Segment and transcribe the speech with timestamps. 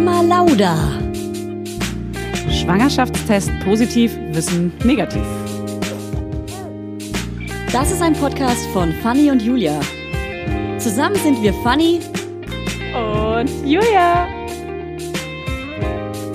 [0.00, 0.76] Mama Lauda.
[2.48, 5.24] Schwangerschaftstest positiv, Wissen negativ.
[7.72, 9.80] Das ist ein Podcast von Fanny und Julia.
[10.78, 11.98] Zusammen sind wir Fanny
[12.94, 14.28] Und Julia.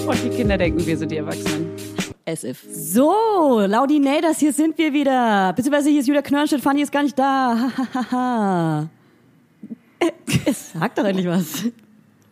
[0.07, 1.69] Und die Kinder denken, wir sind die Erwachsenen.
[2.25, 2.65] as if.
[2.69, 5.53] So, Laudinators, hier sind wir wieder.
[5.53, 7.71] Beziehungsweise hier ist Julia Knörnstedt, Fanny ist gar nicht da.
[7.77, 8.89] Hahaha.
[10.51, 11.63] Sag doch endlich was.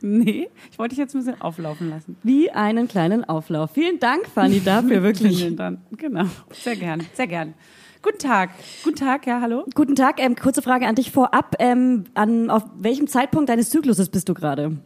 [0.24, 2.18] Nee, ich wollte dich jetzt ein bisschen auflaufen lassen.
[2.24, 3.72] Wie einen kleinen Auflauf.
[3.72, 5.38] Vielen Dank, Fanny, dafür wirklich.
[5.38, 5.80] Vielen Dank.
[5.98, 7.54] Genau, sehr gern, sehr gern.
[8.02, 8.50] Guten Tag.
[8.84, 9.64] Guten Tag, ja, hallo.
[9.76, 11.56] Guten Tag, ähm, kurze Frage an dich vorab.
[11.60, 14.78] Ähm, an, auf welchem Zeitpunkt deines Zykluses bist du gerade?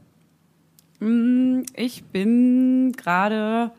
[0.99, 3.71] Mm, Ich bin gerade,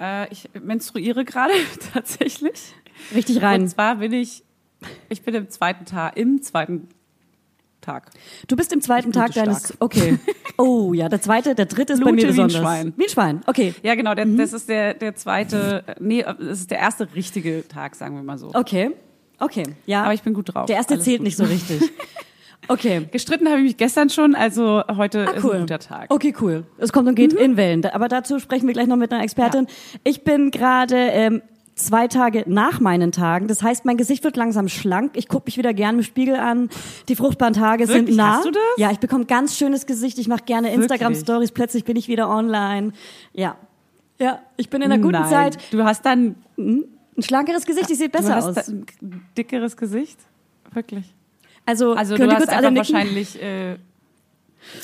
[0.00, 1.52] äh, ich menstruiere gerade
[1.92, 2.74] tatsächlich.
[3.14, 3.62] Richtig rein.
[3.62, 4.42] Und zwar bin ich,
[5.08, 6.88] ich bin im zweiten Tag, im zweiten
[7.82, 8.10] Tag.
[8.48, 9.64] Du bist im zweiten Tag deines.
[9.66, 9.76] stark.
[9.80, 10.18] Okay.
[10.58, 12.60] Oh ja, der zweite, der dritte ist bei Blute mir wie ein besonders.
[12.60, 12.92] Schwein.
[12.96, 13.40] Wie ein Schwein.
[13.46, 13.74] Okay.
[13.82, 17.96] Ja, genau, der, das ist der, der zweite, nee, das ist der erste richtige Tag,
[17.96, 18.50] sagen wir mal so.
[18.54, 18.90] Okay.
[19.40, 19.64] Okay.
[19.86, 20.04] Ja.
[20.04, 20.66] Aber ich bin gut drauf.
[20.66, 21.24] der erste Alles zählt gut.
[21.24, 21.80] nicht so richtig.
[22.68, 23.08] Okay.
[23.10, 25.54] Gestritten habe ich mich gestern schon, also heute Ah, ist cool.
[25.54, 26.06] ein guter Tag.
[26.12, 26.64] Okay, cool.
[26.78, 27.84] Es kommt und geht in Wellen.
[27.86, 29.66] Aber dazu sprechen wir gleich noch mit einer Expertin.
[30.04, 31.42] Ich bin gerade ähm,
[31.74, 33.48] zwei Tage nach meinen Tagen.
[33.48, 35.12] Das heißt, mein Gesicht wird langsam schlank.
[35.16, 36.68] Ich gucke mich wieder gern im Spiegel an.
[37.08, 38.16] Die fruchtbaren Tage sind Wirklich?
[38.16, 38.36] nah.
[38.36, 38.62] Hast du das?
[38.76, 40.18] Ja, ich bekomme ganz schönes Gesicht.
[40.18, 40.72] Ich mache gerne?
[40.72, 41.52] Instagram-Stories.
[41.52, 42.92] Plötzlich bin ich wieder online.
[43.32, 43.56] Ja.
[44.18, 45.28] Ja, ich bin in einer guten Nein.
[45.30, 45.58] Zeit.
[45.72, 46.84] Du hast dann, Ein
[47.18, 48.68] schlankeres Gesicht, ich sehe du besser hast aus.
[48.68, 48.86] ein
[49.36, 50.18] dickeres Gesicht.
[50.72, 51.12] Wirklich.
[51.66, 53.76] Also, Also du hast einfach wahrscheinlich, äh,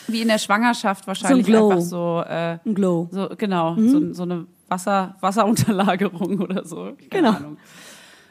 [0.08, 1.70] wie in der Schwangerschaft wahrscheinlich Glow.
[1.70, 3.08] einfach so, äh, Ein Glow.
[3.10, 6.84] so genau, so, so eine Wasser, Wasserunterlagerung oder so.
[6.84, 7.30] Keine Genau.
[7.30, 7.56] Ahnung.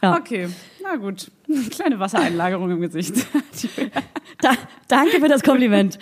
[0.02, 0.16] Ja.
[0.16, 0.48] Okay,
[0.84, 1.32] na gut.
[1.72, 3.16] Kleine Wassereinlagerung im Gesicht.
[4.40, 4.52] Da,
[4.88, 5.98] danke für das Kompliment.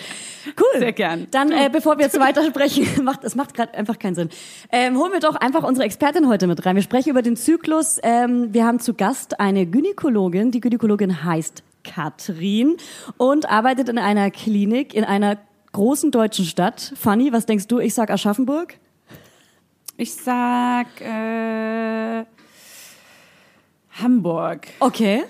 [0.60, 0.80] Cool.
[0.80, 1.28] Sehr gern.
[1.32, 4.30] Dann, äh, bevor wir jetzt weitersprechen, macht, es macht gerade einfach keinen Sinn.
[4.74, 6.76] Ähm, holen wir doch einfach unsere Expertin heute mit rein.
[6.76, 7.98] Wir sprechen über den Zyklus.
[8.04, 10.52] Ähm, wir haben zu Gast eine Gynäkologin.
[10.52, 12.76] Die Gynäkologin heißt Katrin
[13.16, 15.38] und arbeitet in einer Klinik in einer
[15.72, 16.92] großen deutschen Stadt.
[16.98, 17.80] Fanny, was denkst du?
[17.80, 18.76] Ich sag Aschaffenburg.
[19.98, 22.26] Ich sag äh,
[24.02, 24.68] Hamburg.
[24.80, 25.24] Okay.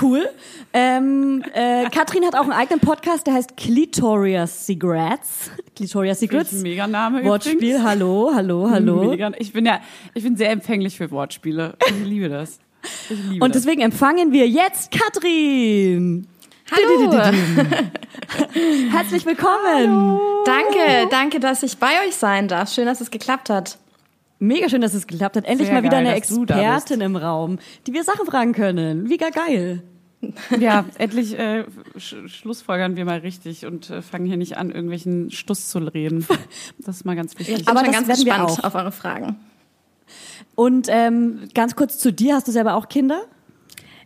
[0.00, 0.28] Cool.
[0.72, 5.50] Ähm, äh, Katrin hat auch einen eigenen Podcast, der heißt Clitoria Secrets.
[5.74, 6.52] Clitoria Secrets.
[6.52, 7.82] Mega Name Wortspiel, übrigens.
[7.82, 9.10] hallo, hallo, hallo.
[9.10, 9.32] Mega.
[9.38, 9.80] Ich bin ja,
[10.14, 11.76] ich bin sehr empfänglich für Wortspiele.
[11.88, 12.60] Ich liebe das.
[13.10, 13.62] Ich liebe Und das.
[13.62, 16.28] deswegen empfangen wir jetzt Katrin.
[16.70, 17.12] Hallo.
[18.92, 20.20] Herzlich willkommen.
[20.44, 22.72] Danke, danke, dass ich bei euch sein darf.
[22.72, 23.79] Schön, dass es geklappt hat.
[24.40, 25.44] Mega schön, dass es geklappt hat.
[25.44, 29.04] Endlich Sehr mal wieder geil, eine Expertin im Raum, die wir Sachen fragen können.
[29.04, 29.82] Mega geil.
[30.58, 31.64] Ja, endlich äh,
[31.96, 36.26] sch schlussfolgern wir mal richtig und äh, fangen hier nicht an, irgendwelchen Stuss zu reden.
[36.78, 37.60] Das ist mal ganz wichtig.
[37.60, 38.64] Ich bin Aber ganz werden wir gespannt auch.
[38.64, 39.36] auf eure Fragen.
[40.54, 43.22] Und ähm, ganz kurz zu dir, hast du selber auch Kinder?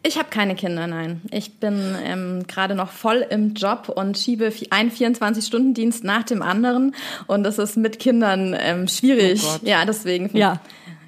[0.07, 1.23] Ich habe keine Kinder, nein.
[1.31, 6.95] Ich bin ähm, gerade noch voll im Job und schiebe einen 24-Stunden-Dienst nach dem anderen.
[7.27, 9.43] Und das ist mit Kindern ähm, schwierig.
[9.43, 10.37] Oh ja, deswegen.
[10.37, 10.61] Ja.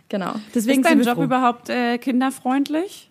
[0.09, 0.37] Genau.
[0.55, 1.25] Deswegen ist dein Job froh.
[1.25, 3.06] überhaupt äh, kinderfreundlich?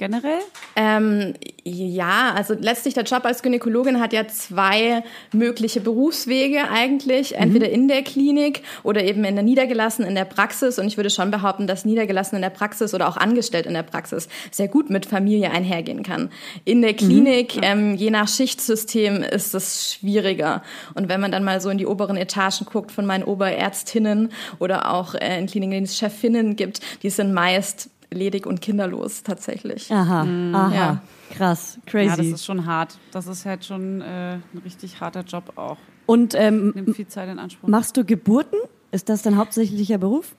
[0.00, 0.40] Generell?
[0.76, 7.68] Ähm, ja, also letztlich der Job als Gynäkologin hat ja zwei mögliche Berufswege eigentlich, entweder
[7.68, 10.78] in der Klinik oder eben in der niedergelassenen in der Praxis.
[10.78, 13.82] Und ich würde schon behaupten, dass niedergelassen in der Praxis oder auch angestellt in der
[13.82, 16.30] Praxis sehr gut mit Familie einhergehen kann.
[16.64, 20.62] In der Klinik, ähm, je nach Schichtsystem, ist es schwieriger.
[20.94, 24.94] Und wenn man dann mal so in die oberen Etagen guckt von meinen Oberärztinnen oder
[24.94, 29.22] auch äh, in Kliniken, in denen es Chefinnen gibt, die sind meist ledig und kinderlos
[29.22, 29.90] tatsächlich.
[29.92, 30.74] Aha, aha.
[30.74, 31.02] ja.
[31.30, 32.30] Krass, Ja, das crazy.
[32.32, 32.98] ist schon hart.
[33.12, 35.76] Das ist halt schon äh, ein richtig harter Job auch.
[36.06, 37.68] Und ähm, Nimmt viel Zeit in Anspruch.
[37.68, 38.58] machst du Geburten?
[38.90, 40.34] Ist das dein hauptsächlicher Beruf?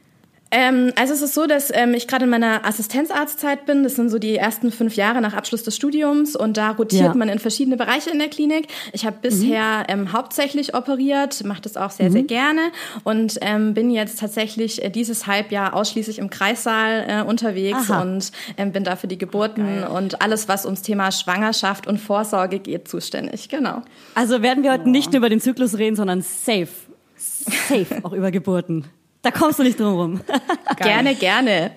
[0.51, 3.83] Ähm, also es ist so, dass ähm, ich gerade in meiner Assistenzarztzeit bin.
[3.83, 7.13] Das sind so die ersten fünf Jahre nach Abschluss des Studiums und da rotiert Ja.
[7.13, 8.67] man in verschiedene Bereiche in der Klinik.
[8.91, 12.61] Ich habe bisher ähm, hauptsächlich operiert, mache das auch sehr, sehr gerne
[13.05, 18.01] und ähm, bin jetzt tatsächlich äh, dieses Halbjahr ausschließlich im Kreissaal äh, unterwegs Aha.
[18.01, 22.59] und ähm, bin da für die Geburten und alles, was ums Thema Schwangerschaft und Vorsorge
[22.59, 23.47] geht, zuständig.
[23.47, 23.83] Genau.
[24.15, 26.67] Also werden wir heute nicht nur über den Zyklus reden, sondern safe,
[27.15, 28.85] safe auch über Geburten.
[29.21, 30.21] Da kommst du nicht drum rum.
[30.77, 31.71] Gerne, gerne.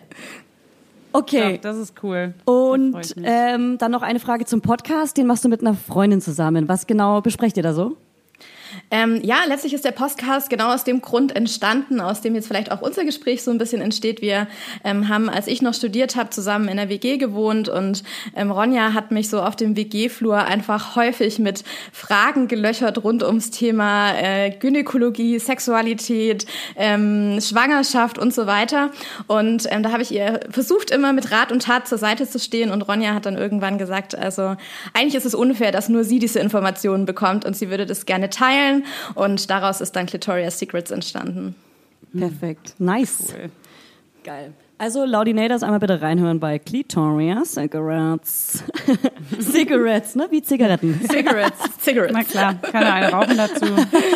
[1.12, 1.52] Okay.
[1.52, 2.34] Ja, das ist cool.
[2.44, 5.16] Und ähm, dann noch eine Frage zum Podcast.
[5.16, 6.68] Den machst du mit einer Freundin zusammen.
[6.68, 7.96] Was genau besprecht ihr da so?
[8.90, 12.70] Ähm, ja, letztlich ist der Podcast genau aus dem Grund entstanden, aus dem jetzt vielleicht
[12.70, 14.20] auch unser Gespräch so ein bisschen entsteht.
[14.20, 14.46] Wir
[14.84, 18.02] ähm, haben, als ich noch studiert habe, zusammen in der WG gewohnt und
[18.34, 23.50] ähm, Ronja hat mich so auf dem WG-Flur einfach häufig mit Fragen gelöchert rund ums
[23.50, 26.46] Thema äh, Gynäkologie, Sexualität,
[26.76, 28.90] ähm, Schwangerschaft und so weiter.
[29.26, 32.38] Und ähm, da habe ich ihr versucht, immer mit Rat und Tat zur Seite zu
[32.38, 32.70] stehen.
[32.70, 34.56] Und Ronja hat dann irgendwann gesagt, also
[34.92, 38.30] eigentlich ist es unfair, dass nur sie diese Informationen bekommt und sie würde das gerne
[38.30, 38.73] teilen.
[39.14, 41.54] Und daraus ist dann Clitoria's Secrets entstanden.
[42.16, 42.74] Perfekt.
[42.78, 43.32] Nice.
[43.32, 43.50] Cool.
[44.24, 44.52] Geil.
[44.76, 48.64] Also Laudinators einmal bitte reinhören bei Clitoria Cigarettes.
[49.40, 50.26] Cigarettes, ne?
[50.30, 51.00] Wie Zigaretten.
[51.10, 51.58] Cigarettes.
[51.80, 52.12] Cigarettes.
[52.12, 53.64] Na klar, kann er eine rauchen dazu.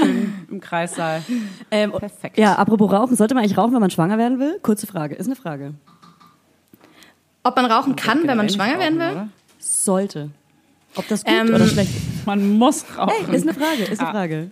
[0.00, 1.22] Schön im Kreissaal.
[1.70, 2.38] Ähm, Perfekt.
[2.38, 3.14] Ja, apropos Rauchen.
[3.16, 4.58] Sollte man eigentlich rauchen, wenn man schwanger werden will?
[4.60, 5.14] Kurze Frage.
[5.14, 5.74] Ist eine Frage.
[7.44, 9.22] Ob man rauchen kann, wenn man schwanger nicht werden rauchen, will?
[9.22, 9.28] oder?
[9.58, 10.30] Sollte.
[10.94, 12.26] Ob das gut Ähm, oder schlecht ist?
[12.26, 13.26] Man muss rauchen.
[13.26, 14.12] Hey, ist eine Frage, ist eine Ah.
[14.12, 14.50] Frage.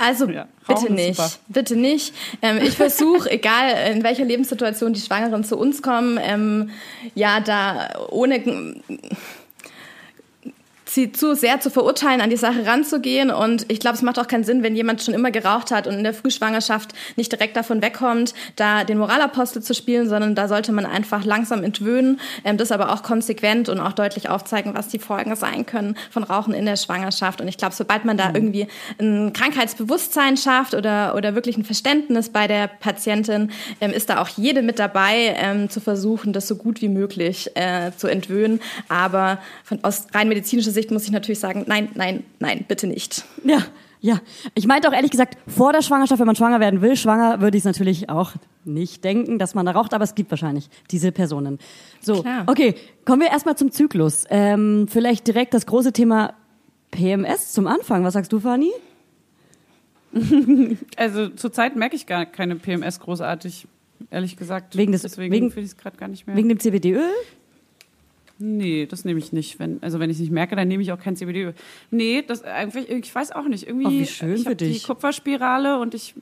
[0.00, 2.14] Also Ja, bitte nicht, bitte nicht.
[2.40, 6.70] Ähm, ich versuche, egal in welcher Lebenssituation die Schwangeren zu uns kommen, ähm,
[7.16, 8.40] ja, da ohne
[10.90, 13.30] sie zu sehr zu verurteilen, an die Sache ranzugehen.
[13.30, 15.94] Und ich glaube, es macht auch keinen Sinn, wenn jemand schon immer geraucht hat und
[15.94, 20.72] in der Frühschwangerschaft nicht direkt davon wegkommt, da den Moralapostel zu spielen, sondern da sollte
[20.72, 24.98] man einfach langsam entwöhnen, ähm, das aber auch konsequent und auch deutlich aufzeigen, was die
[24.98, 27.40] Folgen sein können von Rauchen in der Schwangerschaft.
[27.40, 28.66] Und ich glaube, sobald man da irgendwie
[28.98, 33.50] ein Krankheitsbewusstsein schafft oder, oder wirklich ein Verständnis bei der Patientin,
[33.80, 37.50] ähm, ist da auch jede mit dabei, ähm, zu versuchen, das so gut wie möglich
[37.54, 38.60] äh, zu entwöhnen.
[38.88, 43.24] Aber von, aus rein medizinischer Sicht muss ich natürlich sagen, nein, nein, nein, bitte nicht.
[43.44, 43.58] Ja,
[44.00, 44.20] ja.
[44.54, 47.56] Ich meinte auch ehrlich gesagt, vor der Schwangerschaft, wenn man schwanger werden will, schwanger würde
[47.56, 48.32] ich es natürlich auch
[48.64, 51.58] nicht denken, dass man da raucht, aber es gibt wahrscheinlich diese Personen.
[52.00, 52.44] So, Klar.
[52.46, 54.24] okay, kommen wir erstmal zum Zyklus.
[54.30, 56.34] Ähm, vielleicht direkt das große Thema
[56.90, 58.04] PMS zum Anfang.
[58.04, 58.70] Was sagst du, Fanny?
[60.96, 63.66] Also zurzeit merke ich gar keine PMS großartig,
[64.10, 64.76] ehrlich gesagt.
[64.76, 66.36] Wegen des- Deswegen wegen- finde ich es gerade gar nicht mehr.
[66.36, 67.10] Wegen dem CBD-Öl?
[68.38, 69.58] Nee, das nehme ich nicht.
[69.58, 71.52] Wenn, also wenn ich es nicht merke, dann nehme ich auch kein CBD.
[71.90, 73.66] Nee, das einfach, ich weiß auch nicht.
[73.66, 74.84] Irgendwie, Oh, wie schön ich für habe die dich.
[74.84, 76.14] Kupferspirale und ich,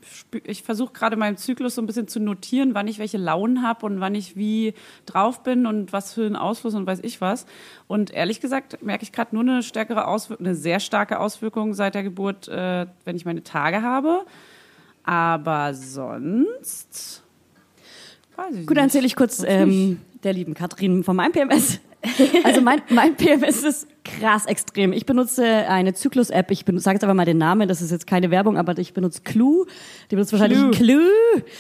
[0.44, 3.84] ich versuche gerade meinen Zyklus so ein bisschen zu notieren, wann ich welche Launen habe
[3.86, 4.74] und wann ich wie
[5.04, 7.46] drauf bin und was für einen Ausfluss und weiß ich was.
[7.86, 11.94] Und ehrlich gesagt merke ich gerade nur eine stärkere Auswirkung, eine sehr starke Auswirkung seit
[11.94, 14.24] der Geburt, äh, wenn ich meine Tage habe.
[15.04, 17.22] Aber sonst
[18.36, 18.70] weiß ich Gut, nicht.
[18.70, 21.80] dann erzähle ich kurz ähm, der lieben Katrin von meinem PMS.
[22.44, 24.92] Also mein, mein PMS ist krass extrem.
[24.92, 26.50] Ich benutze eine Zyklus-App.
[26.50, 27.68] Ich sage jetzt aber mal den Namen.
[27.68, 29.66] Das ist jetzt keine Werbung, aber ich benutze Clue.
[30.10, 31.10] Die benutzt wahrscheinlich Clue.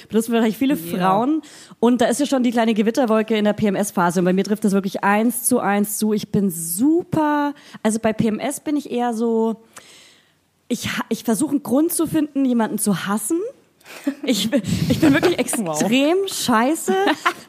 [0.08, 1.42] Benutzen wahrscheinlich viele Frauen.
[1.80, 4.20] Und da ist ja schon die kleine Gewitterwolke in der PMS-Phase.
[4.20, 6.12] Und bei mir trifft das wirklich eins zu eins zu.
[6.12, 7.54] Ich bin super.
[7.82, 9.62] Also bei PMS bin ich eher so.
[10.68, 13.38] Ich, ich versuche einen Grund zu finden, jemanden zu hassen.
[14.22, 16.94] Ich, bin- ich bin wirklich extrem scheiße.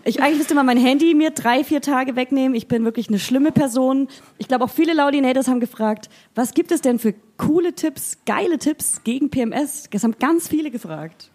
[0.06, 2.56] Ich eigentlich müsste mal mein Handy mir drei, vier Tage wegnehmen.
[2.56, 4.08] Ich bin wirklich eine schlimme Person.
[4.38, 8.58] Ich glaube auch viele Laudinators haben gefragt, was gibt es denn für coole Tipps, geile
[8.58, 9.90] Tipps gegen PMS?
[9.92, 11.30] Das haben ganz viele gefragt.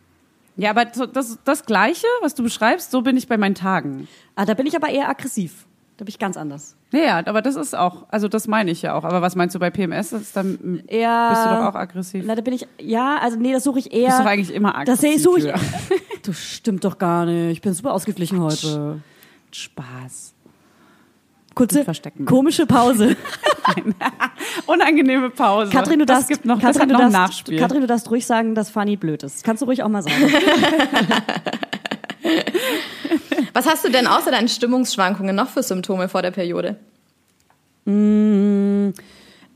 [0.56, 4.08] Ja, aber das, das Gleiche, was du beschreibst, so bin ich bei meinen Tagen.
[4.34, 5.66] Ah, da bin ich aber eher aggressiv.
[5.96, 6.76] Da bin ich ganz anders.
[6.90, 9.04] Naja, aber das ist auch, also das meine ich ja auch.
[9.04, 10.12] Aber was meinst du bei PMS?
[10.12, 12.24] Ist dann, Eher, bist du doch auch aggressiv?
[12.26, 14.08] Na, da bin ich, ja, also nee, das suche ich eher.
[14.08, 15.14] Bist doch eigentlich immer aggressiv.
[15.14, 15.44] Das suche ich.
[15.44, 15.60] Julia.
[16.22, 17.50] Du stimmt doch gar nicht.
[17.50, 19.00] Ich bin super ausgeglichen heute.
[19.50, 20.34] Spaß.
[21.54, 21.84] Kurze,
[22.24, 23.16] komische Pause.
[24.66, 25.70] Unangenehme Pause.
[25.70, 27.58] Katrin, du das darfst, gibt noch, Katrin, das noch darfst, Nachspiel.
[27.58, 29.44] Katrin, du darfst ruhig sagen, dass Fanny blöd ist.
[29.44, 30.14] Kannst du ruhig auch mal sagen.
[33.52, 36.76] Was hast du denn außer deinen Stimmungsschwankungen noch für Symptome vor der Periode?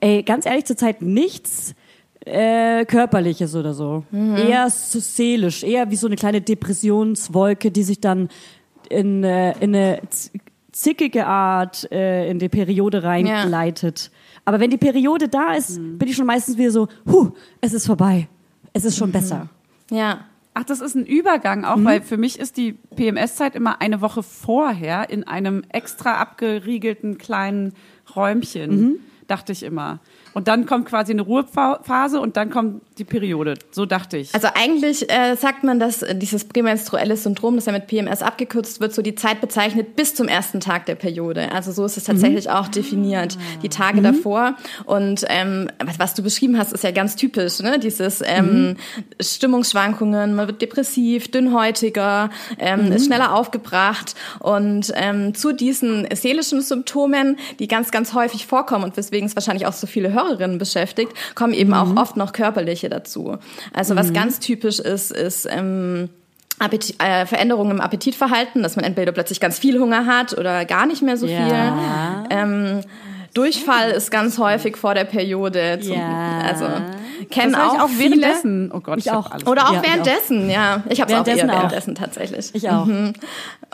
[0.00, 1.74] Ey, ganz ehrlich, zurzeit nichts
[2.24, 4.04] äh, körperliches oder so.
[4.36, 8.28] Eher so seelisch, eher wie so eine kleine Depressionswolke, die sich dann
[8.88, 10.00] in, äh, in eine
[10.72, 14.10] zickige Art äh, in die Periode reinleitet.
[14.44, 17.30] Aber wenn die Periode da ist, bin ich schon meistens wieder so, huh,
[17.60, 18.28] es ist vorbei.
[18.72, 19.48] Es ist schon besser.
[19.90, 20.26] Ja.
[20.58, 21.84] Ach, das ist ein Übergang auch, Mhm.
[21.84, 27.74] weil für mich ist die PMS-Zeit immer eine Woche vorher in einem extra abgeriegelten kleinen
[28.16, 28.94] Räumchen, Mhm.
[29.26, 30.00] dachte ich immer.
[30.32, 33.54] Und dann kommt quasi eine Ruhephase und dann kommt die Periode.
[33.70, 34.34] So dachte ich.
[34.34, 38.80] Also eigentlich äh, sagt man, dass äh, dieses prämenstruelle Syndrom, das ja mit PMS abgekürzt
[38.80, 41.52] wird, so die Zeit bezeichnet bis zum ersten Tag der Periode.
[41.52, 44.56] Also so ist es tatsächlich auch definiert, die Tage davor.
[44.84, 47.78] Und ähm, was, was du beschrieben hast, ist ja ganz typisch, ne?
[47.78, 48.76] Dieses ähm,
[49.20, 54.14] Stimmungsschwankungen, man wird depressiv, dünnhäutiger, ähm, ist schneller aufgebracht.
[54.38, 59.36] Und ähm, zu diesen seelischen Symptomen, die ganz, ganz häufig vorkommen und weswegen weswegen es
[59.36, 63.38] wahrscheinlich auch so viele Hörerinnen beschäftigt, kommen eben auch oft noch körperliche dazu.
[63.72, 66.08] Also was ganz typisch ist, ist ähm,
[66.58, 70.86] Appetit, äh, Veränderungen im Appetitverhalten, dass man entweder plötzlich ganz viel Hunger hat oder gar
[70.86, 72.26] nicht mehr so Ja.
[72.28, 72.36] viel.
[72.38, 72.80] Ähm,
[73.36, 75.78] Durchfall ist ganz häufig vor der Periode.
[75.82, 76.38] Zum, Ja.
[76.46, 76.64] Also
[77.30, 78.10] kennen Das hab ich auch, auch viele.
[78.22, 78.70] währenddessen.
[78.72, 79.30] Oh Gott, Ich ich, auch.
[79.30, 79.46] alles.
[79.46, 80.82] Oder auch Ja, ich währenddessen, ja.
[80.88, 82.00] Ich habe es auch eher Währenddessen auch.
[82.00, 82.50] tatsächlich.
[82.54, 82.86] Ich auch.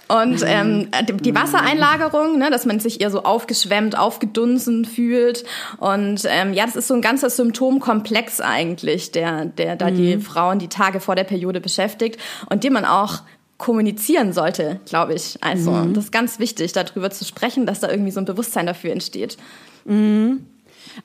[0.08, 5.44] Und ähm, die- die Wassereinlagerung, ne, dass man sich eher so aufgeschwemmt, aufgedunsen fühlt.
[5.78, 10.58] Und ähm, ja, das ist so ein ganzer Symptomkomplex eigentlich, der, der da die Frauen
[10.58, 13.20] die Tage vor der Periode beschäftigt und den man auch
[13.62, 15.38] kommunizieren sollte, glaube ich.
[15.40, 18.90] Also das ist ganz wichtig, darüber zu sprechen, dass da irgendwie so ein Bewusstsein dafür
[18.90, 19.36] entsteht.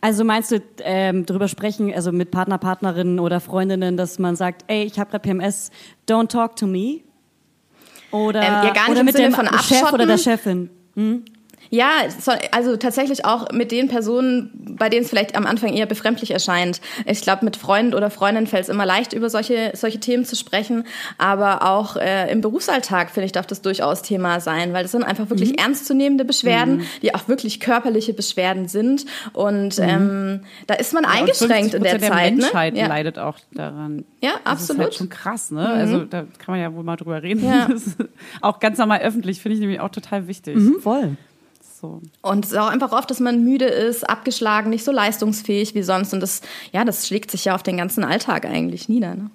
[0.02, 4.64] Also meinst du ähm, darüber sprechen, also mit Partner, Partnerinnen oder Freundinnen, dass man sagt,
[4.68, 5.70] ey, ich habe gerade PMS,
[6.10, 7.02] don't talk to me?
[8.10, 10.70] Oder, Ähm, ja, gar nicht oder im mit Sinne dem von Chef oder der Chefin?
[11.70, 15.86] Ja, so- also tatsächlich auch mit den Personen, bei denen es vielleicht am Anfang eher
[15.86, 16.82] befremdlich erscheint.
[17.06, 20.36] Ich glaube, mit Freund oder Freundin fällt es immer leicht, über solche, solche Themen zu
[20.36, 20.86] sprechen.
[21.18, 25.04] Aber auch äh, im Berufsalltag, finde ich, darf das durchaus Thema sein, weil das sind
[25.04, 29.06] einfach wirklich ernstzunehmende Beschwerden, die auch wirklich körperliche Beschwerden sind.
[29.34, 32.36] Und ähm, da ist man eingeschränkt in der 50% der Zeit.
[32.36, 32.80] Menschheit ne?
[32.80, 32.88] ja.
[32.88, 34.06] leidet auch daran.
[34.22, 34.84] Ja, Das ist absolut.
[34.84, 35.68] halt schon krass, ne?
[35.68, 37.44] Also da kann man ja wohl mal drüber reden.
[37.46, 37.68] Ja.
[37.78, 37.98] Das ist
[38.42, 40.58] auch ganz normal öffentlich finde ich nämlich auch total wichtig.
[40.82, 41.18] Voll.
[41.79, 42.01] So.
[42.22, 45.84] Und es ist auch einfach oft, dass man müde ist, abgeschlagen, nicht so leistungsfähig wie
[45.84, 46.13] sonst.
[46.13, 46.41] Und das,
[46.72, 49.13] ja, das schlägt sich ja auf den ganzen Alltag eigentlich nieder.
[49.13, 49.29] Ne?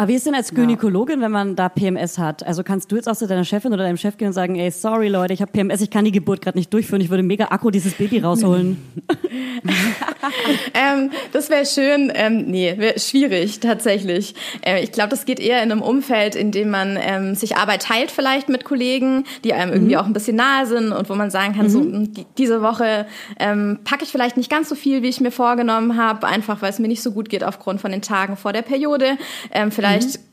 [0.00, 2.42] Aber wie ist denn als Gynäkologin, wenn man da PMS hat?
[2.46, 4.70] Also kannst du jetzt auch zu deiner Chefin oder deinem Chef gehen und sagen, ey,
[4.70, 7.48] sorry Leute, ich habe PMS, ich kann die Geburt gerade nicht durchführen, ich würde mega
[7.50, 8.78] Akku dieses Baby rausholen.
[10.74, 12.12] Ähm, das wäre schön.
[12.14, 14.34] Ähm, nee, wäre schwierig tatsächlich.
[14.62, 17.82] Äh, ich glaube, das geht eher in einem Umfeld, in dem man ähm, sich Arbeit
[17.82, 21.30] teilt vielleicht mit Kollegen, die einem irgendwie auch ein bisschen nahe sind und wo man
[21.30, 23.06] sagen kann, so mh, die, diese Woche
[23.38, 26.70] ähm, packe ich vielleicht nicht ganz so viel, wie ich mir vorgenommen habe, einfach weil
[26.70, 29.16] es mir nicht so gut geht aufgrund von den Tagen vor der Periode.
[29.50, 29.89] Ähm, vielleicht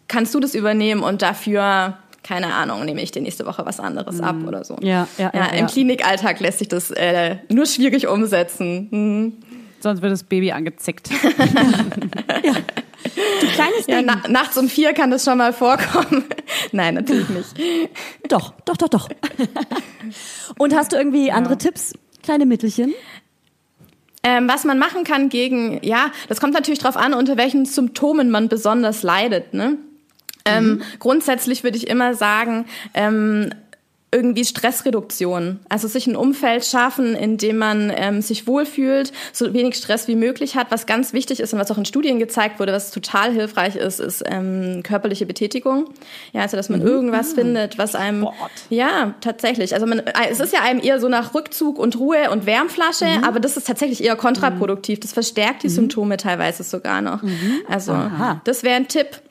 [0.08, 4.20] kannst du das übernehmen und dafür keine Ahnung, nehme ich dir nächste Woche was anderes
[4.20, 4.76] ab oder so.
[4.82, 5.66] Ja, ja, ja, Im ja.
[5.68, 8.90] Klinikalltag lässt sich das äh, nur schwierig umsetzen.
[8.92, 9.34] Hm.
[9.80, 11.10] Sonst wird das Baby angezickt.
[13.54, 14.08] Kleines Ja, Ding.
[14.08, 16.26] na, nachts um vier kann das schon mal vorkommen.
[16.74, 17.56] Nein, natürlich nicht.
[18.28, 19.08] Doch, doch, doch, doch.
[20.58, 21.94] und hast du irgendwie andere Tipps?
[22.24, 22.94] Kleine Mittelchen?
[24.29, 28.29] Ähm, was man machen kann gegen, ja, das kommt natürlich drauf an, unter welchen Symptomen
[28.29, 29.53] man besonders leidet.
[29.53, 29.77] Ne?
[30.43, 33.51] Ähm, grundsätzlich würde ich immer sagen, ähm,
[34.10, 35.60] irgendwie Stressreduktion.
[35.68, 40.16] Also sich ein Umfeld schaffen, in dem man ähm, sich wohlfühlt, so wenig Stress wie
[40.16, 40.68] möglich hat.
[40.72, 44.00] Was ganz wichtig ist und was auch in Studien gezeigt wurde, was total hilfreich ist,
[44.00, 45.90] ist ähm, körperliche Betätigung.
[46.32, 48.52] Ja, also dass man irgendwas findet, was einem Sport.
[48.70, 49.74] ja tatsächlich.
[49.74, 53.08] Also man, äh, es ist ja einem eher so nach Rückzug und Ruhe und Wärmflasche,
[53.24, 55.02] aber das ist tatsächlich eher kontraproduktiv.
[55.02, 57.22] Das verstärkt die Symptome teilweise sogar noch.
[57.70, 57.94] Also
[58.46, 59.22] das wäre ein Tipp.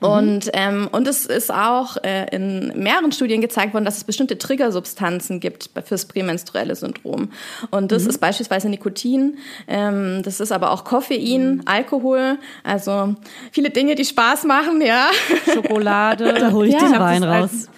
[0.00, 4.38] Und, ähm, und es ist auch äh, in mehreren Studien gezeigt worden, dass es bestimmte
[4.38, 7.32] Triggersubstanzen gibt fürs prämenstruelle Syndrom.
[7.72, 13.16] Und das ist beispielsweise Nikotin, ähm, das ist aber auch Koffein, Alkohol, also
[13.50, 15.08] viele Dinge, die Spaß machen, ja.
[15.52, 16.34] Schokolade.
[16.34, 17.68] Da hol ich Ja, den Wein raus.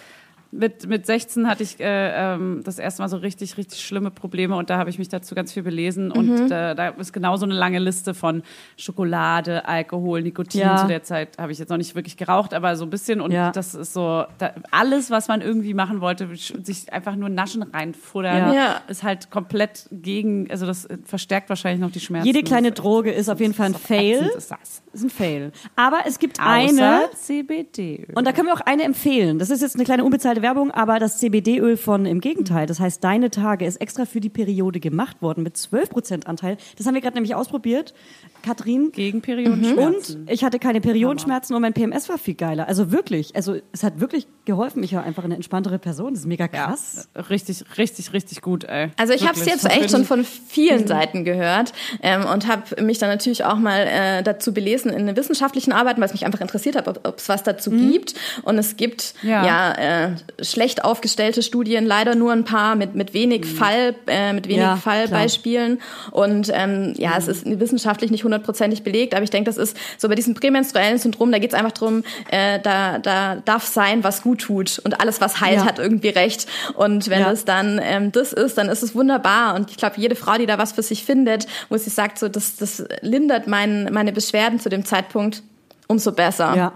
[0.52, 4.56] Mit, mit 16 hatte ich äh, ähm, das erste Mal so richtig, richtig schlimme Probleme
[4.56, 6.10] und da habe ich mich dazu ganz viel belesen.
[6.10, 6.46] Und Mhm.
[6.52, 8.42] äh, da ist genau so eine lange Liste von
[8.76, 10.62] Schokolade, Alkohol, Nikotin.
[10.62, 10.76] Ja.
[10.76, 13.20] Zu der Zeit habe ich jetzt noch nicht wirklich geraucht, aber so ein bisschen.
[13.20, 13.52] Und Ja.
[13.52, 18.52] das ist so, da, alles, was man irgendwie machen wollte, sich einfach nur Naschen reinfuttern,
[18.54, 18.80] Ja.
[18.88, 22.26] Ist halt komplett gegen, also das verstärkt wahrscheinlich noch die Schmerzen.
[22.26, 24.30] Jede kleine Droge ist auf jeden Fall ein Fail.
[24.36, 24.82] ist das.
[24.92, 25.52] Ist ein Fail.
[25.76, 28.08] Aber es gibt Außer eine, CBD.
[28.14, 29.38] und da können wir auch eine empfehlen.
[29.38, 33.02] Das ist jetzt eine kleine unbezahlte Werbung, aber das CBD-Öl von im Gegenteil, das heißt
[33.02, 36.56] Deine Tage, ist extra für die Periode gemacht worden mit 12% Anteil.
[36.76, 37.94] Das haben wir gerade nämlich ausprobiert.
[38.42, 38.90] Katrin.
[38.92, 40.22] Gegen Periodenschmerzen.
[40.22, 42.68] Und ich hatte keine Periodenschmerzen und mein PMS war viel geiler.
[42.68, 44.82] Also wirklich, also es hat wirklich geholfen.
[44.82, 46.14] Ich war einfach eine entspanntere Person.
[46.14, 47.08] Das ist mega krass.
[47.14, 48.88] Ja, richtig, richtig, richtig gut, ey.
[48.96, 52.98] Also ich habe es jetzt echt schon von vielen Seiten gehört ähm, und habe mich
[52.98, 56.76] dann natürlich auch mal äh, dazu belesen in wissenschaftlichen Arbeiten, weil es mich einfach interessiert
[56.76, 58.14] hat, ob es was dazu gibt.
[58.42, 59.72] Und es gibt ja, Ja.
[60.06, 60.10] äh,
[60.42, 64.76] schlecht aufgestellte Studien, leider nur ein paar mit mit wenig Fall, äh, mit wenig Ja,
[64.76, 65.80] Fallbeispielen.
[66.10, 70.08] Und ähm, ja, es ist wissenschaftlich nicht hundertprozentig belegt, aber ich denke, das ist so
[70.08, 74.22] bei diesem prämenstruellen Syndrom, da geht es einfach drum, äh, da da darf sein, was
[74.22, 75.64] gut tut und alles, was heilt, Ja.
[75.64, 76.46] hat irgendwie recht.
[76.74, 77.32] Und wenn Ja.
[77.32, 79.54] es dann ähm, das ist, dann ist es wunderbar.
[79.54, 82.28] Und ich glaube, jede Frau, die da was für sich findet, wo sie sagt, so
[82.28, 85.42] das, das lindert mein, meine Beschwerden zu dem Zeitpunkt,
[85.88, 86.54] umso besser.
[86.56, 86.72] Ja.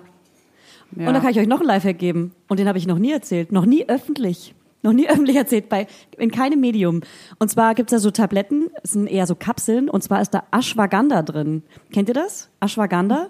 [0.97, 1.09] Ja.
[1.09, 2.33] Und da kann ich euch noch einen Lifehack geben.
[2.49, 3.51] Und den habe ich noch nie erzählt.
[3.53, 4.55] Noch nie öffentlich.
[4.85, 5.87] Noch nie öffentlich erzählt, bei,
[6.17, 7.01] in keinem Medium.
[7.39, 10.45] Und zwar gibt's da so Tabletten, es sind eher so Kapseln, und zwar ist da
[10.53, 11.63] Ashwagandha drin.
[11.93, 12.51] Kennt ihr das?
[12.61, 13.29] Ashwagandha?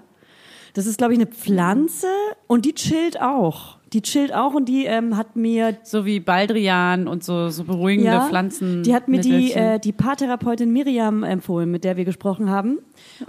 [0.75, 2.09] Das ist, glaube ich, eine Pflanze
[2.49, 3.79] und die chillt auch.
[3.93, 8.11] Die chillt auch und die ähm, hat mir So wie Baldrian und so, so beruhigende
[8.11, 8.83] ja, Pflanzen.
[8.83, 12.81] Die hat mir die, äh, die Paartherapeutin Miriam empfohlen, mit der wir gesprochen haben.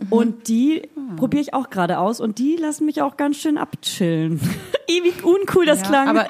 [0.10, 4.39] Und die probiere ich auch gerade aus und die lassen mich auch ganz schön abchillen.
[4.88, 6.08] Ewig uncool das ja, klang.
[6.08, 6.29] Aber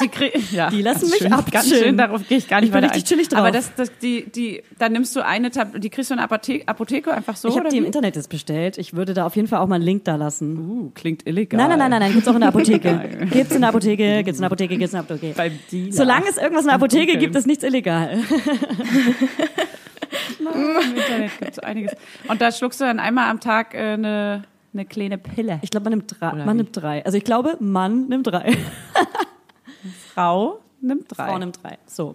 [0.00, 0.10] Die,
[0.56, 1.82] ja, Die lassen mich schön, Ganz abchillen.
[1.84, 3.40] schön, darauf gehe ich gar nicht Ich bin weiter richtig chillig drauf.
[3.40, 6.24] Aber das, das, die, die, dann nimmst du eine Tab die kriegst du in der
[6.24, 7.84] Apotheke, Apotheke einfach so, ich habe die im?
[7.84, 8.78] Internet jetzt bestellt.
[8.78, 10.58] Ich würde da auf jeden Fall auch mal einen Link da lassen.
[10.58, 11.58] Uh, klingt illegal.
[11.58, 13.00] Nein, nein, nein, nein, nein, gibt's auch in der Apotheke.
[13.30, 15.34] Gibt's in der Apotheke, gibt's in der Apotheke, gibt's in der Apotheke.
[15.36, 15.92] Beim Dealer.
[15.92, 17.18] Solange es irgendwas in der Apotheke Okay.
[17.18, 18.18] gibt, ist nichts illegal.
[20.40, 21.92] Im Internet gibt's einiges.
[22.28, 25.58] Und da schluckst du dann einmal am Tag äh, eine, eine kleine Pille.
[25.62, 26.32] Ich glaube, man nimmt drei.
[26.32, 26.62] Oder Man wie?
[26.62, 27.04] nimmt drei.
[27.04, 28.56] Also ich glaube, Mann nimmt drei.
[30.14, 31.26] Frau nimmt drei.
[31.28, 31.78] Frau nimmt drei.
[31.86, 32.14] So.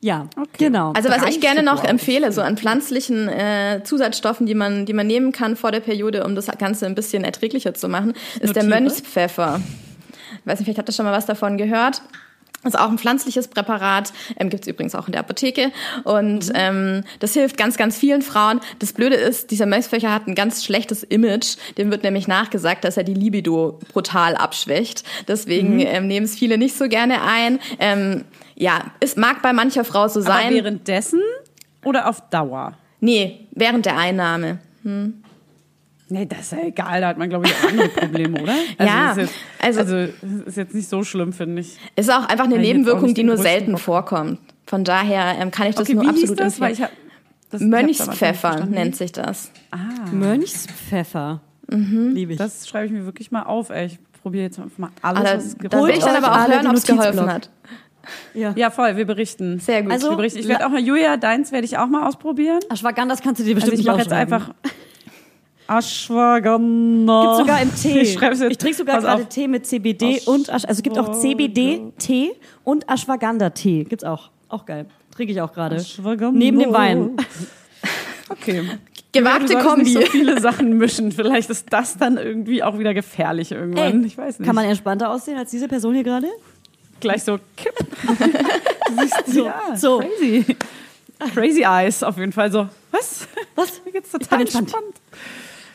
[0.00, 0.66] Ja, Okay.
[0.66, 0.92] genau.
[0.92, 5.06] Also was ich gerne noch empfehle, so an pflanzlichen äh, Zusatzstoffen, die man, die man
[5.06, 8.64] nehmen kann vor der Periode, um das Ganze ein bisschen erträglicher zu machen, ist der
[8.64, 8.82] Notiere.
[8.82, 9.60] Mönchspfeffer.
[10.40, 12.02] Ich weiß nicht, vielleicht habt ihr schon mal was davon gehört.
[12.64, 15.70] Ist auch ein pflanzliches Präparat, ähm, gibt es übrigens auch in der Apotheke.
[16.04, 18.60] Und ähm, das hilft ganz, ganz vielen Frauen.
[18.78, 21.56] Das Blöde ist, dieser Mönchspfeffer hat ein ganz schlechtes Image.
[21.78, 25.04] Dem wird nämlich nachgesagt, dass er die Libido brutal abschwächt.
[25.28, 27.58] Deswegen ähm, nehmen es viele nicht so gerne ein.
[27.78, 28.24] Ähm,
[28.54, 30.54] ja, es mag bei mancher Frau so Aber sein.
[30.54, 31.20] währenddessen
[31.84, 32.74] oder auf Dauer?
[33.00, 34.58] Nee, während der Einnahme.
[36.08, 38.54] Nee, das ist ja egal, da hat man, glaube ich, auch andere Probleme, oder?
[38.78, 41.78] Ja, ist jetzt, also- also, also ist jetzt nicht so schlimm, finde ich.
[41.96, 43.80] Ist auch einfach eine ich Nebenwirkung, die nur selten Bock.
[43.80, 44.38] vorkommt.
[44.66, 46.60] Von daher ähm, kann ich das Okay, nur wie hieß absolut das?
[46.60, 46.88] Weil empfehlen.
[46.92, 49.50] ich hab, das, ich Mönchspfeffer nennt sich das.
[50.12, 51.40] Mönchspfeffer.
[51.68, 52.38] Liebe ich.
[52.38, 53.86] Das schreibe ich mir wirklich mal auf, ey.
[53.86, 55.72] Ich probiere jetzt einfach mal alles, Aber was es gibt.
[55.74, 57.50] da will ich dann aber auch hören, ob es geholfen hat.
[58.34, 58.52] ja.
[58.56, 59.58] Ja, voll, wir berichten.
[59.60, 59.92] Sehr gut.
[59.92, 60.38] Also- wir berichten.
[60.40, 62.60] Ich werde auch mal, Julia, deins werde ich auch mal ausprobieren.
[62.70, 64.50] Ashwagandha, das kannst du dir Also bestimmt ich nicht mache jetzt einfach
[65.66, 67.22] Ashwagandha.
[67.24, 68.00] Gibt sogar im Tee.
[68.00, 68.40] Ich es.
[68.40, 69.28] Ich trinke sogar Pass gerade auf.
[69.28, 72.32] Tee mit CBD und Asch also es gibt auch CBD-Tee
[72.64, 73.84] und Ashwagandha-Tee.
[73.84, 74.30] Gibt's auch.
[74.48, 74.86] Auch geil.
[75.14, 75.76] Trinke ich auch gerade.
[75.76, 76.38] Ashwagandha.
[76.38, 77.16] Neben dem Wein.
[78.30, 78.62] Okay.
[79.12, 79.82] Gewagte Kombi.
[79.84, 81.12] nicht so viele Sachen mischen.
[81.12, 84.00] Vielleicht ist das dann irgendwie auch wieder gefährlich irgendwann.
[84.00, 84.46] Ey, ich weiß nicht.
[84.46, 86.28] Kann man entspannter aussehen als diese Person hier gerade?
[87.00, 87.74] Gleich so kipp.
[89.26, 89.98] So, ja, so.
[90.00, 90.56] crazy.
[91.34, 92.68] Crazy Eyes auf jeden Fall so.
[92.90, 93.26] Was?
[93.54, 93.80] Was?
[93.84, 94.68] Mir geht's Ich bin total entspannt.
[94.68, 94.94] entspannt.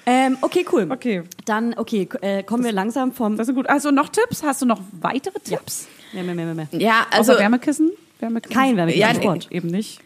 [0.09, 0.87] Ähm, okay, cool.
[0.89, 1.21] Okay.
[1.45, 3.37] Dann, okay, äh, kommen wir langsam vom.
[3.37, 3.69] Das ist gut.
[3.69, 4.41] Also noch Tipps?
[4.41, 5.87] Hast du noch weitere Tipps?
[6.13, 6.81] Mehr, mehr, mehr, mehr, mehr.
[6.81, 7.91] Ja, Also also Wärmekissen?
[8.19, 8.55] Wärmekissen?
[8.55, 9.47] Kein Wärmekissen, Ja, Sport.
[9.51, 9.99] Eben nicht.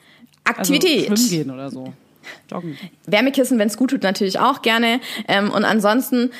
[0.43, 1.09] Aktivität.
[1.09, 1.93] Also schwimmen gehen oder so.
[2.51, 2.77] Joggen.
[3.05, 4.99] Wärmekissen, wenn es gut tut, natürlich auch gerne.
[5.27, 6.31] Ähm, und ansonsten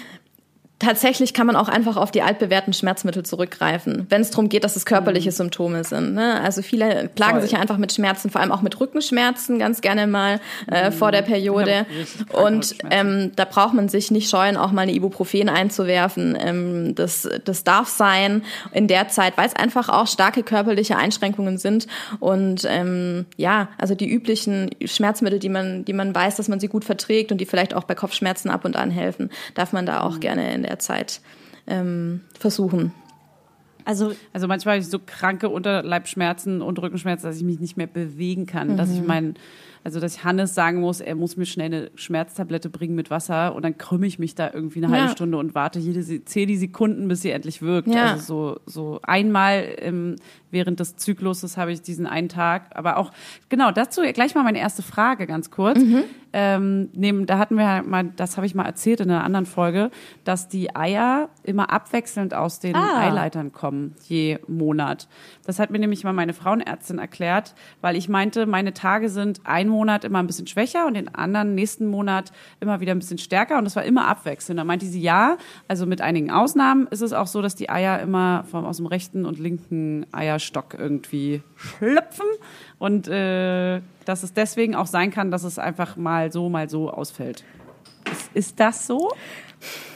[0.83, 4.75] tatsächlich kann man auch einfach auf die altbewährten Schmerzmittel zurückgreifen, wenn es darum geht, dass
[4.75, 6.13] es körperliche Symptome sind.
[6.13, 6.39] Ne?
[6.41, 7.41] Also viele plagen Voll.
[7.41, 11.11] sich ja einfach mit Schmerzen, vor allem auch mit Rückenschmerzen, ganz gerne mal äh, vor
[11.11, 11.85] der Periode.
[12.31, 16.37] Und ähm, da braucht man sich nicht scheuen, auch mal eine Ibuprofen einzuwerfen.
[16.39, 21.57] Ähm, das, das darf sein in der Zeit, weil es einfach auch starke körperliche Einschränkungen
[21.57, 21.87] sind.
[22.19, 26.67] Und ähm, ja, also die üblichen Schmerzmittel, die man, die man weiß, dass man sie
[26.67, 29.93] gut verträgt und die vielleicht auch bei Kopfschmerzen ab und an helfen, darf man da
[29.93, 30.05] Mhm.
[30.05, 31.21] auch gerne in der Zeit
[31.67, 32.91] ähm, versuchen.
[33.85, 37.87] Also, Also manchmal habe ich so kranke Unterleibschmerzen und Rückenschmerzen, dass ich mich nicht mehr
[37.87, 38.77] bewegen kann.
[38.77, 39.07] Dass ich Mhm.
[39.07, 39.33] meinen,
[39.83, 43.53] also dass ich Hannes sagen muss, er muss mir schnell eine Schmerztablette bringen mit Wasser
[43.53, 45.11] und dann krümme ich mich da irgendwie eine halbe Ja.
[45.11, 47.89] Stunde und warte jede zähle die Sekunden, bis sie endlich wirkt.
[47.93, 48.13] Ja.
[48.13, 50.15] Also so, so einmal ähm,
[50.53, 52.71] während des Zykluses habe ich diesen einen Tag.
[52.75, 53.11] Aber auch,
[53.49, 55.79] genau, dazu gleich mal meine erste Frage ganz kurz.
[55.79, 56.03] Mhm.
[56.35, 59.45] Ähm, neben, da hatten wir ja mal, das habe ich mal erzählt in einer anderen
[59.45, 59.91] Folge,
[60.23, 63.01] dass die Eier immer abwechselnd aus den Ah.
[63.01, 65.07] Eileitern kommen, je Monat.
[65.45, 69.67] Das hat mir nämlich mal meine Frauenärztin erklärt, weil ich meinte, meine Tage sind ein
[69.67, 73.59] Monat immer ein bisschen schwächer und den anderen nächsten Monat immer wieder ein bisschen stärker
[73.59, 74.59] und das war immer abwechselnd.
[74.59, 75.37] Da meinte sie, ja,
[75.67, 78.87] also mit einigen Ausnahmen ist es auch so, dass die Eier immer vom, aus dem
[78.87, 80.07] rechten und linken
[80.43, 82.25] Eierstock irgendwie schlüpfen
[82.79, 86.89] und äh, dass es deswegen auch sein kann, dass es einfach mal so, mal so
[86.89, 87.43] ausfällt.
[88.11, 89.11] Ist, ist das so?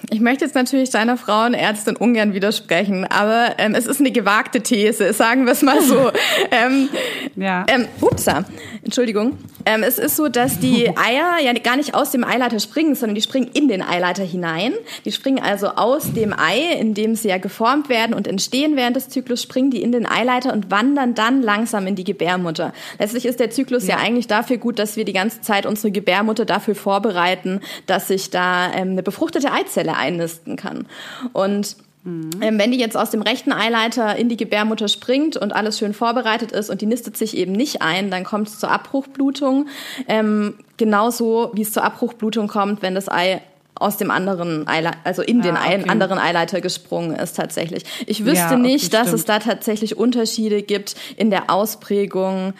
[0.10, 5.12] Ich möchte jetzt natürlich deiner Frauenärztin ungern widersprechen, aber ähm, es ist eine gewagte These,
[5.12, 6.12] sagen wir es mal so.
[6.52, 6.90] ähm,
[7.36, 7.66] Ja.
[7.68, 8.46] Ähm, upsa,
[8.84, 9.38] Entschuldigung.
[9.66, 13.16] Ähm, es ist so, dass die Eier ja gar nicht aus dem Eileiter springen, sondern
[13.16, 14.74] die springen in den Eileiter hinein.
[15.04, 18.96] Die springen also aus dem Ei, in dem sie ja geformt werden und entstehen während
[18.96, 22.72] des Zyklus, springen die in den Eileiter und wandern dann langsam in die Gebärmutter.
[22.98, 26.46] Letztlich ist der Zyklus ja, eigentlich dafür gut, dass wir die ganze Zeit unsere Gebärmutter
[26.46, 30.86] dafür vorbereiten, dass sich da ähm, eine befruchtete Eizelle einnisten kann.
[31.34, 35.78] Und ähm, wenn die jetzt aus dem rechten Eileiter in die Gebärmutter springt und alles
[35.80, 39.68] schön vorbereitet ist und die nistet sich eben nicht ein, dann kommt es zur Abbruchblutung.
[40.08, 43.42] Ähm, genauso wie es zur Abbruchblutung kommt, wenn das Ei
[43.80, 45.90] aus dem anderen Eileiter, also in den Ah, Ei- okay.
[45.90, 47.84] anderen Eileiter gesprungen ist tatsächlich.
[48.08, 49.20] Ich wüsste Ja, nicht, dass stimmt.
[49.20, 52.54] es da tatsächlich Unterschiede gibt in der Ausprägung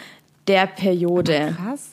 [0.46, 1.56] der Periode.
[1.56, 1.90] Krass.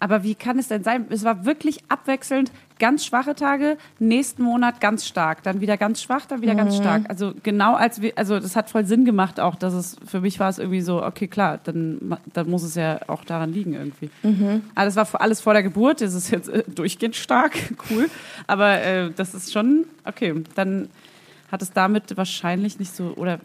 [0.00, 1.06] Aber wie kann es denn sein?
[1.10, 6.26] Es war wirklich abwechselnd ganz schwache Tage, nächsten Monat ganz stark, dann wieder ganz schwach,
[6.26, 6.58] dann wieder Mhm.
[6.58, 7.02] ganz stark.
[7.08, 10.38] Also genau als wir, also das hat voll Sinn gemacht auch, dass es für mich
[10.40, 14.10] war es irgendwie so, okay klar, dann, dann muss es ja auch daran liegen irgendwie.
[14.22, 14.62] Mhm.
[14.74, 17.52] Aber das war alles vor der Geburt, das ist jetzt äh, durchgehend stark,
[17.90, 18.10] cool.
[18.46, 20.88] Aber äh, das ist schon, okay, dann
[21.50, 23.38] hat es damit wahrscheinlich nicht so, oder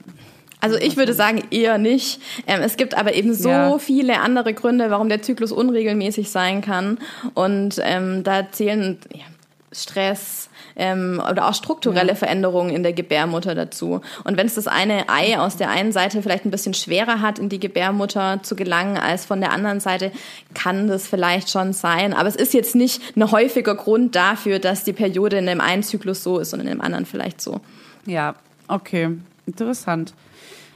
[0.62, 2.22] Also ich würde sagen eher nicht.
[2.48, 3.78] Ähm, es gibt aber eben so Ja.
[3.80, 7.00] viele andere Gründe, warum der Zyklus unregelmäßig sein kann.
[7.34, 9.26] Und ähm, da zählen ja,
[9.74, 14.02] Stress ähm, oder auch strukturelle Veränderungen in der Gebärmutter dazu.
[14.24, 17.40] Und wenn es das eine Ei aus der einen Seite vielleicht ein bisschen schwerer hat,
[17.40, 20.12] in die Gebärmutter zu gelangen als von der anderen Seite,
[20.54, 22.14] kann das vielleicht schon sein.
[22.14, 25.84] Aber es ist jetzt nicht ein häufiger Grund dafür, dass die Periode in dem einen
[25.84, 27.62] Zyklus so ist und in dem anderen vielleicht so.
[28.06, 28.36] ja,
[28.68, 29.10] okay,
[29.48, 30.14] interessant.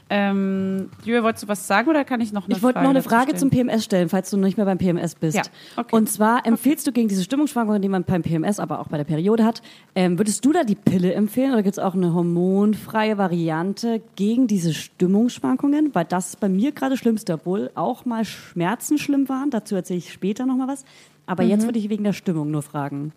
[0.08, 3.02] Ähm, Julia, wolltest du was sagen oder kann ich noch eine Ich wollte noch eine
[3.02, 3.38] Frage stellen?
[3.40, 5.36] zum PMS stellen, falls du nicht mehr beim PMS bist.
[5.36, 5.42] Ja,
[5.78, 5.96] okay.
[5.96, 9.04] Und zwar empfiehlst du gegen diese Stimmungsschwankungen, die man beim PMS, aber auch bei der
[9.04, 9.64] Periode hat,
[9.96, 14.46] ähm, würdest du da die Pille empfehlen oder gibt es auch eine hormonfreie Variante gegen
[14.46, 15.96] diese Stimmungsschwankungen?
[15.96, 19.50] Weil das ist bei mir gerade schlimmste, obwohl auch mal Schmerzen schlimm waren.
[19.50, 20.86] Dazu erzähle ich später noch mal was.
[21.26, 21.50] Aber Mhm.
[21.50, 23.12] jetzt würde ich wegen der Stimmung nur fragen.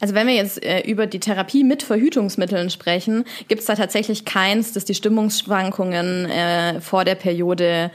[0.00, 4.24] Also wenn wir jetzt äh, über die Therapie mit Verhütungsmitteln sprechen, gibt es da tatsächlich
[4.24, 7.90] keins, das die Stimmungsschwankungen äh, vor der Periode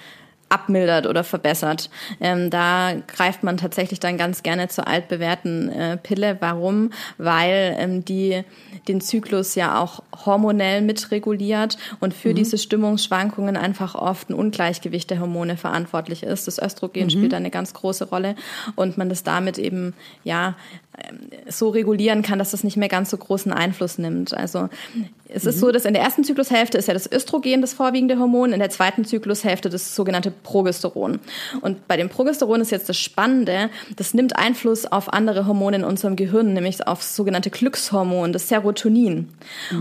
[0.54, 1.90] abmildert oder verbessert.
[2.22, 6.38] Ähm, da greift man tatsächlich dann ganz gerne zur altbewährten äh, Pille.
[6.40, 6.92] Warum?
[7.18, 8.44] Weil ähm, die
[8.88, 15.22] den Zyklus ja auch hormonell mitreguliert und für diese Stimmungsschwankungen einfach oft ein Ungleichgewicht der
[15.22, 16.48] Hormone verantwortlich ist.
[16.48, 18.36] Das Östrogen spielt da eine ganz große Rolle
[18.76, 20.56] und man das damit eben ja
[21.50, 24.34] so regulieren kann, dass das nicht mehr ganz so großen Einfluss nimmt.
[24.34, 24.70] Also
[25.28, 28.54] es ist so, dass in der ersten Zyklushälfte ist ja das Östrogen das vorwiegende Hormon,
[28.54, 31.20] in der zweiten Zyklushälfte das sogenannte Progesteron.
[31.62, 35.84] Und bei dem Progesteron ist jetzt das Spannende, das nimmt Einfluss auf andere Hormone in
[35.84, 39.30] unserem Gehirn, nämlich auf das sogenannte Glückshormon, das Serotonin.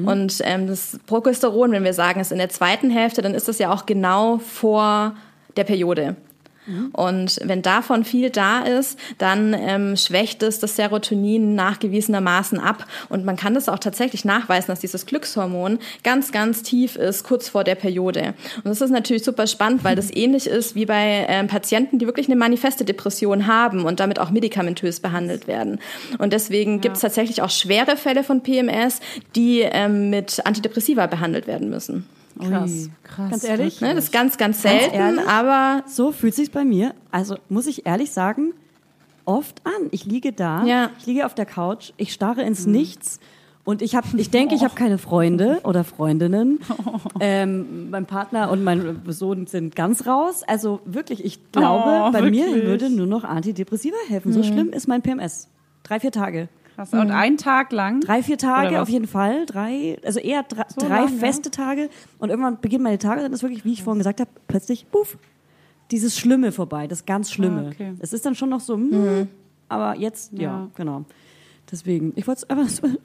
[0.07, 3.59] Und ähm, das Progesteron, wenn wir sagen, ist in der zweiten Hälfte, dann ist das
[3.59, 5.15] ja auch genau vor
[5.57, 6.17] der Periode.
[6.93, 12.87] Und wenn davon viel da ist, dann ähm, schwächt es das Serotonin nachgewiesenermaßen ab.
[13.09, 17.49] Und man kann das auch tatsächlich nachweisen, dass dieses Glückshormon ganz, ganz tief ist, kurz
[17.49, 18.35] vor der Periode.
[18.57, 22.07] Und das ist natürlich super spannend, weil das ähnlich ist wie bei ähm, Patienten, die
[22.07, 25.81] wirklich eine manifeste Depression haben und damit auch medikamentös behandelt werden.
[26.19, 29.01] Und deswegen gibt es tatsächlich auch schwere Fälle von PMS,
[29.35, 32.07] die ähm, mit Antidepressiva behandelt werden müssen.
[32.41, 33.31] Krass, krass.
[33.31, 33.81] Ganz ehrlich?
[33.81, 35.29] Ne, das ist ganz, ganz selten, ehrlich?
[35.29, 36.95] aber So fühlt sich's bei mir.
[37.11, 38.53] Also muss ich ehrlich sagen,
[39.25, 39.89] oft an.
[39.91, 40.91] Ich liege da, Ja.
[40.99, 43.21] ich liege auf der Couch, ich starre ins Nichts
[43.65, 46.59] und ich habe, ich denke, ich habe keine Freunde oder Freundinnen.
[47.25, 50.43] Ähm, mein Partner und mein Sohn sind ganz raus.
[50.45, 52.65] Also wirklich, ich glaube, Oh, bei mir wirklich?
[52.65, 54.33] würde nur noch Antidepressiva helfen.
[54.33, 55.47] So schlimm ist mein PMS.
[55.85, 56.49] Drei, vier Tage.
[56.75, 56.93] Krass.
[56.93, 58.01] Und ein Tag lang?
[58.01, 59.47] Drei, vier Tage auf jeden Fall.
[59.47, 61.19] Drei, also eher drei, So drei lang, ja?
[61.19, 61.91] feste Tage.
[62.19, 65.19] Und irgendwann beginnen meine Tage, dann ist wirklich, wie ich vorhin gesagt habe, plötzlich, puff,
[65.91, 67.67] dieses Schlimme vorbei, das ganz Schlimme.
[67.67, 67.93] Ah, okay.
[68.01, 69.29] Es ist dann schon noch so, hm,
[69.69, 70.69] aber jetzt, ja, Ja.
[70.75, 71.05] genau.
[71.73, 72.87] Deswegen, ich wollte es einfach so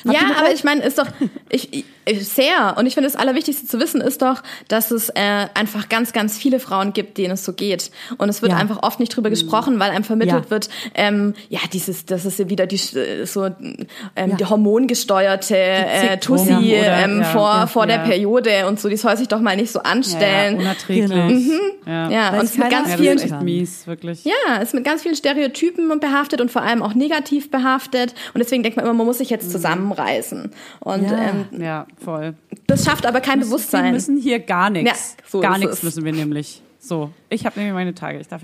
[0.12, 1.08] Ja, aber ich meine, ist doch
[1.50, 2.76] ich, ich, sehr.
[2.78, 6.38] Und ich finde, das Allerwichtigste zu wissen ist doch, dass es äh, einfach ganz, ganz
[6.38, 7.90] viele Frauen gibt, denen es so geht.
[8.18, 8.58] Und es wird Ja.
[8.58, 10.50] einfach oft nicht drüber gesprochen, weil einem vermittelt Ja.
[10.50, 14.26] wird, ähm, ja, dieses, das ist ja wieder die so ähm, Ja.
[14.36, 17.96] die hormongesteuerte äh, Tussi oder- ähm, ja, vor, ja, vor der.
[18.06, 18.88] Periode und so.
[18.90, 20.58] Die soll sich doch mal nicht so Ja, anstellen.
[20.58, 21.08] unerträglich.
[21.10, 21.62] Genau.
[21.86, 22.10] Ja.
[22.10, 24.24] Ja, und es es mit ganz vielen ist echt mies, wirklich.
[24.24, 28.14] ja, ist mit ganz vielen Stereotypen behaftet und vor allem auch negativ behaftet.
[28.34, 30.50] Und deswegen denkt man immer, man muss sich jetzt zusammenreißen.
[30.80, 31.18] Und Ja.
[31.52, 32.34] ähm, Ja, voll.
[32.66, 33.92] das schafft aber kein Wir Bewusstsein.
[33.92, 35.16] müssen hier gar nichts.
[35.18, 35.82] Ja, so gar nichts es.
[35.82, 36.62] müssen wir nämlich.
[36.78, 38.20] So, ich habe nämlich meine Tage.
[38.20, 38.42] Ich darf.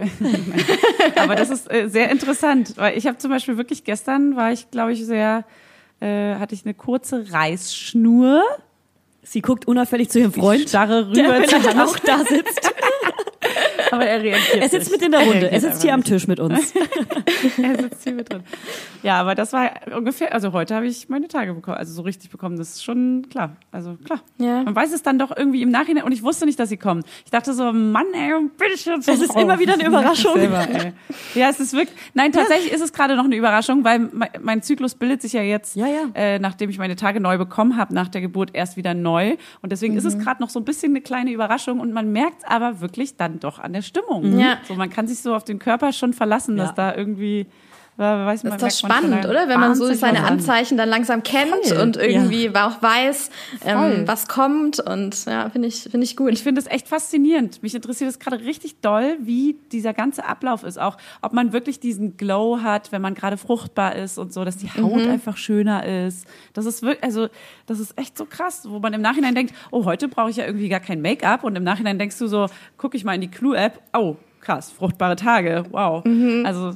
[1.16, 4.68] Aber das ist äh, sehr interessant, weil ich habe zum Beispiel wirklich gestern war ich,
[4.72, 5.44] glaube ich, sehr
[6.00, 8.42] äh, hatte ich eine kurze Reißschnur.
[9.22, 12.72] Sie guckt unauffällig zu ihrem Freund, starre der rüber zu vielleicht auch da sitzt.
[13.92, 14.92] aber er reagiert Er sitzt nicht.
[14.92, 15.32] mit in der Runde.
[15.34, 16.74] reagiert Er sitzt hier am einfach Tisch mit uns.
[16.74, 16.74] nicht.
[17.62, 18.42] Er sitzt hier mit drin.
[19.02, 22.30] Ja, aber das war ungefähr, also heute habe ich meine Tage bekommen, also so richtig
[22.30, 23.56] bekommen, das ist schon klar.
[23.70, 24.20] Also klar.
[24.38, 24.62] Ja.
[24.62, 27.02] Man weiß es dann doch irgendwie im Nachhinein und ich wusste nicht, dass sie kommen.
[27.24, 29.00] Ich dachte so, Mann, ey, bitte schön.
[29.00, 30.34] Es ist immer wieder eine Überraschung.
[30.34, 30.66] Selber.
[31.34, 31.96] Ja, es ist wirklich.
[32.14, 34.08] Nein, tatsächlich ist es gerade noch eine Überraschung, weil
[34.40, 36.02] mein, Zyklus bildet sich ja jetzt, Ja, ja.
[36.14, 39.36] Äh, nachdem ich meine Tage neu bekommen habe, nach der Geburt erst wieder neu.
[39.62, 40.20] Und deswegen ist es Mhm.
[40.20, 43.58] gerade noch so ein bisschen eine kleine Überraschung und man merkt aber wirklich dann doch
[43.58, 44.38] an der Stimmung.
[44.38, 44.58] Ja.
[44.66, 46.74] So, man kann sich so auf den Körper schon verlassen, dass Ja.
[46.74, 47.46] da irgendwie,
[47.98, 49.48] äh, weiß man, Das ist doch spannend, oder?
[49.48, 50.24] Wenn man so seine.
[50.24, 51.78] Anzeichen dann langsam kennt Voll.
[51.78, 53.30] und irgendwie auch weiß,
[53.66, 54.80] ähm, was kommt.
[54.80, 56.32] Und ja, finde ich, finde ich gut.
[56.32, 57.62] Ich finde es echt faszinierend.
[57.62, 60.78] Mich interessiert es gerade richtig doll, wie dieser ganze Ablauf ist.
[60.78, 64.56] Auch, ob man wirklich diesen Glow hat, wenn man gerade fruchtbar ist und so, dass
[64.56, 66.26] die Haut einfach schöner ist.
[66.54, 67.28] Das ist wirklich, also,
[67.66, 70.46] das ist echt so krass, wo man im Nachhinein denkt, oh, heute brauche ich ja
[70.46, 71.44] irgendwie gar kein Make-up.
[71.44, 72.46] Und im Nachhinein denkst du so,
[72.78, 76.02] guck ich mal in die Clue-App, oh, krass, fruchtbare Tage, wow.
[76.44, 76.74] Also,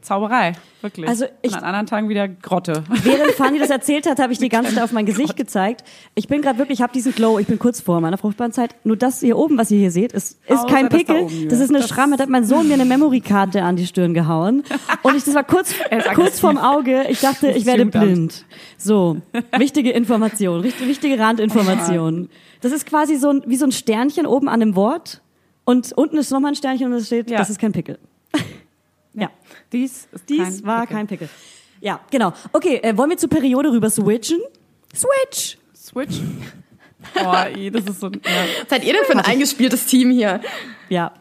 [0.00, 1.08] Zauberei, wirklich.
[1.08, 2.84] Also ich- und an anderen Tagen wieder Grotte.
[3.02, 5.82] Während Fanny das erzählt hat, habe ich die ganze Zeit auf mein Gesicht gezeigt.
[6.14, 8.74] Ich bin gerade wirklich, ich habe diesen Glow, ich bin kurz vor meiner fruchtbaren Zeit.
[8.84, 11.16] Nur das hier oben, was ihr hier seht, ist, ist Außer kein das da Pickel.
[11.22, 11.48] oben hier.
[11.48, 12.16] das ist eine Das- Schramme.
[12.16, 14.62] Da hat mein Sohn mir eine Memory-Karte an die Stirn gehauen.
[15.02, 15.74] Und ich, das war kurz,
[16.14, 17.06] kurz vorm Auge.
[17.08, 18.44] Ich dachte, ich Das werde blind.
[18.76, 19.18] So.
[19.58, 22.28] Wichtige Information, wichtige Randinformation.
[22.60, 25.22] Das ist quasi so ein, wie so ein Sternchen oben an einem Wort.
[25.64, 27.38] Und unten ist nochmal ein Sternchen und es steht, Ja.
[27.38, 27.98] das ist kein Pickel.
[29.72, 29.78] Ja.
[29.80, 30.96] Dies ist Dies kein war Pickel.
[30.96, 31.28] kein Pickel.
[31.80, 32.32] Ja, genau.
[32.52, 34.40] Okay, äh, wollen wir zur Periode rüber switchen?
[34.94, 35.58] Switch!
[35.76, 36.20] Switch.
[37.14, 38.12] Oh, ey, das ist so, ja.
[38.60, 40.40] Was seid ihr denn für ein eingespieltes Team hier?
[40.88, 41.12] Ja,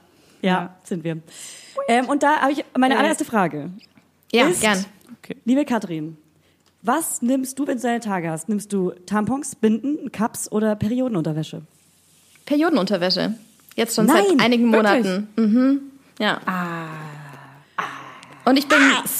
[0.41, 0.75] ja, Ja.
[0.83, 1.19] sind wir.
[1.87, 3.69] Ähm, und da habe ich meine allererste Frage.
[4.31, 4.83] Ja, Ist- gern.
[5.23, 5.37] Okay.
[5.45, 6.17] Liebe Katrin,
[6.81, 8.49] was nimmst du, wenn du deine Tage hast?
[8.49, 11.61] Nimmst du Tampons, Binden, Cups oder Periodenunterwäsche?
[12.45, 13.35] Periodenunterwäsche.
[13.75, 15.03] Jetzt schon Nein, seit einigen wirklich?
[15.05, 15.27] Monaten.
[15.35, 15.81] Mhm.
[16.19, 16.41] Ja.
[18.47, 18.77] Und ich bin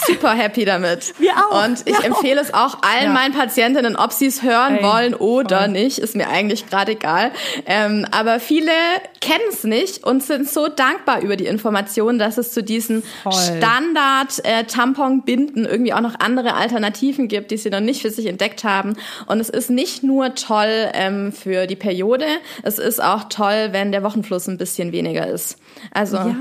[0.08, 1.14] super happy damit.
[1.20, 1.66] Wir auch.
[1.66, 3.14] Und ich empfehle es auch allen Ja.
[3.14, 5.68] meinen Patientinnen, ob sie es hören Ey, wollen oder voll.
[5.70, 7.32] nicht, ist mir eigentlich gerade egal.
[7.66, 8.72] Ähm, aber viele
[9.20, 13.04] kennen es nicht und sind so dankbar über die Information, dass es zu diesen.
[13.30, 18.96] Standard-Tampon-Binden irgendwie auch noch andere Alternativen gibt, die sie noch nicht für sich entdeckt haben.
[19.26, 22.26] Und es ist nicht nur toll ähm, für die Periode,
[22.64, 25.58] es ist auch toll, wenn der Wochenfluss ein bisschen weniger ist.
[25.92, 26.36] Also Ja.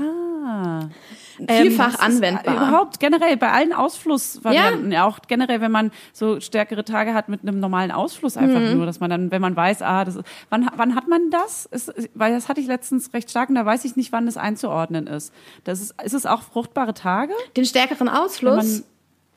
[1.47, 2.55] Vielfach Das ist anwendbar.
[2.55, 5.05] Überhaupt generell bei allen Ausflussvarianten, ja.
[5.05, 8.77] auch generell, wenn man so stärkere Tage hat mit einem normalen Ausfluss einfach Mhm.
[8.77, 11.65] nur, dass man dann, wenn man weiß, ah, das ist, wann, wann hat man das?
[11.67, 14.37] Ist, weil das hatte ich letztens recht stark und da weiß ich nicht, wann das
[14.37, 15.33] einzuordnen ist.
[15.63, 17.33] Das ist, ist es auch fruchtbare Tage?
[17.55, 18.83] Den stärkeren Ausfluss.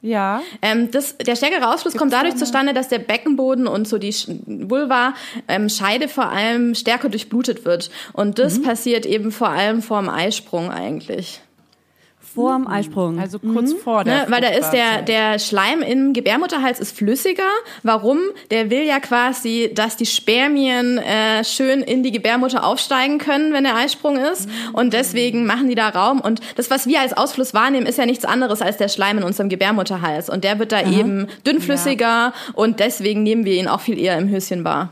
[0.03, 0.43] Ja.
[0.63, 4.15] Ähm, das, der stärkere Ausfluss kommt dadurch zustande, dass der Beckenboden und so die
[4.47, 5.15] Vulva,
[5.49, 7.91] ähm, Scheide vor allem stärker durchblutet wird.
[8.13, 8.63] Und das Mhm.
[8.63, 11.41] passiert eben vor allem vor dem Eisprung eigentlich.
[12.35, 13.19] Vorm Eisprung.
[13.19, 14.27] Also kurz vor der Ne?
[14.29, 17.43] Weil da ist der, der Schleim im Gebärmutterhals ist flüssiger.
[17.83, 18.19] Warum?
[18.51, 23.65] Der will ja quasi, dass die Spermien äh, schön in die Gebärmutter aufsteigen können, wenn
[23.65, 24.49] der Eisprung ist.
[24.73, 26.21] Und deswegen machen die da Raum.
[26.21, 29.25] Und das, was wir als Ausfluss wahrnehmen, ist ja nichts anderes als der Schleim in
[29.25, 30.31] unserem Gebärmutterhals.
[30.31, 34.29] Und der wird da eben dünnflüssiger und deswegen nehmen wir ihn auch viel eher im
[34.29, 34.91] Höschen wahr.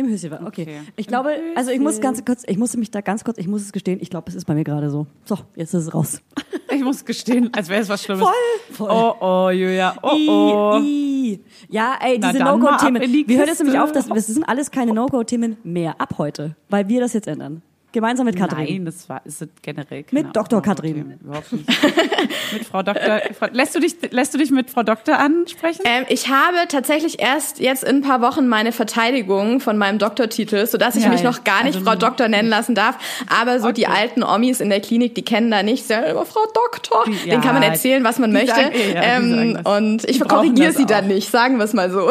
[0.00, 0.32] Im Höschen.
[0.32, 0.62] Okay.
[0.62, 0.80] Okay.
[0.96, 3.60] Ich glaube, also ich muss ganz kurz, ich musste mich da ganz kurz, ich muss
[3.60, 5.06] es gestehen, ich glaube, es ist bei mir gerade so.
[5.26, 6.22] So, jetzt ist es raus.
[6.72, 8.24] Ich muss gestehen, als wäre es was Schlimmes.
[8.70, 8.88] Voll.
[8.88, 9.92] Oh, oh, Julia.
[10.02, 10.78] Oh, oh.
[10.80, 11.40] I, I.
[11.68, 13.02] Ja, ey, diese No-Go-Themen.
[13.02, 13.64] Wir hören jetzt Kiste.
[13.64, 17.26] nämlich auf, dass das sind alles keine No-Go-Themen mehr ab heute, weil wir das jetzt
[17.26, 17.62] ändern.
[17.92, 18.58] Gemeinsam mit Katrin.
[18.66, 20.60] Nein, das war ist generell Mit Dr.
[20.60, 21.18] Ausnahme- Katrin.
[21.24, 21.66] Überhaupt nicht.
[22.52, 23.20] mit Frau Doktor.
[23.38, 25.82] Frau, lässt du dich lässt du dich mit Frau Doktor ansprechen?
[25.84, 30.66] Ähm, ich habe tatsächlich erst jetzt in ein paar Wochen meine Verteidigung von meinem Doktortitel,
[30.66, 31.30] sodass ich Ja, mich ja.
[31.30, 31.96] noch gar nicht Also Frau.
[31.96, 32.96] Doktor nennen lassen darf.
[33.40, 33.96] Aber so die Okay.
[33.96, 37.04] alten Omis in der Klinik, die kennen da nicht selber Frau Doktor.
[37.06, 38.54] Die- Den kann man erzählen, was man die möchte.
[38.54, 40.88] sagen ja, die ähm, und ich Die korrigiere sie auch.
[40.88, 42.10] dann nicht, sagen wir es mal so.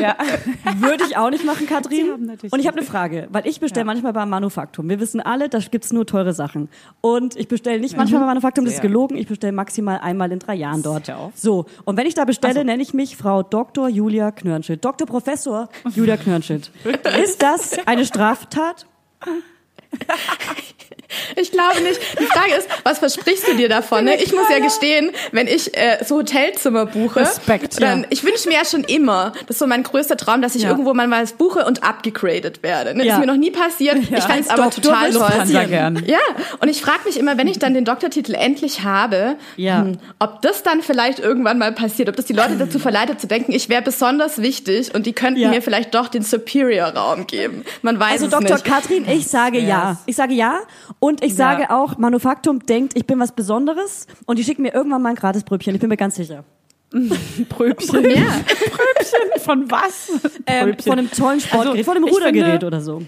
[0.00, 0.16] Ja.
[0.78, 2.38] Würde ich auch nicht machen, Katrin.
[2.50, 4.88] Und ich habe eine Frage, weil ich bestelle manchmal beim Manufaktum.
[4.88, 6.68] Wir wissen alle, da gibt's nur teure Sachen.
[7.00, 9.16] Und ich bestelle nicht manchmal beim Manufaktum, das ist gelogen.
[9.16, 11.12] Ich bestelle maximal einmal in drei Jahren dort.
[11.34, 13.88] So, und wenn ich da bestelle, nenne ich mich Frau Dr.
[13.88, 14.84] Julia Knörnschild.
[14.84, 15.06] Dr.
[15.06, 16.70] Professor Julia Knörnschild.
[17.24, 18.86] ist das eine Straftat?
[21.36, 22.00] Ich glaube nicht.
[22.20, 24.04] Die Frage ist, was versprichst du dir davon?
[24.04, 24.14] Ne?
[24.22, 28.06] Ich muss ja gestehen, wenn ich äh, so Hotelzimmer buche, Respekt, dann ja.
[28.10, 30.70] ich wünsche mir ja schon immer, das ist so mein größter Traum, dass ich Ja.
[30.70, 32.96] irgendwo mal was buche und abgegradet werde.
[32.96, 33.04] Ne?
[33.04, 33.14] Ja.
[33.14, 33.96] Ist mir noch nie passiert.
[33.98, 35.20] Ich fand es aber Doktor total toll.
[35.22, 35.68] passieren.
[35.68, 36.02] gern.
[36.06, 36.18] Ja,
[36.60, 39.80] und ich frage mich immer, wenn ich dann den Doktortitel endlich habe, Ja.
[39.82, 43.26] hm, ob das dann vielleicht irgendwann mal passiert, ob das die Leute dazu verleitet zu
[43.26, 45.48] denken, ich wäre besonders wichtig und die könnten Ja.
[45.50, 47.64] mir vielleicht doch den Superior-Raum geben.
[47.82, 48.56] Man weiß Also es Dr.
[48.56, 48.64] nicht.
[48.64, 49.79] Katrin, ich sage ja.
[50.06, 50.60] Ich sage ja
[50.98, 55.02] und ich sage auch, Manufaktum denkt, ich bin was Besonderes und die schicken mir irgendwann
[55.02, 55.74] mal ein gratis Brötchen.
[55.74, 56.44] Ich bin mir ganz sicher.
[57.48, 58.02] Pröbchen.
[58.10, 58.10] Ja.
[58.46, 60.10] Pröbchen von was?
[60.46, 60.90] Ähm, Pröbchen.
[60.92, 63.02] von einem tollen Sportgerät, Also, von einem Rudergerät finde- oder so.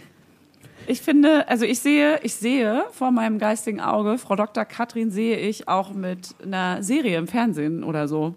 [0.87, 4.65] Ich finde, also ich sehe, ich sehe vor meinem geistigen Auge, Frau Dr.
[4.65, 8.35] Katrin sehe ich auch mit einer Serie im Fernsehen oder so.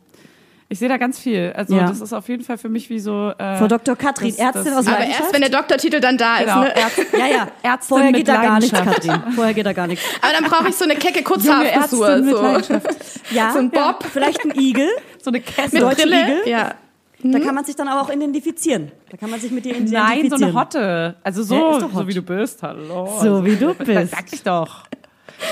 [0.67, 1.53] Ich sehe da ganz viel.
[1.55, 1.87] Also Ja.
[1.87, 3.31] das ist auf jeden Fall für mich wie so.
[3.37, 3.95] Äh, Frau Dr.
[3.95, 6.75] Katrin, das- Ärztin das- aus Aber erst wenn der Doktortitel dann da Genau, ist.
[6.75, 6.75] Ne?
[6.81, 7.47] Ärztin, Ja, ja.
[7.61, 8.77] Ärztin Vorher mit geht da gar nichts.
[8.79, 9.23] Katrin.
[9.35, 10.03] Vorher geht da gar nichts.
[10.21, 12.23] Aber dann brauche ich so eine kecke Kurzhaarfrisur.
[12.23, 12.79] So.
[13.31, 14.03] Ja, So ein Bob.
[14.11, 14.89] vielleicht ein Igel.
[15.21, 15.83] So eine Kette.
[15.85, 16.21] Mit Brille.
[16.23, 16.41] Igel?
[16.49, 16.73] Ja.
[17.23, 18.91] Da kann man sich dann aber auch identifizieren.
[19.09, 20.07] Da kann man sich mit dir identifizieren.
[20.07, 21.15] Nein, so eine Hotte.
[21.23, 22.61] Also so, Ja, ist doch so wie du bist.
[22.61, 23.17] Hallo.
[23.21, 24.11] So wie du Das bist.
[24.11, 24.83] Sag ich doch.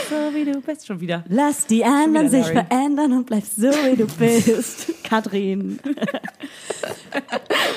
[0.10, 1.24] So wie du bist schon wieder.
[1.30, 2.66] Lass die anderen wieder sich Larry.
[2.68, 4.94] verändern und bleib so, wie du bist.
[5.04, 5.80] Katrin.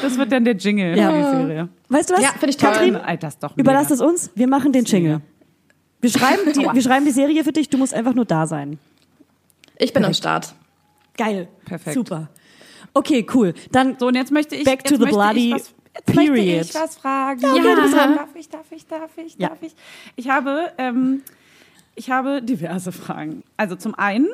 [0.03, 1.11] Das wird dann der Jingle Ja.
[1.11, 1.69] für die Serie.
[1.89, 2.23] Weißt du was?
[2.23, 2.71] Ja, finde ich toll.
[2.73, 4.31] Katrin, das doch überlass es uns.
[4.35, 5.21] Wir machen den Jingle.
[6.01, 7.69] Wir schreiben, die, wir schreiben die Serie für dich.
[7.69, 8.79] Du musst einfach nur da sein.
[9.79, 10.55] Ich bin am Start.
[11.17, 11.49] Geil.
[11.65, 11.95] Perfekt.
[11.95, 12.29] Super.
[12.95, 13.55] Okay, cool.
[13.73, 16.15] Dann So, und jetzt möchte ich, Back to jetzt the möchte bloody ich was, jetzt
[16.15, 16.65] möchte period.
[16.67, 17.41] ich was fragen.
[17.41, 18.15] bist dran.
[18.17, 19.49] Darf ich, darf ich, darf ich, Ja.
[19.49, 19.75] darf ich?
[20.17, 21.23] Ich habe, ähm,
[21.97, 23.43] ich habe diverse Fragen.
[23.57, 24.29] Also zum einen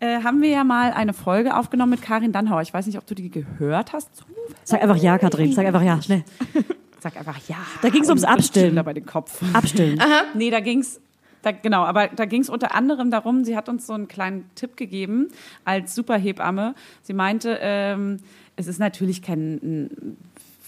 [0.00, 2.62] äh, haben wir ja mal eine Folge aufgenommen mit Karin Dannhauer.
[2.62, 4.24] Ich weiß nicht, ob du die gehört hast.
[4.64, 5.52] sag einfach ja, Katrin.
[5.52, 6.00] Sag einfach ja.
[6.00, 6.24] Schnell.
[7.00, 7.56] Sag einfach ja.
[7.82, 8.66] Da ging's ums Und Abstillen.
[8.66, 9.42] schüttel dabei den Kopf.
[9.54, 10.00] Abstillen.
[10.34, 11.00] Nee, da ging's
[11.42, 14.48] da, genau, aber da ging es unter anderem darum, sie hat uns so einen kleinen
[14.54, 15.28] Tipp gegeben
[15.64, 16.74] als Superhebamme.
[17.02, 18.18] Sie meinte, ähm,
[18.54, 20.16] es ist natürlich kein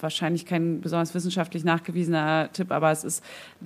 [0.05, 3.25] wahrscheinlich kein besonders wissenschaftlich nachgewiesener Tipp, aber es ist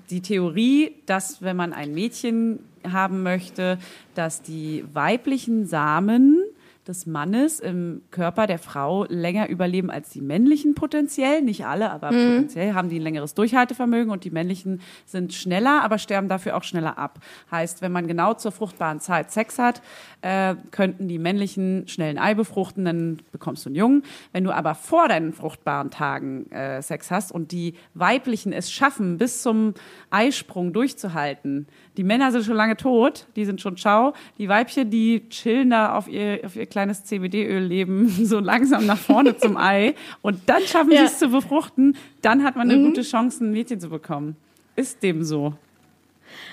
[0.08, 3.78] die Theorie, dass wenn man ein Mädchen haben möchte,
[4.14, 6.42] dass die weiblichen Samen
[6.88, 11.42] des Mannes im Körper der Frau länger überleben als die männlichen potenziell.
[11.42, 15.98] Nicht alle, aber potenziell haben die ein längeres Durchhaltevermögen und die männlichen sind schneller, aber
[15.98, 17.20] sterben dafür auch schneller ab.
[17.50, 19.82] Heißt, wenn man genau zur fruchtbaren Zeit Sex hat,
[20.22, 24.02] äh, könnten die männlichen schnell ein Ei befruchten, dann bekommst du einen Jungen.
[24.32, 29.18] Wenn du aber vor deinen fruchtbaren Tagen äh, Sex hast und die weiblichen es schaffen,
[29.18, 29.74] bis zum
[30.10, 31.66] Eisprung durchzuhalten,
[31.98, 34.12] die Männer sind schon lange tot, die sind schon ciao.
[34.38, 39.36] Die Weibchen, die chillen da auf ihr, auf ihr kleines CBD-Öl-Leben so langsam nach vorne
[39.36, 39.96] zum Ei.
[40.22, 41.00] Und dann schaffen Ja.
[41.00, 41.96] sie es zu befruchten.
[42.22, 44.36] Dann hat man eine gute Chance, ein Mädchen zu bekommen.
[44.76, 45.54] Ist dem so.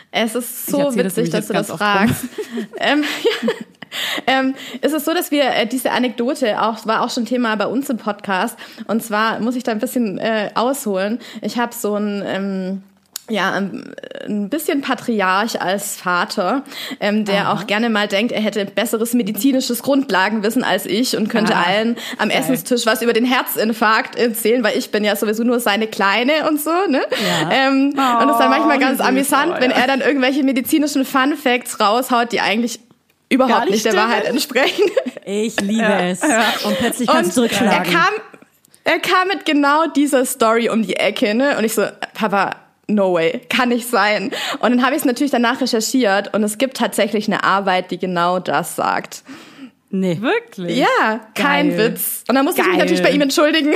[0.09, 2.25] Es ist so das witzig, nämlich dass du das fragst.
[2.79, 3.51] ähm, ja.
[4.25, 7.67] ähm, es ist so, dass wir äh, diese Anekdote auch war auch schon Thema bei
[7.67, 8.57] uns im Podcast.
[8.87, 11.19] Und zwar muss ich da ein bisschen äh, ausholen.
[11.43, 12.83] Ich habe so ein ähm,
[13.29, 13.93] ja, ein
[14.27, 16.63] ein bisschen Patriarch als Vater,
[16.99, 21.55] ähm, der auch gerne mal denkt, er hätte besseres medizinisches Grundlagenwissen als ich und könnte
[21.55, 22.39] Ah, allen am geil.
[22.39, 26.59] Essenstisch was über den Herzinfarkt erzählen, weil ich bin ja sowieso nur seine Kleine und
[26.59, 27.01] so, ne?
[27.11, 27.51] Ja.
[27.51, 29.77] Ähm, und es ist dann manchmal Oh, ganz amüsant, oh, wenn ja.
[29.77, 32.79] er dann irgendwelche medizinischen Fun Facts raushaut, die eigentlich
[33.29, 33.95] überhaupt Gar nicht nicht der.
[33.95, 34.85] Wahrheit entsprechen.
[35.25, 36.21] Ich liebe es.
[36.63, 37.93] Und plötzlich kannst du Und er zurückschlagen.
[37.93, 38.13] kam,
[38.83, 41.57] er kam mit genau dieser Story um die Ecke, ne?
[41.57, 42.51] Und ich so, Papa,
[42.87, 44.31] no way, kann nicht sein.
[44.59, 47.97] Und dann habe ich es natürlich danach recherchiert und es gibt tatsächlich eine Arbeit, die
[47.97, 49.23] genau das sagt.
[49.89, 50.17] nee.
[50.21, 50.77] Wirklich?
[50.77, 51.91] Ja, kein Geil.
[51.93, 52.23] Witz.
[52.27, 52.85] Und dann musste ich mich Geil.
[52.85, 53.73] natürlich bei ihm entschuldigen.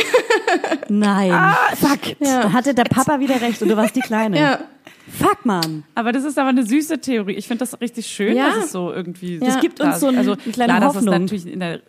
[0.90, 1.32] Nein.
[1.32, 2.18] Ah, Fuck.
[2.20, 4.40] Da hatte der Papa wieder recht und du warst die Kleine.
[4.40, 4.60] ja.
[5.18, 5.84] Fuck, Mann.
[5.96, 7.34] Aber das ist aber eine süße Theorie.
[7.34, 8.50] Ich finde das richtig schön, Ja.
[8.50, 9.40] dass es so irgendwie.
[9.40, 11.06] Das gibt uns so ein- also, eine kleine klar, Hoffnung.
[11.22, 11.80] natürlich in der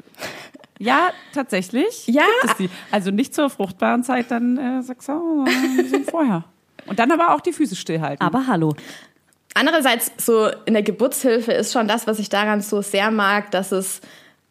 [0.78, 2.06] ja, tatsächlich.
[2.06, 2.22] Ja.
[2.40, 2.70] Gibt es die.
[2.90, 6.44] Also nicht zur fruchtbaren Zeit dann äh, sechs Jahre, sondern ein bisschen vorher.
[6.90, 8.26] Und dann aber auch die Füße stillhalten.
[8.26, 8.74] Aber hallo.
[9.54, 13.72] Andererseits, so in der Geburtshilfe ist schon das, was ich daran so sehr mag, dass
[13.72, 14.00] es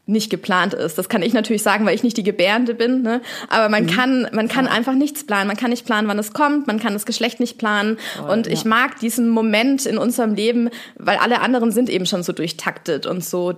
[0.06, 0.98] nicht geplant ist.
[0.98, 3.04] Das kann ich natürlich sagen, weil ich nicht die Gebärende bin.
[3.04, 3.22] Ne?
[3.50, 5.48] Aber man kann, man kann einfach nichts planen.
[5.48, 6.66] Man kann nicht planen, wann es kommt.
[6.66, 7.98] Man kann das Geschlecht nicht planen.
[8.28, 12.34] und ich mag diesen Moment in unserem Leben, weil alle anderen sind eben schon so
[12.34, 13.54] durchtaktet und so,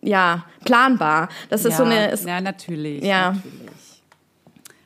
[0.00, 1.28] ja, planbar.
[1.50, 3.04] Das ist ja, so eine, ist, ja, natürlich.
[3.04, 3.32] Ja.
[3.32, 3.71] Natürlich.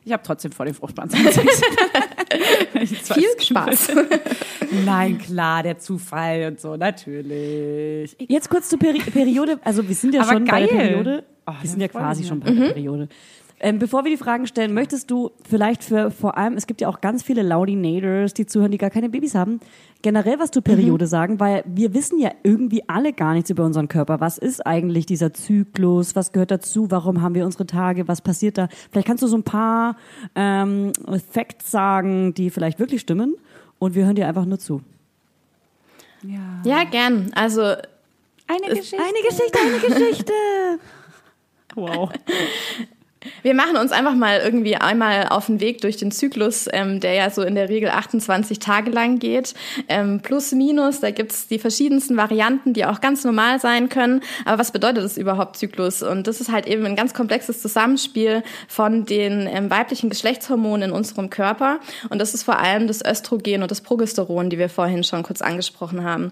[0.07, 1.37] Ich habe trotzdem vor den fruchtbaren Sex.
[3.13, 3.91] Viel Spaß.
[4.85, 8.15] Nein, klar, der Zufall und so, natürlich.
[8.17, 9.59] Jetzt kurz zur Peri Periode.
[9.65, 10.77] Also wir sind ja Aber schon bei der geil.
[10.77, 11.23] Periode.
[11.45, 13.09] Oh, wir dann sind ja quasi schon bei der Periode.
[13.59, 16.87] Ähm, bevor wir die Fragen stellen, möchtest du vielleicht für vor allem, es gibt ja
[16.87, 19.59] auch ganz viele Laudinators, die zuhören, die gar keine Babys haben,
[20.01, 23.87] generell was zur Periode sagen, weil wir wissen ja irgendwie alle gar nichts über unseren
[23.87, 24.19] Körper.
[24.19, 26.15] Was ist eigentlich dieser Zyklus?
[26.15, 26.91] Was gehört dazu?
[26.91, 28.07] Warum haben wir unsere Tage?
[28.07, 28.67] Was passiert da?
[28.91, 29.97] Vielleicht kannst du so ein paar
[30.35, 30.91] ähm,
[31.31, 33.35] Facts sagen, die vielleicht wirklich stimmen
[33.79, 34.81] und wir hören dir einfach nur zu.
[36.23, 36.61] Ja.
[36.63, 37.31] ja, gern.
[37.35, 38.97] Also Eine Es- Geschichte.
[38.97, 40.33] Eine Geschichte, eine Geschichte.
[41.75, 42.09] Wow.
[43.41, 47.13] Wir machen uns einfach mal irgendwie einmal auf den Weg durch den Zyklus, ähm, der
[47.13, 49.53] ja so in der Regel 28 Tage lang geht.
[49.87, 54.21] Ähm, plus, minus, da gibt's die verschiedensten Varianten, die auch ganz normal sein können.
[54.45, 56.03] Aber was bedeutet das überhaupt Zyklus?
[56.03, 60.95] Und das ist halt eben ein ganz komplexes Zusammenspiel von den ähm, weiblichen Geschlechtshormonen in
[60.95, 61.79] unserem Körper.
[62.09, 65.41] Und das ist vor allem das Östrogen und das Progesteron, die wir vorhin schon kurz
[65.41, 66.31] angesprochen haben.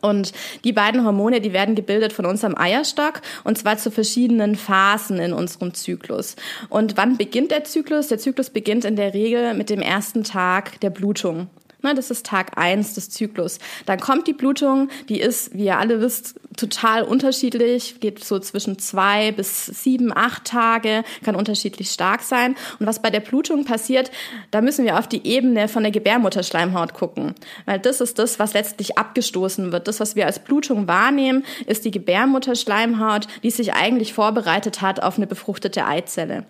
[0.00, 0.32] Und
[0.64, 5.32] die beiden Hormone, die werden gebildet von unserem Eierstock und zwar zu verschiedenen Phasen in
[5.32, 6.36] unserem Zyklus.
[6.68, 8.08] Und wann beginnt der Zyklus?
[8.08, 11.48] Der Zyklus beginnt in der Regel mit dem ersten Tag der Blutung.
[11.86, 13.60] Ne, Das ist Tag eins des Zyklus.
[13.86, 18.80] Dann kommt die Blutung, die ist, wie ihr alle wisst, total unterschiedlich, geht so zwischen
[18.80, 22.56] zwei bis sieben, acht Tage, kann unterschiedlich stark sein.
[22.80, 24.10] Und was bei der Blutung passiert,
[24.50, 27.36] da müssen wir auf die Ebene von der Gebärmutterschleimhaut gucken.
[27.66, 29.86] Weil das ist das, was letztlich abgestoßen wird.
[29.86, 35.18] Das, was wir als Blutung wahrnehmen, ist die Gebärmutterschleimhaut, die sich eigentlich vorbereitet hat auf
[35.18, 36.46] eine befruchtete Eizelle.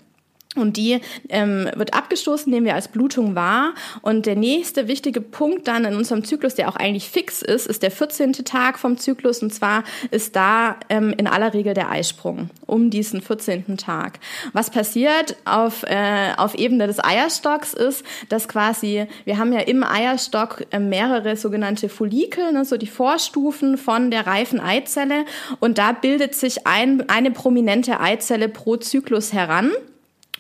[0.57, 3.75] Und die ähm, wird abgestoßen, nehmen wir als Blutung wahr.
[4.03, 7.83] Und der nächste wichtige Punkt dann in unserem Zyklus, der auch eigentlich fix ist, ist
[7.83, 8.33] der 14.
[8.33, 9.43] Tag vom Zyklus.
[9.43, 13.77] Und zwar ist da ähm, in aller Regel der Eisprung um diesen 14.
[13.77, 14.19] Tag.
[14.53, 19.85] Was passiert auf, äh, auf Ebene des Eierstocks ist, dass quasi, wir haben ja im
[19.85, 25.25] Eierstock äh, mehrere sogenannte Follikel, ne, so die Vorstufen von der reifen Eizelle.
[25.61, 29.71] Und da bildet sich ein, eine prominente Eizelle pro Zyklus heran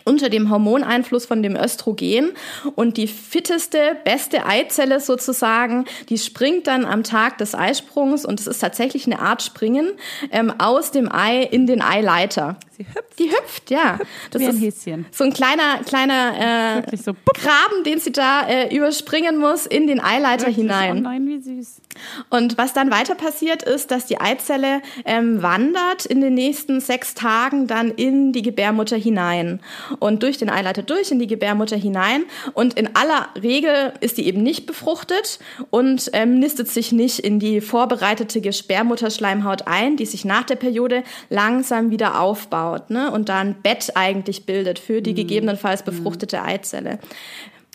[0.06, 2.30] unter dem Hormoneinfluss von dem Östrogen
[2.74, 8.46] und die fitteste, beste Eizelle sozusagen, die springt dann am Tag des Eisprungs und es
[8.46, 9.90] ist tatsächlich eine Art Springen
[10.30, 12.56] ähm, aus dem Ei in den Eileiter.
[12.76, 13.98] Sie hüpft Die hüpft, ja.
[14.30, 15.06] Das wie ein ist Häschen.
[15.10, 17.12] so ein kleiner, kleiner äh, so.
[17.34, 20.56] Graben, den sie da äh, überspringen muss in den Eileiter wirklich.
[20.56, 20.98] hinein.
[20.98, 21.80] Oh nein, wie süß.
[22.28, 27.14] Und was dann weiter passiert ist, dass die Eizelle ähm, wandert in den nächsten sechs
[27.14, 29.60] Tagen dann in die Gebärmutter hinein
[29.98, 32.24] und durch den Eileiter durch in die Gebärmutter hinein.
[32.54, 35.38] Und in aller Regel ist die eben nicht befruchtet
[35.70, 41.02] und ähm, nistet sich nicht in die vorbereitete Gebärmutterschleimhaut ein, die sich nach der Periode
[41.28, 43.10] langsam wieder aufbaut ne?
[43.10, 46.98] und da ein Bett eigentlich bildet für die gegebenenfalls befruchtete Eizelle.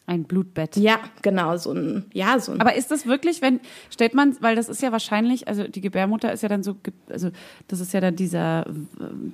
[0.07, 0.75] Ein Blutbett.
[0.77, 4.55] Ja, genau, so ein, ja, so ein Aber ist das wirklich, wenn, stellt man, weil
[4.55, 6.75] das ist ja wahrscheinlich, also die Gebärmutter ist ja dann so,
[7.09, 7.29] also
[7.67, 8.65] das ist ja dann dieser,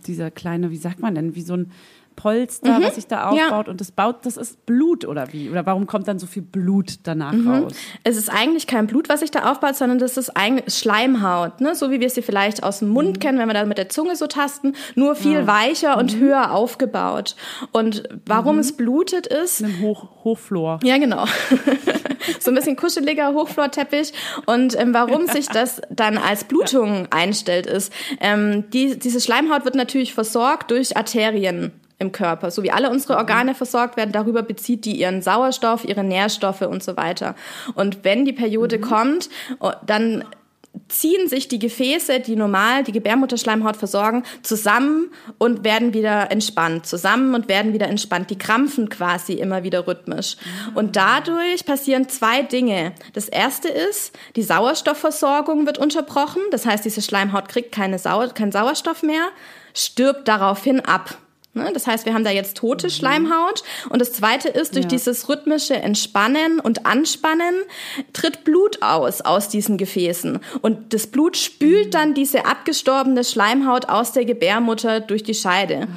[0.06, 1.72] dieser kleine, wie sagt man denn, wie so ein,
[2.18, 3.46] Polster, was sich da Ja.
[3.46, 5.50] aufbaut und das baut, das ist Blut oder wie?
[5.50, 7.74] Oder warum kommt dann so viel Blut danach raus?
[8.04, 11.76] Es ist eigentlich kein Blut, was sich da aufbaut, sondern das ist eigentlich Schleimhaut, ne?
[11.76, 14.16] so wie wir sie vielleicht aus dem Mund kennen, wenn wir da mit der Zunge
[14.16, 17.36] so tasten, nur viel weicher und höher aufgebaut.
[17.72, 20.80] Und warum es blutet ist, Ein Hoch, Hochflor.
[20.84, 21.26] ja, genau.
[22.40, 24.12] so ein bisschen kuscheliger Hochflorteppich.
[24.48, 29.76] Und ähm, warum sich das dann als Blutung einstellt, ist, ähm, die, diese Schleimhaut wird
[29.76, 34.12] natürlich versorgt durch Arterien im Körper, so wie alle unsere Organe versorgt werden.
[34.12, 37.36] Darüber bezieht die ihren Sauerstoff, ihre Nährstoffe und so weiter.
[37.74, 39.30] Und wenn die Periode kommt,
[39.60, 40.24] oh, dann
[40.90, 46.86] ziehen sich die Gefäße, die normal die Gebärmutterschleimhaut versorgen, zusammen und werden wieder entspannt.
[46.86, 48.30] Zusammen und werden wieder entspannt.
[48.30, 50.38] Die krampfen quasi immer wieder rhythmisch.
[50.76, 52.94] Und dadurch passieren zwei Dinge.
[53.14, 56.42] Das erste ist, die Sauerstoffversorgung wird unterbrochen.
[56.52, 59.28] Das heißt, diese Schleimhaut kriegt keine Sau keinen Sauerstoff mehr,
[59.74, 61.18] stirbt daraufhin ab.
[61.58, 61.72] Ne?
[61.74, 63.64] Das heißt, wir haben da jetzt tote Schleimhaut.
[63.90, 64.90] Und das Zweite ist, durch Ja.
[64.90, 67.56] dieses rhythmische Entspannen und Anspannen
[68.14, 70.40] tritt Blut aus aus diesen Gefäßen.
[70.62, 75.88] Und das Blut spült dann diese abgestorbene Schleimhaut aus der Gebärmutter durch die Scheide.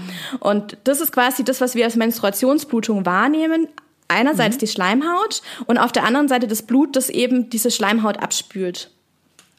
[0.41, 3.69] Und das ist quasi das, was wir als Menstruationsblutung wahrnehmen.
[4.09, 8.91] Einerseits die Schleimhaut und auf der anderen Seite das Blut, das eben diese Schleimhaut abspült.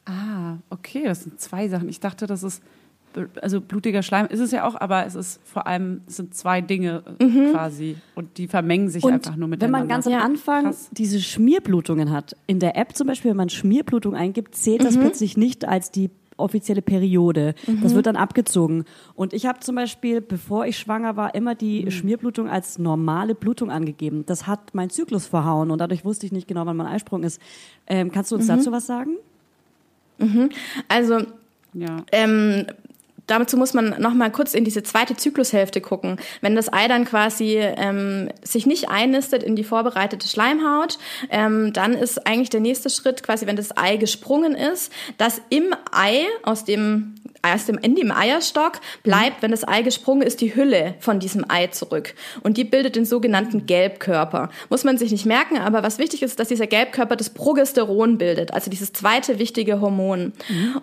[0.04, 1.88] Ah, okay, das sind zwei Sachen.
[1.88, 2.60] Ich dachte, das ist,
[3.40, 6.60] also blutiger Schleim ist es ja auch, aber es ist vor allem, es sind zwei
[6.60, 9.78] Dinge äh, quasi und die vermengen sich Und einfach nur wenn miteinander.
[9.78, 10.88] man ganz am Anfang krass.
[10.92, 15.36] diese Schmierblutungen hat, in der App zum Beispiel, wenn man Schmierblutung eingibt, zählt das plötzlich
[15.36, 17.54] nicht als die offizielle Periode.
[17.82, 18.84] Das wird dann abgezogen.
[19.14, 23.70] Und ich habe zum Beispiel, bevor ich schwanger war, immer die Schmierblutung als normale Blutung
[23.70, 24.24] angegeben.
[24.26, 27.40] Das hat mein Zyklus verhauen und dadurch wusste ich nicht genau, wann mein Eisprung ist.
[27.86, 29.16] Ähm, kannst du uns dazu was sagen?
[30.88, 31.20] Also
[31.74, 32.04] ja.
[32.12, 32.66] ähm,
[33.26, 36.16] dazu muss man noch mal kurz in diese zweite Zyklushälfte gucken.
[36.40, 40.98] Wenn das Ei dann quasi ähm, sich nicht einnistet in die vorbereitete Schleimhaut,
[41.30, 45.74] ähm, dann ist eigentlich der nächste Schritt quasi, wenn das Ei gesprungen ist, dass im
[45.90, 50.54] Ei aus dem aus dem, in dem Eierstock bleibt, wenn das Ei gesprungen ist, die
[50.54, 52.14] Hülle von diesem Ei zurück.
[52.42, 54.50] Und die bildet den sogenannten Gelbkörper.
[54.70, 58.52] Muss man sich nicht merken, aber was wichtig ist, dass dieser Gelbkörper das Progesteron bildet,
[58.54, 60.32] also dieses zweite wichtige Hormon.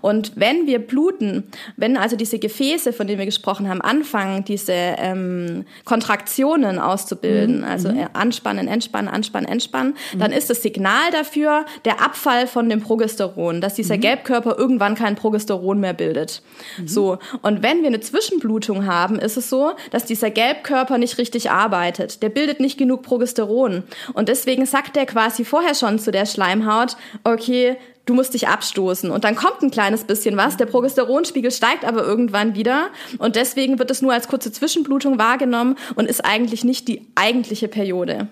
[0.01, 1.45] Und wenn wir bluten,
[1.77, 7.89] wenn also diese Gefäße, von denen wir gesprochen haben, anfangen, diese ähm, Kontraktionen auszubilden, also
[7.89, 13.61] äh, anspannen, entspannen, anspannen, entspannen, dann ist das Signal dafür der Abfall von dem Progesteron,
[13.61, 16.41] dass dieser Gelbkörper irgendwann kein Progesteron mehr bildet.
[16.85, 17.17] So.
[17.41, 22.21] Und wenn wir eine Zwischenblutung haben, ist es so, dass dieser Gelbkörper nicht richtig arbeitet.
[22.21, 23.83] Der bildet nicht genug Progesteron.
[24.13, 29.11] Und deswegen sagt der quasi vorher schon zu der Schleimhaut, okay, du musst dich abstoßen.
[29.11, 30.57] Und dann kommt ein kleines bisschen was.
[30.57, 32.89] Der Progesteronspiegel steigt aber irgendwann wieder.
[33.19, 37.67] Und deswegen wird es nur als kurze Zwischenblutung wahrgenommen und ist eigentlich nicht die eigentliche
[37.67, 38.27] Periode.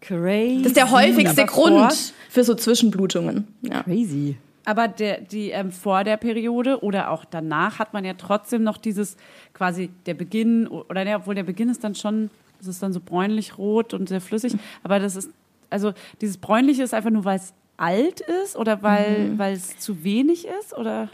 [0.00, 0.58] Crazy.
[0.58, 1.92] Das ist der häufigste Grund
[2.28, 3.48] für so Zwischenblutungen.
[3.62, 3.82] Ja.
[3.82, 4.36] Crazy.
[4.64, 8.76] Aber der, die ähm, vor der Periode oder auch danach hat man ja trotzdem noch
[8.76, 9.16] dieses
[9.54, 12.30] quasi der Beginn oder ne, obwohl der Beginn ist dann schon,
[12.60, 14.54] es ist dann so bräunlich rot und sehr flüssig.
[14.82, 15.30] Aber das ist
[15.70, 20.04] also dieses bräunliche ist einfach nur, weil es alt ist oder weil weil es zu
[20.04, 21.08] wenig ist oder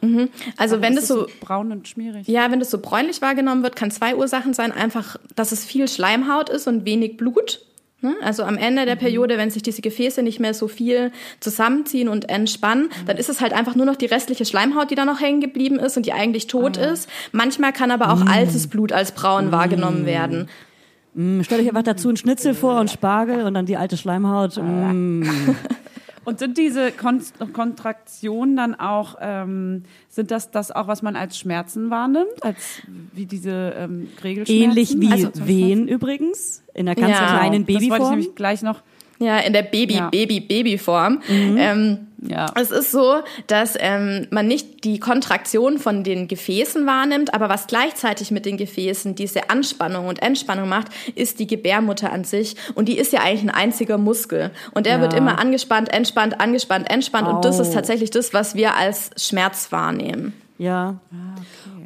[0.57, 2.27] Also wenn das so braun und schmierig.
[2.27, 4.73] Ja, wenn das so bräunlich wahrgenommen wird, kann zwei Ursachen sein.
[4.73, 7.61] Einfach, dass es viel Schleimhaut ist und wenig Blut.
[8.03, 8.15] Ne?
[8.23, 12.29] Also am Ende der Periode, wenn sich diese Gefäße nicht mehr so viel zusammenziehen und
[12.29, 15.41] entspannen, dann ist es halt einfach nur noch die restliche Schleimhaut, die da noch hängen
[15.41, 17.09] geblieben ist und die eigentlich tot ist.
[17.33, 20.49] Manchmal kann aber auch altes Blut als braun wahrgenommen werden.
[21.15, 24.59] Mm, Stellt euch einfach dazu einen Schnitzel vor und Spargel und dann die alte Schleimhaut.
[24.59, 25.23] Mm.
[26.27, 27.23] Und sind diese Kon
[27.53, 32.43] Kontraktionen dann auch, ähm, sind das das auch, was man als Schmerzen wahrnimmt?
[32.43, 34.71] Als wie diese ähm, Regelschmerzen?
[34.71, 38.11] Ähnlich wie Also, Wehen übrigens, in einer ganz Ja, kleinen Das wollte ich Babyform.
[38.11, 38.83] nämlich gleich noch.
[39.19, 39.69] Ja, in der Ja.
[39.71, 41.23] Baby-Baby-Baby-Form.
[41.29, 41.99] Ähm,
[42.29, 42.47] Ja.
[42.57, 47.67] Es ist so, dass ähm, man nicht die Kontraktion von den Gefäßen wahrnimmt, aber was
[47.67, 52.57] gleichzeitig mit den Gefäßen diese Anspannung und Entspannung macht, ist die Gebärmutter an sich.
[52.75, 54.51] Und die ist ja eigentlich ein einziger Muskel.
[54.73, 55.01] Und der Ja.
[55.03, 57.29] wird immer angespannt, entspannt, angespannt, entspannt.
[57.29, 57.63] Und das Au.
[57.63, 60.33] ist tatsächlich das, was wir als Schmerz wahrnehmen.
[60.59, 60.97] Ja.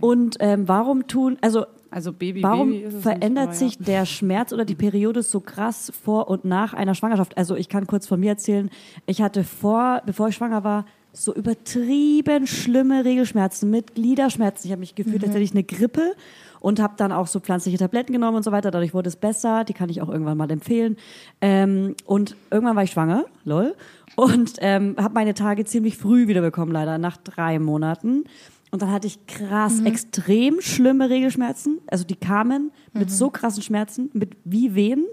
[0.01, 4.65] Und ähm, warum tun, also Also Baby, Warum Baby verändert nicht, sich der Schmerz oder
[4.65, 7.37] die Periode so krass vor und nach einer Schwangerschaft?
[7.37, 8.71] Also ich kann kurz von mir erzählen,
[9.07, 14.69] ich hatte vor, bevor ich schwanger war, so übertrieben schlimme Regelschmerzen mit Gliederschmerzen.
[14.69, 16.15] Ich habe mich gefühlt, als hätte ich eine Grippe
[16.61, 18.71] und habe dann auch so pflanzliche Tabletten genommen und so weiter.
[18.71, 19.65] Dadurch wurde es besser.
[19.65, 20.97] Die kann ich auch irgendwann mal empfehlen.
[21.41, 23.75] Ähm, und irgendwann war ich schwanger, lol,
[24.17, 28.25] und ähm, habe meine Tage ziemlich früh wieder bekommen, leider nach drei Monaten.
[28.71, 31.79] Und dann hatte ich krass, extrem schlimme Regelschmerzen.
[31.89, 35.07] Also die kamen mit so krassen Schmerzen, mit wie Wehen.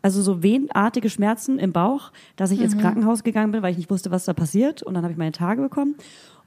[0.00, 3.90] Also so wehenartige Schmerzen im Bauch, dass ich ins Krankenhaus gegangen bin, weil ich nicht
[3.90, 4.82] wusste, was da passiert.
[4.82, 5.96] Und dann habe ich meine Tage bekommen.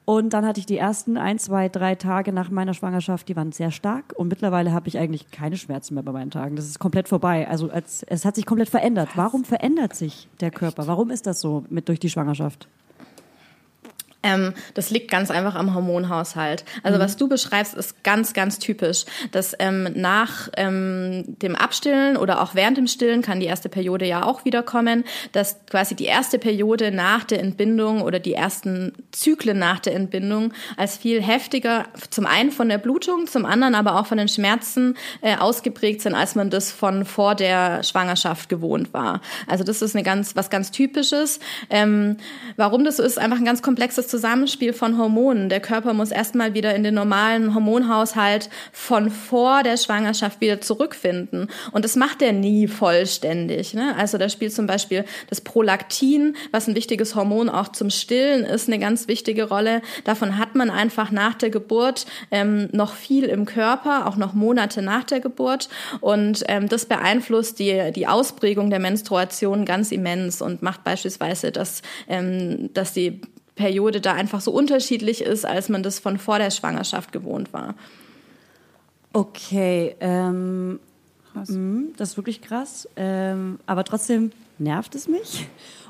[0.06, 3.52] Und dann hatte ich die ersten ein, zwei, drei Tage nach meiner Schwangerschaft, die waren
[3.52, 4.14] sehr stark.
[4.16, 6.56] Und mittlerweile habe ich eigentlich keine Schmerzen mehr bei meinen Tagen.
[6.56, 7.48] Das ist komplett vorbei.
[7.48, 9.10] Also als, es hat sich komplett verändert.
[9.16, 10.88] Warum verändert sich der Körper?
[10.88, 12.68] Warum ist das so mit durch die Schwangerschaft?
[14.24, 16.64] Ähm, das liegt ganz einfach am Hormonhaushalt.
[16.84, 19.06] Also was du beschreibst, ist ganz, ganz typisch.
[19.32, 24.06] Dass ähm, nach ähm, dem Abstillen oder auch während dem Stillen kann die erste Periode
[24.06, 29.58] ja auch wiederkommen, dass quasi die erste Periode nach der Entbindung oder die ersten Zyklen
[29.58, 34.06] nach der Entbindung als viel heftiger, zum einen von der Blutung, zum anderen aber auch
[34.06, 39.22] von den Schmerzen äh, ausgeprägt sind, als man das von vor der Schwangerschaft gewohnt war.
[39.48, 41.40] Also das ist eine ganz, was ganz Typisches.
[41.70, 42.18] Ähm,
[42.56, 45.48] warum das so ist, einfach ein ganz komplexes Zusammenspiel von Hormonen.
[45.48, 51.48] Der Körper muss erstmal wieder in den normalen Hormonhaushalt von vor der Schwangerschaft wieder zurückfinden.
[51.72, 53.74] Und das macht er nie vollständig.
[53.74, 53.96] Ne?
[53.98, 58.68] Also da spielt zum Beispiel das Prolaktin, was ein wichtiges Hormon auch zum Stillen ist,
[58.68, 59.82] eine ganz wichtige Rolle.
[60.04, 64.82] Davon hat man einfach nach der Geburt ähm, noch viel im Körper, auch noch Monate
[64.82, 65.70] nach der Geburt.
[66.02, 71.82] Und ähm, das beeinflusst die, die Ausprägung der Menstruation ganz immens und macht beispielsweise, dass,
[72.10, 73.22] ähm, dass die
[73.62, 77.76] Periode da einfach so unterschiedlich ist, als man das von vor der Schwangerschaft gewohnt war.
[79.14, 80.80] Okay, ähm,
[81.36, 82.88] mh, das ist wirklich krass.
[82.96, 85.48] Ähm, aber trotzdem nervt es mich.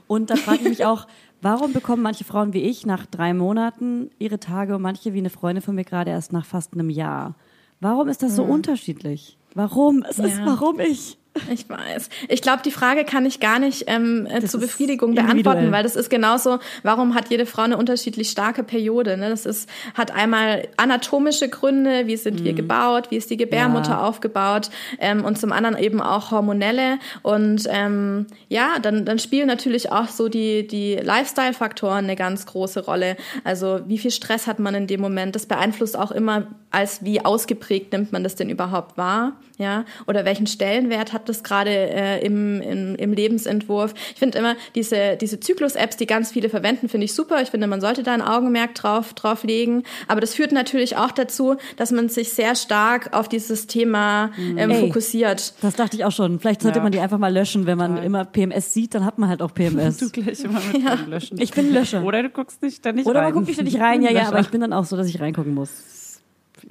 [0.07, 1.07] Und da frage ich mich auch,
[1.41, 5.29] warum bekommen manche Frauen wie ich nach drei Monaten ihre Tage und manche wie eine
[5.29, 7.35] Freundin von mir gerade erst nach fast einem Jahr?
[7.79, 9.37] Warum ist das so unterschiedlich?
[9.55, 10.03] Warum?
[10.07, 10.45] Es ist Ja.
[10.45, 11.17] warum ich.
[11.49, 12.09] Ich weiß.
[12.27, 15.95] Ich glaube, die Frage kann ich gar nicht ähm, äh, zur Befriedigung beantworten, weil das
[15.95, 19.15] ist genauso, warum hat jede Frau eine unterschiedlich starke Periode?
[19.15, 19.29] Ne?
[19.29, 23.95] Das ist, hat einmal anatomische Gründe, wie sind wir gebaut, wie ist die Gebärmutter Mhm.
[23.95, 24.03] Ja.
[24.03, 24.69] aufgebaut
[24.99, 26.99] ähm, und zum anderen eben auch hormonelle.
[27.21, 32.81] Und ähm, ja, dann, dann spielen natürlich auch so die, die Lifestyle-Faktoren eine ganz große
[32.85, 33.15] Rolle.
[33.45, 35.35] Also wie viel Stress hat man in dem Moment?
[35.35, 39.33] Das beeinflusst auch immer, als wie ausgeprägt nimmt man das denn überhaupt wahr?
[39.57, 39.85] Ja?
[40.07, 43.93] Oder welchen Stellenwert hat das gerade äh, im, im, im Lebensentwurf?
[44.13, 47.41] Ich finde immer diese, diese Zyklus-Apps, die ganz viele verwenden, finde ich super.
[47.41, 49.83] Ich finde, man sollte da ein Augenmerk drauf, drauf legen.
[50.07, 54.57] Aber das führt natürlich auch dazu, dass man sich sehr stark auf dieses Thema ähm,
[54.71, 54.87] Ey.
[54.87, 55.53] fokussiert.
[55.61, 56.39] Das dachte ich auch schon.
[56.39, 56.83] Vielleicht sollte Ja.
[56.83, 57.65] man die einfach mal löschen.
[57.67, 59.97] Wenn man immer PMS sieht, dann hat man halt auch PMS.
[60.01, 61.39] Du gleich immer mit beim Löschen.
[61.39, 62.03] Ich bin Löscher.
[62.03, 63.25] Oder du guckst nicht da nicht Oder rein.
[63.25, 65.19] man guckt nicht ständig rein, ja, ja, aber ich bin dann auch so, dass ich
[65.19, 65.69] reingucken muss.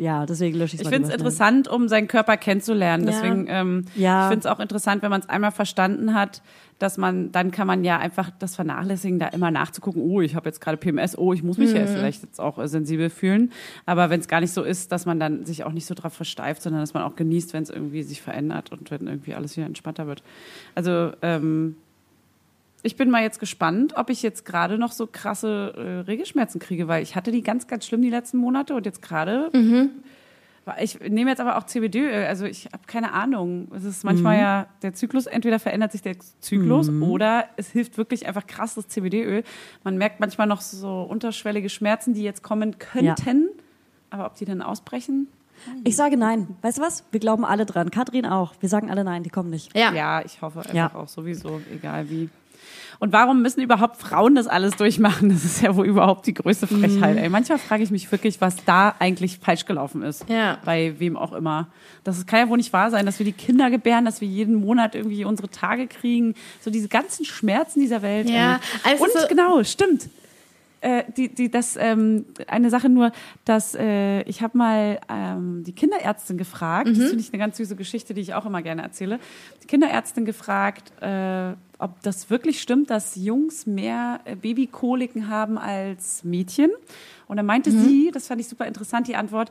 [0.00, 3.04] Ja, deswegen lösche ich Ich mal finde es interessant, um seinen Körper kennenzulernen.
[3.04, 3.10] Ja.
[3.10, 4.24] Deswegen, ähm, Ja.
[4.24, 6.40] ich finde es auch interessant, wenn man es einmal verstanden hat,
[6.78, 10.48] dass man, dann kann man ja einfach das vernachlässigen, da immer nachzugucken, oh, ich habe
[10.48, 13.52] jetzt gerade PMS, oh, ich muss mich ja vielleicht jetzt auch äh, sensibel fühlen.
[13.84, 16.14] Aber wenn es gar nicht so ist, dass man dann sich auch nicht so drauf
[16.14, 19.58] versteift, sondern dass man auch genießt, wenn es irgendwie sich verändert und wenn irgendwie alles
[19.58, 20.22] wieder entspannter wird.
[20.74, 21.76] Also, ähm,
[22.82, 26.88] ich bin mal jetzt gespannt, ob ich jetzt gerade noch so krasse äh, Regelschmerzen kriege,
[26.88, 29.50] weil ich hatte die ganz, ganz schlimm die letzten Monate und jetzt gerade.
[30.80, 33.68] Ich nehme jetzt aber auch CBD, also ich habe keine Ahnung.
[33.74, 38.26] Es ist manchmal ja der Zyklus, entweder verändert sich der Zyklus oder es hilft wirklich
[38.28, 39.42] einfach krass das CBD-Öl.
[39.82, 43.48] Man merkt manchmal noch so unterschwellige Schmerzen, die jetzt kommen könnten,
[44.10, 45.26] aber ob die dann ausbrechen?
[45.84, 46.46] Ich sage nein.
[46.62, 47.04] Weißt du was?
[47.10, 47.90] Wir glauben alle dran.
[47.90, 48.54] Katrin auch.
[48.60, 49.76] Wir sagen alle nein, die kommen nicht.
[49.76, 49.92] Ja.
[49.92, 50.94] Ja, ich hoffe einfach Ja.
[50.94, 52.28] auch sowieso, egal wie.
[52.98, 55.28] Und warum müssen überhaupt Frauen das alles durchmachen?
[55.30, 57.16] Das ist ja wohl überhaupt die größte Frechheit.
[57.16, 57.28] Ey.
[57.28, 60.28] Manchmal frage ich mich wirklich, was da eigentlich falsch gelaufen ist.
[60.28, 60.58] Ja.
[60.64, 61.68] Bei wem auch immer.
[62.04, 64.54] Das kann ja wohl nicht wahr sein, dass wir die Kinder gebären, dass wir jeden
[64.56, 66.34] Monat irgendwie unsere Tage kriegen.
[66.60, 68.28] So diese ganzen Schmerzen dieser Welt.
[68.28, 70.08] Ja, also Und so- genau, stimmt.
[70.82, 73.12] Äh, die, die, das, ähm, eine Sache nur,
[73.44, 77.76] dass äh, ich habe mal ähm, die Kinderärztin gefragt, das finde ich eine ganz süße
[77.76, 79.18] Geschichte, die ich auch immer gerne erzähle,
[79.62, 86.24] die Kinderärztin gefragt, äh, ob das wirklich stimmt, dass Jungs mehr äh, Babykoliken haben als
[86.24, 86.70] Mädchen.
[87.26, 89.50] Und dann meinte sie, das fand ich super interessant, die Antwort,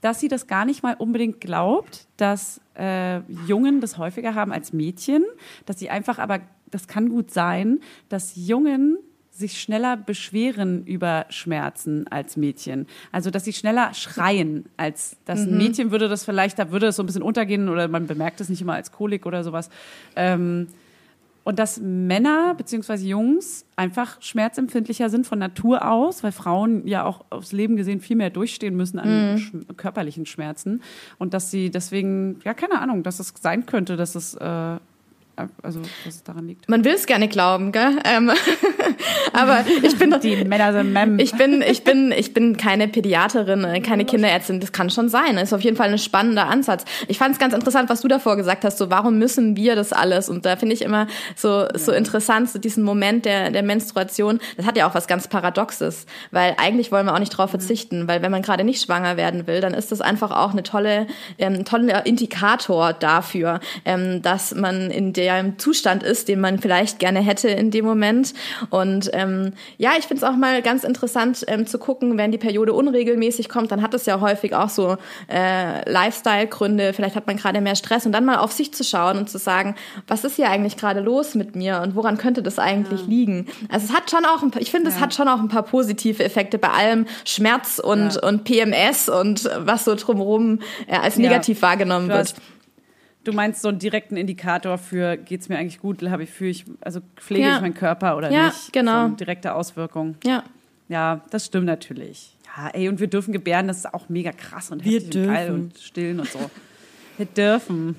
[0.00, 4.72] dass sie das gar nicht mal unbedingt glaubt, dass äh, Jungen das häufiger haben als
[4.72, 5.24] Mädchen,
[5.64, 8.98] dass sie einfach aber, das kann gut sein, dass Jungen
[9.30, 12.86] sich schneller beschweren über Schmerzen als Mädchen.
[13.12, 16.96] Also, dass sie schneller schreien als das ein Mädchen würde das vielleicht, da würde es
[16.96, 19.70] so ein bisschen untergehen oder man bemerkt es nicht immer als Kolik oder sowas.
[20.16, 20.68] Ähm,
[21.44, 27.24] und dass Männer beziehungsweise Jungs einfach schmerzempfindlicher sind von Natur aus, weil Frauen ja auch
[27.30, 30.82] aufs Leben gesehen viel mehr durchstehen müssen an sch körperlichen Schmerzen.
[31.18, 34.76] Und dass sie deswegen, ja, keine Ahnung, dass es sein könnte, dass es äh,
[35.62, 36.68] also dass es daran liegt.
[36.68, 37.98] Man will es gerne glauben, gell?
[38.04, 38.30] Ähm,
[39.32, 41.18] aber ich bin Die Männer sind Mem.
[41.18, 44.60] ich bin, ich bin, ich bin keine Pädiaterin, äh, keine Kinderärztin.
[44.60, 45.36] Das kann schon sein.
[45.36, 46.84] Das ist auf jeden Fall ein spannender Ansatz.
[47.08, 48.76] Ich fand es ganz interessant, was du davor gesagt hast.
[48.76, 50.28] So, warum müssen wir das alles?
[50.28, 54.38] Und da finde ich immer so, so interessant, so diesen Moment der, der Menstruation.
[54.56, 58.06] Das hat ja auch was ganz Paradoxes, weil eigentlich wollen wir auch nicht drauf verzichten,
[58.06, 61.06] weil wenn man gerade nicht schwanger werden will, dann ist das einfach auch eine tolle,
[61.38, 66.98] ähm, ein toller Indikator dafür, ähm, dass man in dem Zustand ist, den man vielleicht
[66.98, 68.34] gerne hätte in dem Moment.
[68.70, 72.38] Und ähm, ja, ich finde es auch mal ganz interessant ähm, zu gucken, wenn die
[72.38, 74.96] Periode unregelmäßig kommt, dann hat es ja häufig auch so
[75.28, 76.92] äh, Lifestyle-Gründe.
[76.92, 79.38] Vielleicht hat man gerade mehr Stress und dann mal auf sich zu schauen und zu
[79.38, 79.74] sagen,
[80.06, 83.46] was ist hier eigentlich gerade los mit mir und woran könnte das eigentlich liegen?
[83.68, 85.62] Also es hat schon auch, ein paar, ich finde, es hat schon auch ein paar
[85.62, 91.62] positive Effekte bei allem Schmerz und und PMS und was so drumherum äh, als negativ
[91.62, 92.34] wahrgenommen wird.
[93.24, 96.64] Du meinst so einen direkten Indikator für, geht's mir eigentlich gut, habe ich, fühle ich,
[96.80, 97.56] also pflege Ja.
[97.56, 98.72] ich meinen Körper oder Ja, nicht?
[98.72, 98.92] genau.
[98.92, 100.16] So eine direkte Auswirkung.
[100.24, 100.42] Ja.
[100.88, 102.36] Ja, das stimmt natürlich.
[102.56, 105.26] Ja, ey, und wir dürfen gebären, das ist auch mega krass und Wir heftig und
[105.28, 105.62] geil dürfen.
[105.62, 106.50] und stillen und so.
[107.16, 107.96] Wir dürfen.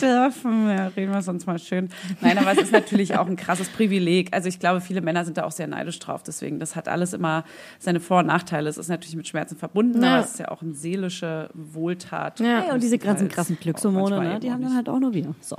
[0.00, 0.68] Dürfen.
[0.68, 1.88] Ja, reden wir uns mal schön.
[2.20, 4.28] Nein, aber es ist natürlich auch ein krasses Privileg.
[4.32, 6.22] Also ich glaube, viele Männer sind da auch sehr neidisch drauf.
[6.22, 7.44] Deswegen, das hat alles immer
[7.78, 8.68] seine Vor- und Nachteile.
[8.68, 10.14] Es ist natürlich mit Schmerzen verbunden, Ja.
[10.16, 12.40] aber es ist ja auch eine seelische Wohltat.
[12.40, 12.62] Ja.
[12.66, 15.34] Hey, und diese ganzen krassen Glückshormone, ne, die haben dann halt auch nur wir.
[15.40, 15.56] So.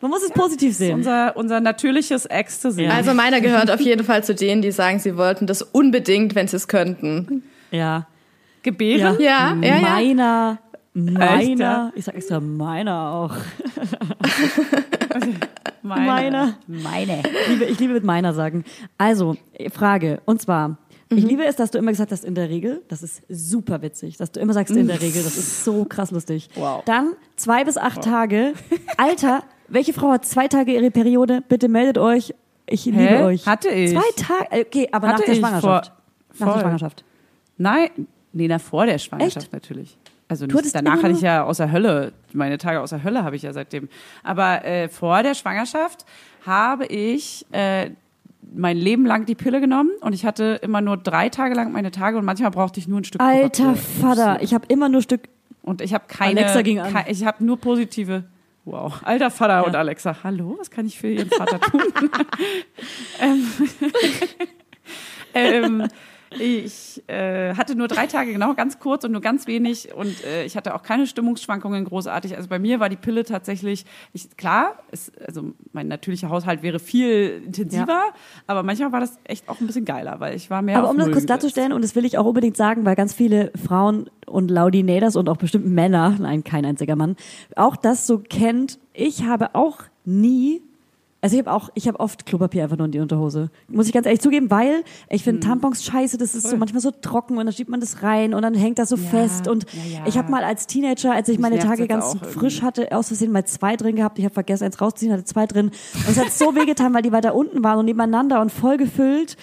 [0.00, 0.94] Man muss es positiv Das ist sehen.
[0.94, 2.86] unser, unser natürliches Ecstasy.
[2.86, 6.48] Also meiner gehört auf jeden Fall zu denen, die sagen, sie wollten das unbedingt, wenn
[6.48, 7.42] sie es könnten.
[7.70, 8.06] Ja.
[8.62, 9.16] Gebären?
[9.20, 9.80] Ja, ja, ja.
[9.80, 10.58] Meiner.
[10.98, 11.92] Meiner.
[11.94, 13.34] Ich sag extra meiner auch.
[15.82, 16.06] Meine.
[16.06, 16.54] Meiner.
[16.66, 17.22] Meine.
[17.22, 18.64] Ich liebe, ich liebe mit meiner sagen.
[18.98, 19.36] Also,
[19.72, 20.20] Frage.
[20.24, 20.78] Und zwar,
[21.10, 21.28] ich Mhm.
[21.28, 22.82] liebe es, dass du immer gesagt hast, in der Regel.
[22.88, 25.22] Das ist super witzig, dass du immer sagst, in der Regel.
[25.22, 26.48] Das ist so krass lustig.
[26.54, 26.82] Wow.
[26.86, 28.54] Dann zwei bis acht Tage.
[28.96, 31.42] Alter, welche Frau hat zwei Tage ihre Periode?
[31.48, 32.34] Bitte meldet euch.
[32.68, 33.22] Ich liebe Hä?
[33.22, 33.46] euch.
[33.46, 33.92] Hatte ich.
[33.92, 34.46] Zwei Tage.
[34.50, 35.92] äh, Okay, aber Hatte nach der Schwangerschaft.
[36.32, 36.60] vor- nach der.
[36.62, 37.04] Schwangerschaft.
[37.58, 37.90] Nein,
[38.32, 39.52] nee, na, vor der Schwangerschaft Echt?
[39.52, 39.96] natürlich.
[40.28, 43.52] Also nicht, danach hatte ich ja außer Hölle, meine Tage außer Hölle habe ich ja
[43.52, 43.88] seitdem.
[44.24, 46.04] Aber äh, vor der Schwangerschaft
[46.44, 47.90] habe ich äh,
[48.54, 51.90] mein Leben lang die Pille genommen und ich hatte immer nur drei Tage lang meine
[51.90, 53.74] Tage und manchmal brauchte ich nur ein Stück Alter.
[53.76, 55.28] Vater, ich habe immer nur Stück.
[55.62, 56.94] Und ich habe keine, Alexa ging an.
[57.08, 58.24] ich habe nur positive.
[58.64, 59.80] Wow, alter Vater und Ja.
[59.80, 61.82] Alexa, hallo, was kann ich für Ihren Vater tun?
[63.20, 63.44] ähm,
[65.34, 65.88] ähm,
[66.40, 70.44] ich äh, hatte nur drei Tage, genau, ganz kurz und nur ganz wenig und äh,
[70.44, 72.36] ich hatte auch keine Stimmungsschwankungen großartig.
[72.36, 76.78] Also bei mir war die Pille tatsächlich, ich, klar, es, also mein natürlicher Haushalt wäre
[76.78, 78.02] viel intensiver,
[78.46, 80.98] aber manchmal war das echt auch ein bisschen geiler, weil ich war mehr Aber um
[80.98, 84.50] das kurz klarzustellen, und das will ich auch unbedingt sagen, weil ganz viele Frauen und
[84.50, 87.16] Laudinators und auch bestimmt Männer, nein, kein einziger Mann,
[87.54, 88.78] auch das so kennt.
[88.92, 90.62] Ich habe auch nie,
[91.26, 93.50] also ich habe auch, ich habe oft Klopapier einfach nur in die Unterhose.
[93.66, 95.50] Muss ich ganz ehrlich zugeben, weil ich finde Hm.
[95.50, 98.42] Tampons scheiße, das ist so manchmal so trocken und dann schiebt man das rein und
[98.42, 99.48] dann hängt das so fest.
[99.48, 100.06] Und ja, ja.
[100.06, 102.30] ich habe mal als Teenager, als ich Mich meine Tage ganz auch irgendwie.
[102.32, 104.20] frisch hatte, aus Versehen mal zwei drin gehabt.
[104.20, 105.72] Ich habe vergessen, eins rauszuziehen, hatte zwei drin.
[105.94, 109.36] Und es hat so wehgetan, weil die weiter unten waren und nebeneinander und voll gefüllt.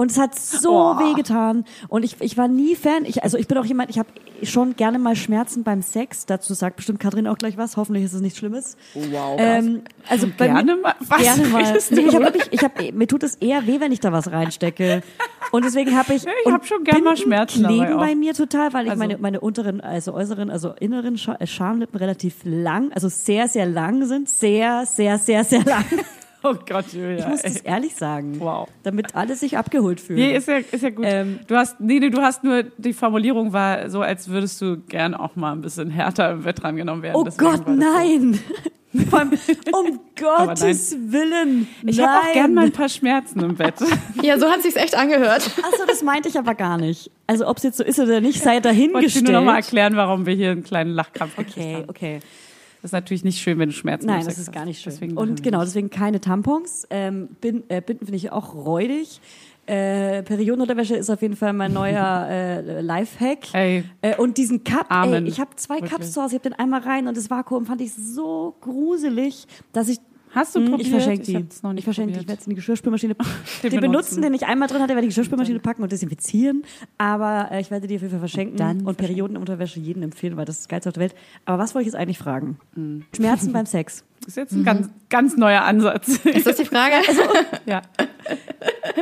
[0.00, 0.98] Und es hat so Oh.
[0.98, 1.64] wehgetan.
[1.88, 3.04] Und ich, ich war nie Fan.
[3.04, 4.08] Ich, also ich bin auch jemand, ich habe
[4.42, 6.24] schon gerne mal Schmerzen beim Sex.
[6.24, 7.76] Dazu sagt bestimmt Katrin auch gleich was.
[7.76, 8.78] Hoffentlich ist es nichts Schlimmes.
[8.94, 11.78] Wow, Ähm, also bei gerne mir, mal- was gerne mal.
[11.90, 14.32] Nee, ich hab wirklich, ich hab, mir tut es eher weh, wenn ich da was
[14.32, 15.02] reinstecke.
[15.52, 18.72] Und deswegen habe ich, ich und hab schon gern mal Schmerzen kleben bei mir total,
[18.72, 23.10] weil ich Also- meine, meine unteren, also äußeren, also inneren Scha Schamlippen relativ lang, also
[23.10, 24.30] sehr, sehr lang sind.
[24.30, 25.84] Sehr, sehr, sehr, sehr lang.
[26.42, 27.18] Oh Gott, Julia.
[27.18, 28.40] Ich muss das ehrlich sagen.
[28.40, 28.68] Wow.
[28.82, 30.18] Damit alle sich abgeholt fühlen.
[30.20, 31.04] Nee, ist ja, ist ja gut.
[31.06, 34.78] Ähm, du hast, nee, nee, du hast nur, die Formulierung war so, als würdest du
[34.78, 37.16] gern auch mal ein bisschen härter im Bett drangenommen werden.
[37.16, 38.40] Oh Deswegen Gott, nein!
[39.12, 39.30] Allem,
[39.72, 41.68] um Gottes Willen!
[41.84, 43.74] Ich habe auch gern mal ein paar Schmerzen im Bett.
[44.22, 45.48] Ja, so hat sich's echt angehört.
[45.62, 47.10] Achso, das meinte ich aber gar nicht.
[47.26, 49.24] Also ob es jetzt so ist oder nicht, sei Ich wollte dir dahingestellt.
[49.26, 51.84] nur noch mal erklären, warum wir hier einen kleinen Lachkrampf gekriegt Okay, haben.
[51.88, 52.18] okay.
[52.20, 52.49] Das
[52.82, 54.68] ist natürlich nicht schön, wenn du Schmerzen Nein, beim das ist gar hast.
[54.68, 54.92] nicht schön.
[54.92, 56.86] Deswegen Und genau, deswegen keine Tampons.
[56.90, 59.20] Ähm, Bin, äh, Binden finde ich auch räudig.
[59.66, 63.54] Äh, Periodenunterwäsche ist auf jeden Fall mein neuer äh, Lifehack.
[63.54, 63.84] Ey.
[64.00, 65.24] Äh, und diesen Cup, Amen.
[65.24, 65.92] ey, ich habe zwei Wirklich.
[65.92, 69.46] Cups zu Hause, ich habe den einmal rein und das Vakuum fand ich so gruselig,
[69.72, 69.98] dass ich
[70.32, 70.86] Hast du Hm, probiert?
[70.86, 71.32] Ich verschenke die.
[71.62, 72.20] noch nicht ich verschenke die.
[72.20, 73.14] Ich werde es in die Geschirrspülmaschine
[73.62, 76.64] den, Den benutzen, den ich einmal drin hatte, werde ich die Geschirrspülmaschine packen und desinfizieren.
[76.98, 78.56] Aber äh, ich werde die auf jeden Fall verschenken.
[78.56, 79.06] dann Und, verschenken.
[79.06, 81.14] Periodenunterwäsche jedem empfehlen, weil das ist das Geilste auf der Welt.
[81.44, 82.58] Aber was wollte ich jetzt eigentlich fragen?
[82.74, 83.04] Hm.
[83.14, 84.04] Schmerzen beim Sex.
[84.20, 86.24] Das ist jetzt ein ganz, ganz neuer Ansatz.
[86.24, 86.94] Ist das die Frage?
[87.66, 87.82] ja.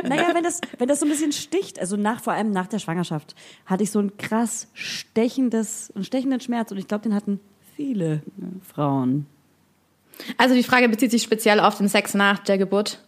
[0.07, 2.79] Naja, wenn das, wenn das so ein bisschen sticht, also nach, vor allem nach der
[2.79, 7.39] Schwangerschaft, hatte ich so ein krass stechendes, einen stechenden Schmerz und ich glaube, den hatten
[7.75, 8.21] viele
[8.63, 9.25] Frauen.
[10.37, 13.03] Also die Frage bezieht sich speziell auf den Sex nach der Geburt.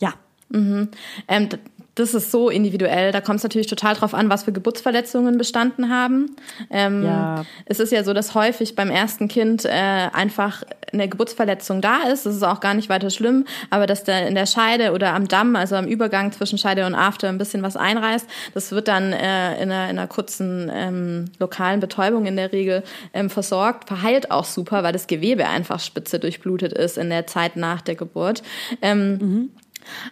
[0.00, 0.14] Ja.
[0.52, 0.88] Ähm,
[1.28, 1.58] d-
[1.98, 3.12] das ist so individuell.
[3.12, 6.36] Da kommt es natürlich total drauf an, was für Geburtsverletzungen bestanden haben.
[6.70, 7.44] Ähm, Ja.
[7.64, 12.26] Es ist ja so, dass häufig beim ersten Kind äh, einfach eine Geburtsverletzung da ist.
[12.26, 15.28] Das ist auch gar nicht weiter schlimm, aber dass da in der Scheide oder am
[15.28, 19.12] Damm, also am Übergang zwischen Scheide und After, ein bisschen was einreißt, das wird dann
[19.12, 22.82] äh, in, einer, in einer kurzen ähm, lokalen Betäubung in der Regel
[23.12, 23.88] ähm, versorgt.
[23.88, 27.94] Verheilt auch super, weil das Gewebe einfach spitze durchblutet ist in der Zeit nach der
[27.94, 28.42] Geburt.
[28.82, 29.50] Ähm,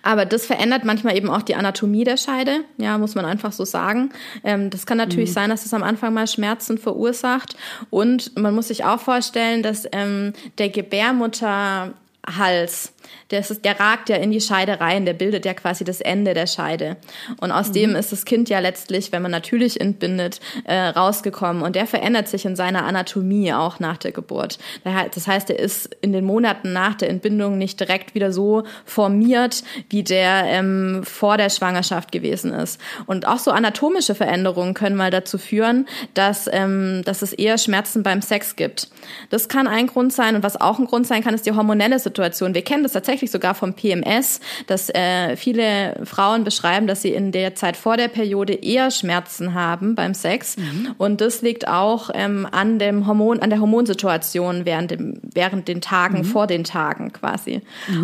[0.02, 3.64] aber das verändert manchmal eben auch die Anatomie der Scheide, ja, muss man einfach so
[3.64, 4.10] sagen.
[4.44, 7.56] Ähm, das kann natürlich sein, dass es am Anfang mal Schmerzen verursacht.
[7.90, 12.92] Und man muss sich auch vorstellen, dass ähm, der Gebärmutterhals,
[13.30, 16.34] der, ist, der ragt ja in die Scheide rein, der bildet ja quasi das Ende
[16.34, 16.96] der Scheide.
[17.40, 21.62] Und aus dem ist das Kind ja letztlich, wenn man natürlich entbindet, äh, rausgekommen.
[21.62, 24.58] Und der verändert sich in seiner Anatomie auch nach der Geburt.
[24.84, 29.62] Das heißt, er ist in den Monaten nach der Entbindung nicht direkt wieder so formiert,
[29.90, 32.80] wie der ähm, vor der Schwangerschaft gewesen ist.
[33.06, 38.02] Und auch so anatomische Veränderungen können mal dazu führen, dass, ähm, dass es eher Schmerzen
[38.02, 38.88] beim Sex gibt.
[39.30, 40.36] Das kann ein Grund sein.
[40.36, 42.54] Und was auch ein Grund sein kann, ist die hormonelle Situation.
[42.54, 47.30] Wir kennen das tatsächlich sogar vom PMS, dass äh, viele Frauen beschreiben, dass sie in
[47.30, 50.56] der Zeit vor der Periode eher Schmerzen haben beim Sex.
[50.98, 55.80] Und das liegt auch ähm, an dem Hormon, an der Hormonsituation während dem, während den
[55.80, 57.60] Tagen, vor den Tagen quasi.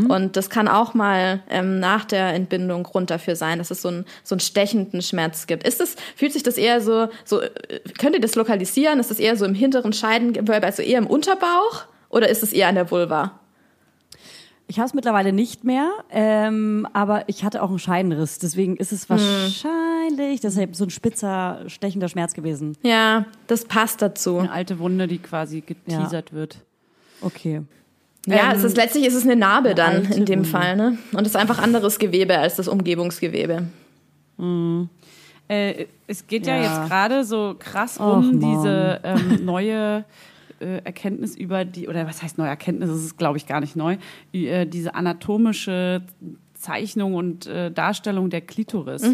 [0.08, 3.88] Und das kann auch mal ähm, nach der Entbindung Grund dafür sein, dass es so,
[3.88, 5.66] ein, so einen stechenden Schmerz gibt.
[5.66, 7.50] Ist es, fühlt sich das eher so, so, äh,
[7.98, 9.00] könnt ihr das lokalisieren?
[9.00, 11.84] Ist das eher so im hinteren Scheidengewölbe, also eher im Unterbauch?
[12.10, 13.40] Oder ist es eher an der Vulva?
[14.72, 18.38] Ich habe es mittlerweile nicht mehr, ähm, aber ich hatte auch einen Scheidenriss.
[18.38, 22.78] Deswegen ist es wahrscheinlich deshalb so ein spitzer, stechender Schmerz gewesen.
[22.82, 24.38] Ja, das passt dazu.
[24.38, 26.56] Eine alte Wunde, die quasi geteasert wird.
[27.20, 27.60] Okay.
[28.24, 30.48] Ja, es ist letztlich ist es eine Narbe dann in dem Wunde.
[30.48, 30.96] Fall, ne?
[31.12, 33.64] Und es ist einfach anderes Gewebe als das Umgebungsgewebe.
[35.48, 36.62] Äh, es geht ja, Ja.
[36.62, 38.40] jetzt gerade so krass Och, um Mann.
[38.40, 40.04] diese ähm, neue
[40.84, 43.96] Erkenntnis über die, oder was heißt neue Erkenntnis, das ist glaube ich gar nicht neu,
[44.32, 46.02] äh, diese anatomische
[46.54, 49.04] Zeichnung und äh, Darstellung der Klitoris.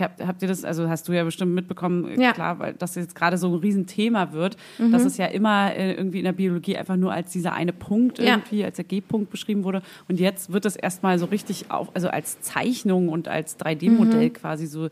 [0.00, 2.32] Habt, habt ihr das, also hast du ja bestimmt mitbekommen, äh, Ja.
[2.32, 4.56] klar, weil das jetzt gerade so ein Riesenthema wird,
[4.92, 8.18] dass es ja immer äh, irgendwie in der Biologie einfach nur als dieser eine Punkt
[8.20, 8.34] Ja.
[8.36, 9.82] irgendwie, als der G-Punkt beschrieben wurde.
[10.08, 14.66] Und jetzt wird das erstmal so richtig auf, also als Zeichnung und als 3D-Modell quasi
[14.66, 14.88] so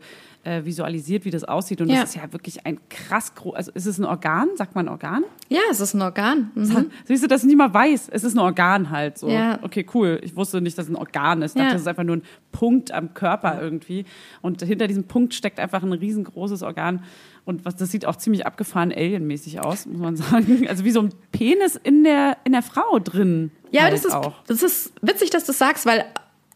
[0.47, 1.81] äh, visualisiert, wie das aussieht.
[1.81, 2.01] Und Ja.
[2.01, 4.49] das ist ja wirklich ein krass groß, also ist es ein Organ?
[4.55, 5.23] Sagt man Organ?
[5.49, 6.51] Ja, es ist ein Organ.
[6.55, 6.89] Mhm.
[7.05, 8.09] Siehst du, dass ich nicht mal weiß.
[8.09, 9.29] Es ist ein Organ halt so.
[9.29, 9.59] Ja.
[9.61, 10.19] Okay, cool.
[10.23, 11.51] Ich wusste nicht, dass es ein Organ ist.
[11.55, 11.63] Ich Ja.
[11.65, 14.05] dachte, das ist einfach nur ein Punkt am Körper irgendwie.
[14.41, 17.03] Und hinter diesem Punkt steckt einfach ein riesengroßes Organ.
[17.45, 20.67] Und was, das sieht auch ziemlich abgefahren alienmäßig aus, muss man sagen.
[20.67, 23.51] Also wie so ein Penis in der, in der Frau drin.
[23.71, 24.43] Ja, halt das ist, auch.
[24.47, 26.05] das ist witzig, dass du das sagst, weil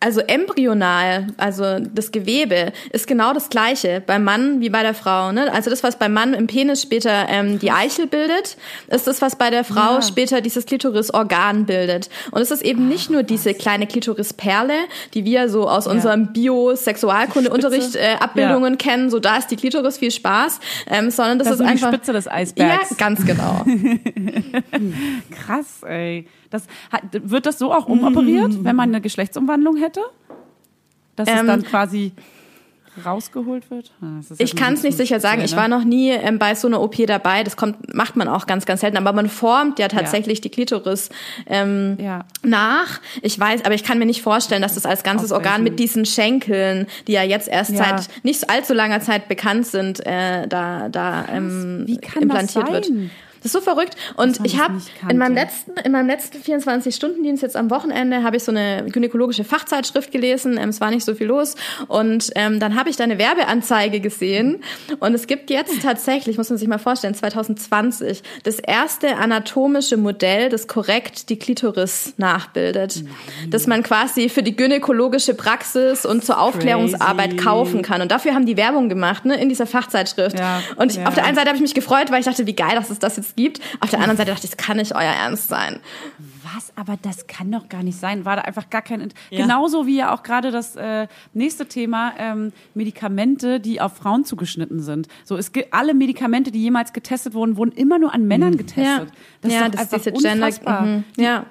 [0.02, 5.32] also embryonal, also das Gewebe, ist genau das gleiche beim Mann wie bei der Frau.
[5.32, 5.52] Ne?
[5.54, 9.36] Also das, was beim Mann im Penis später ähm, die Eichel bildet, ist das, was
[9.38, 10.02] bei der Frau Ja.
[10.02, 12.10] später dieses Klitorisorgan bildet.
[12.32, 14.74] Und es ist eben nicht nur diese kleine Klitorisperle,
[15.14, 20.12] die wir so aus unserem Bio-Sexualkunde-Unterricht äh, Abbildungen kennen, so da ist die Klitoris, viel
[20.12, 21.88] Spaß, ähm, sondern das, Das ist ist die einfach...
[21.90, 22.98] Spitze des ja, Eisbergs.
[22.98, 23.64] ganz genau.
[25.46, 26.28] Krass, ey.
[26.52, 26.68] Das,
[27.12, 30.02] wird das so auch umoperiert, wenn man eine Geschlechtsumwandlung hätte?
[31.16, 32.12] Dass es Ähm, dann quasi
[33.06, 33.92] rausgeholt wird?
[34.02, 35.40] Ah, Ich kann es nicht sicher sagen.
[35.42, 35.78] Ich speziell, war ne?
[35.78, 37.44] noch nie ähm, bei so einer OP dabei.
[37.44, 38.98] Das kommt, macht man auch ganz, ganz selten.
[38.98, 41.10] Aber man formt ja tatsächlich die Klitoris
[41.48, 42.26] ähm, Ja.
[42.44, 43.00] nach.
[43.22, 46.06] Ich weiß, aber ich kann mir nicht vorstellen, dass das als ganzes Organ mit diesen
[46.06, 47.78] Schenkeln, die ja jetzt erst Ja.
[47.98, 51.86] seit nicht allzu langer Zeit bekannt sind, äh, da, da ähm,
[52.20, 52.92] implantiert wird.
[53.42, 53.96] Das ist so verrückt.
[54.18, 54.80] Und ich habe
[55.10, 59.44] in meinem letzten, in meinem letzten 24-Stunden-Dienst jetzt am Wochenende habe ich so eine gynäkologische
[59.44, 60.60] Fachzeitschrift gelesen.
[60.60, 61.56] Ähm, es war nicht so viel los.
[61.88, 64.64] Und ähm, dann habe ich da eine Werbeanzeige gesehen.
[65.00, 70.50] Und es gibt jetzt tatsächlich, muss man sich mal vorstellen, 2020 das erste anatomische Modell,
[70.50, 73.04] das korrekt die Klitoris nachbildet.
[73.50, 77.44] Das man quasi für die gynäkologische Praxis und zur Aufklärungsarbeit Crazy.
[77.44, 78.02] kaufen kann.
[78.02, 80.38] Und dafür haben die Werbung gemacht, ne, in dieser Fachzeitschrift.
[80.38, 81.08] Ja, und ich, ja.
[81.08, 83.00] auf der einen Seite habe ich mich gefreut, weil ich dachte, wie geil, dass es
[83.00, 83.60] das jetzt gibt.
[83.80, 85.80] Auf der anderen Seite dachte ich, das kann nicht euer Ernst sein.
[86.44, 86.72] Was?
[86.76, 88.26] Aber das kann doch gar nicht sein.
[88.26, 89.02] War da einfach gar kein.
[89.02, 89.42] Int Ja.
[89.42, 94.82] Genauso wie ja auch gerade das äh, nächste Thema ähm, Medikamente, die auf Frauen zugeschnitten
[94.82, 95.08] sind.
[95.24, 99.10] So es gibt alle Medikamente, die jemals getestet wurden, wurden immer nur an Männern getestet.
[99.42, 100.46] Das ja, ist doch das ist einfach diese Gender.
[100.46, 100.82] unfassbar.
[100.82, 101.04] Mhm.
[101.18, 101.46] Ja.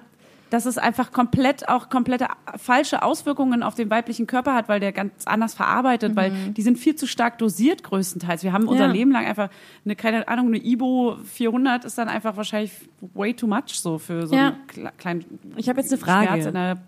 [0.51, 2.27] Dass es einfach komplett auch komplette
[2.57, 6.77] falsche Auswirkungen auf den weiblichen Körper hat, weil der ganz anders verarbeitet, weil die sind
[6.79, 8.43] viel zu stark dosiert größtenteils.
[8.43, 8.93] Wir haben unser Ja.
[8.93, 9.49] Leben lang einfach
[9.85, 12.73] eine, keine Ahnung, eine Ibo 400 ist dann einfach wahrscheinlich
[13.15, 14.49] way too much so für so Ja.
[14.49, 15.25] einen kle- kleinen
[15.57, 16.27] Ich habe jetzt eine Frage.
[16.29, 16.79] Schmerz in der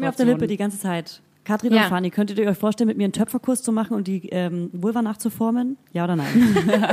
[0.00, 0.26] mir auf der.
[0.26, 1.20] Lippe die ganze Zeit.
[1.48, 1.84] Katrin Ja.
[1.84, 4.68] und Fanny, könntet ihr euch vorstellen, mit mir einen Töpferkurs zu machen und die ähm,
[4.74, 5.78] Vulva nachzuformen?
[5.94, 6.26] Ja oder nein?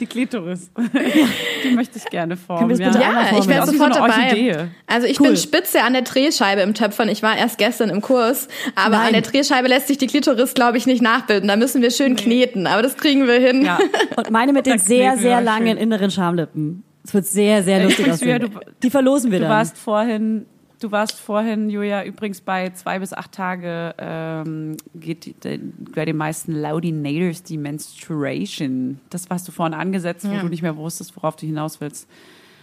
[0.00, 0.70] Die Klitoris.
[1.64, 2.68] die möchte ich gerne formen.
[2.68, 3.24] Können wir bitte ja.
[3.24, 3.38] formen?
[3.42, 4.24] ich wäre sofort so eine dabei.
[4.30, 4.56] Orchidee.
[4.86, 5.28] Also ich Cool.
[5.28, 7.08] bin spitze an der Drehscheibe im Töpfern.
[7.08, 9.06] Ich war erst gestern im Kurs, aber Nein.
[9.08, 11.48] an der Drehscheibe lässt sich die Klitoris, glaube ich, nicht nachbilden.
[11.48, 13.64] Da müssen wir schön kneten, aber das kriegen wir hin.
[13.64, 13.78] Ja.
[14.16, 15.76] Und meine mit den sehr, sehr langen schön.
[15.78, 16.84] inneren Schamlippen.
[17.04, 18.40] Es wird sehr, sehr lustig aussehen.
[18.42, 18.48] du-
[18.82, 19.52] die verlosen wir Du dann.
[19.52, 20.46] warst vorhin,
[20.80, 25.58] du warst vorhin, Julia, übrigens bei zwei bis acht Tage ähm, geht de,
[25.94, 29.00] bei den meisten Laudinators die Menstruation.
[29.10, 30.40] Das warst du vorhin angesetzt, wo Ja.
[30.42, 32.08] du nicht mehr wusstest, worauf du hinaus willst.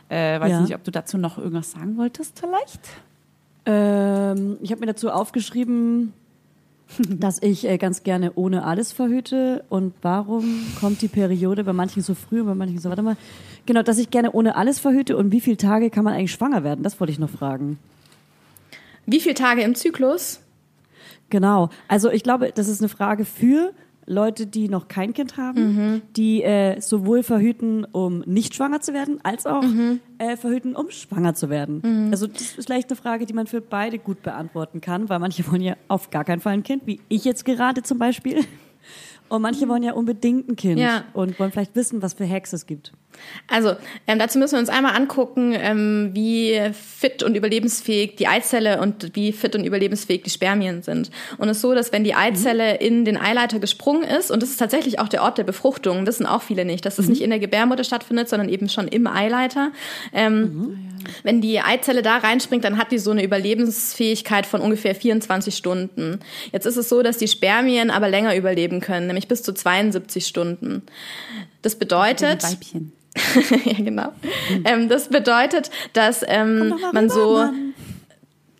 [0.09, 0.61] Äh, weiß Ja.
[0.61, 2.79] nicht, ob du dazu noch irgendwas sagen wolltest, vielleicht?
[3.65, 6.13] Ähm, ich habe mir dazu aufgeschrieben,
[7.09, 9.63] dass ich äh, ganz gerne ohne alles verhüte.
[9.69, 10.43] Und warum
[10.79, 13.15] kommt die Periode bei manchen so früh und bei manchen so, warte mal.
[13.65, 16.65] Genau, dass ich gerne ohne alles verhüte und wie viele Tage kann man eigentlich schwanger
[16.65, 16.83] werden?
[16.83, 17.79] Das wollte ich noch fragen.
[19.05, 20.39] Wie viele Tage im Zyklus?
[21.29, 21.69] Genau.
[21.87, 23.73] Also ich glaube, das ist eine Frage für
[24.05, 26.01] Leute, die noch kein Kind haben, Mhm.
[26.17, 30.01] die äh, sowohl verhüten, um nicht schwanger zu werden, als auch Mhm.
[30.17, 32.09] äh, verhüten, um schwanger zu werden.
[32.11, 35.49] Also das ist vielleicht eine Frage, die man für beide gut beantworten kann, weil manche
[35.49, 38.41] wollen ja auf gar keinen Fall ein Kind, wie ich jetzt gerade zum Beispiel.
[39.29, 41.05] Und manche wollen ja unbedingt ein Kind Ja.
[41.13, 42.91] und wollen vielleicht wissen, was für Hacks es gibt.
[43.47, 43.75] Also,
[44.07, 49.15] ähm, dazu müssen wir uns einmal angucken, ähm, wie fit und überlebensfähig die Eizelle und
[49.15, 51.11] wie fit und überlebensfähig die Spermien sind.
[51.37, 54.49] Und es ist so, dass wenn die Eizelle in den Eileiter gesprungen ist, und das
[54.49, 57.29] ist tatsächlich auch der Ort der Befruchtung, wissen auch viele nicht, dass das nicht in
[57.29, 59.71] der Gebärmutter stattfindet, sondern eben schon im Eileiter.
[60.13, 60.77] Ähm,
[61.23, 66.19] Wenn die Eizelle da reinspringt, dann hat die so eine Überlebensfähigkeit von ungefähr 24 Stunden.
[66.51, 70.25] Jetzt ist es so, dass die Spermien aber länger überleben können, nämlich bis zu 72
[70.25, 70.83] Stunden.
[71.63, 72.91] Das bedeutet, Weibchen.
[73.65, 74.13] ja, genau.
[74.65, 77.49] Ähm, das bedeutet, dass ähm, man so,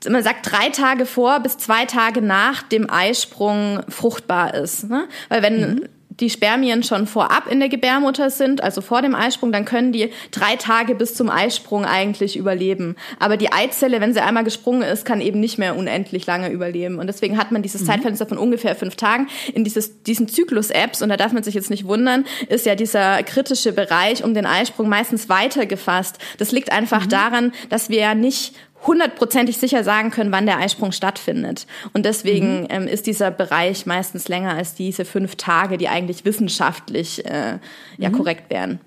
[0.09, 4.89] man sagt drei Tage vor bis zwei Tage nach dem Eisprung fruchtbar ist.
[4.89, 5.07] Ne?
[5.29, 5.89] Weil wenn
[6.19, 10.11] die Spermien schon vorab in der Gebärmutter sind, also vor dem Eisprung, dann können die
[10.31, 12.95] drei Tage bis zum Eisprung eigentlich überleben.
[13.19, 16.99] Aber die Eizelle, wenn sie einmal gesprungen ist, kann eben nicht mehr unendlich lange überleben.
[16.99, 19.27] Und deswegen hat man dieses Zeitfenster von ungefähr fünf Tagen.
[19.53, 23.23] In dieses, diesen Zyklus-Apps, und da darf man sich jetzt nicht wundern, ist ja dieser
[23.23, 26.17] kritische Bereich um den Eisprung meistens weiter gefasst.
[26.37, 28.53] Das liegt einfach daran, dass wir ja nicht
[28.85, 31.67] hundertprozentig sicher sagen können, wann der Eisprung stattfindet.
[31.93, 37.25] Und deswegen ähm, ist dieser Bereich meistens länger als diese fünf Tage, die eigentlich wissenschaftlich
[37.25, 37.59] äh,
[37.97, 38.79] ja korrekt wären.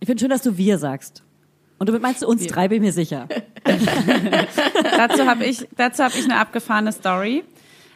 [0.00, 1.22] Ich finde schön, dass du wir sagst.
[1.78, 3.28] Und damit meinst du uns drei, bin ich mir sicher.
[4.96, 7.44] dazu habe ich, dazu hab ich eine abgefahrene Story.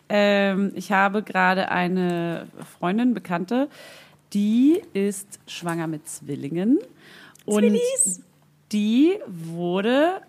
[0.09, 2.49] Ähm, ich habe gerade eine
[2.79, 3.69] Freundin, Bekannte,
[4.33, 6.79] die ist schwanger mit Zwillingen.
[7.45, 8.23] Und Zwillis.
[8.73, 10.21] die wurde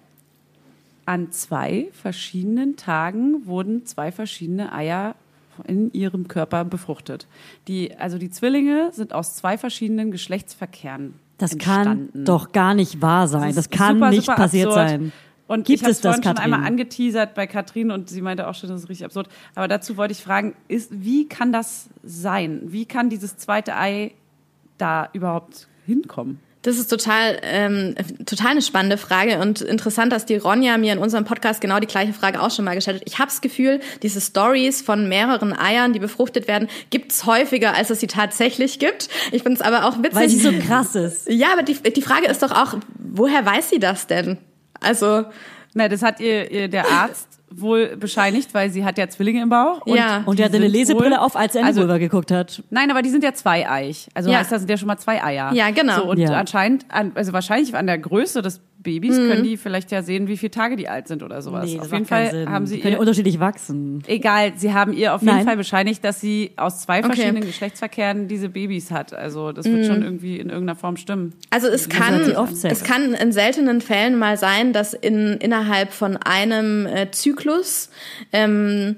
[1.08, 5.16] an zwei verschiedenen Tagen wurden zwei verschiedene Eier
[5.66, 7.28] in ihrem Körper befruchtet.
[7.68, 12.12] Die, also die Zwillinge sind aus zwei verschiedenen Geschlechtsverkehren Das entstanden.
[12.14, 13.56] kann doch gar nicht wahr sein.
[13.56, 14.90] Das, ist kann super, nicht super passiert absurd.
[14.90, 15.12] sein.
[15.48, 18.22] Und Gibt ich habe es es das, vorhin schon einmal angeteasert bei Katrin und sie
[18.22, 19.30] meinte auch schon, das ist richtig absurd.
[19.56, 22.64] Aber dazu wollte ich fragen, ist, wie kann das sein?
[22.66, 24.12] Wie kann dieses zweite Ei
[24.78, 26.40] da überhaupt hinkommen?
[26.68, 27.96] Das ist total, ähm,
[28.26, 31.88] total eine spannende Frage und interessant, dass die Ronja mir in unserem Podcast genau die
[31.88, 33.08] gleiche Frage auch schon mal gestellt hat.
[33.08, 37.90] Ich habe das Gefühl, diese Stories von mehreren Eiern, die befruchtet werden, gibt's häufiger, als
[37.90, 39.08] es sie tatsächlich gibt.
[39.32, 40.16] Ich finde es aber auch witzig.
[40.16, 41.28] Weil sie so krass ist.
[41.30, 44.38] ja, aber die, die Frage ist doch auch, woher weiß sie das denn?
[44.82, 45.24] Also,
[45.74, 49.50] Na, das hat ihr, ihr der Arzt wohl bescheinigt, weil sie hat ja Zwillinge im
[49.50, 49.82] Bauch.
[49.86, 50.24] Und, Ja.
[50.26, 52.62] Und die hatte eine Lesebrille wohl- auf, als er in die also, Vulva geguckt hat.
[52.70, 54.08] Nein, aber die sind ja zweieich.
[54.14, 54.40] Also Ja.
[54.40, 55.52] heißt das sind ja schon mal zwei Eier.
[55.54, 55.96] Ja, genau.
[55.98, 56.32] So, und Ja.
[56.32, 60.38] anscheinend, an, also wahrscheinlich an der Größe des Babys können die vielleicht ja sehen, wie
[60.38, 61.66] viele Tage die alt sind oder sowas.
[61.70, 62.50] Nee, auf jeden Fall Sinn.
[62.50, 64.02] haben sie Die können ja ihr, unterschiedlich wachsen.
[64.08, 65.46] egal, sie haben ihr auf jeden Nein.
[65.46, 67.08] Fall bescheinigt, dass sie aus zwei Okay.
[67.08, 69.14] verschiedenen Geschlechtsverkehren diese Babys hat.
[69.14, 71.34] Also das wird schon irgendwie in irgendeiner Form stimmen.
[71.50, 72.22] Also es kann,
[72.64, 77.90] es kann in seltenen Fällen mal sein, dass in, innerhalb von einem äh, Zyklus
[78.32, 78.98] ähm,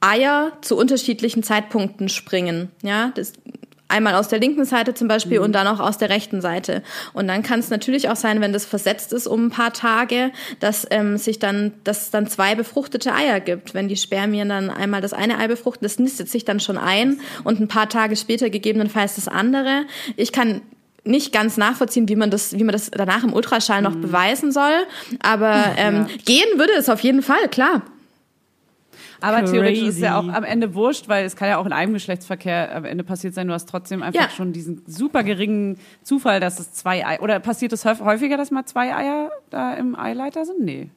[0.00, 2.70] Eier zu unterschiedlichen Zeitpunkten springen.
[2.82, 3.32] Ja, das,
[3.88, 6.82] einmal aus der linken Seite zum Beispiel und dann auch aus der rechten Seite.
[7.12, 10.30] Und dann kann es natürlich auch sein, wenn das versetzt ist um ein paar Tage,
[10.60, 13.74] dass ähm, sich dann, dass es dann zwei befruchtete Eier gibt.
[13.74, 17.20] Wenn die Spermien dann einmal das eine Ei befruchten, das nistet sich dann schon ein
[17.44, 19.84] und ein paar Tage später gegebenenfalls das andere.
[20.16, 20.62] Ich kann
[21.04, 24.74] nicht ganz nachvollziehen, wie man das, wie man das danach im Ultraschall noch beweisen soll.
[25.20, 27.82] Aber ähm, gehen würde es auf jeden Fall, klar.
[29.20, 30.36] Aber theoretisch ist es ja auch Crazy.
[30.36, 33.46] am Ende wurscht, weil es kann ja auch in einem Geschlechtsverkehr am Ende passiert sein.
[33.48, 34.30] Du hast trotzdem einfach Ja.
[34.30, 38.50] schon diesen super geringen Zufall, dass es zwei Eier, oder passiert es häuf- häufiger, dass
[38.50, 40.60] mal zwei Eier da im Eileiter sind?
[40.64, 40.90] Nee.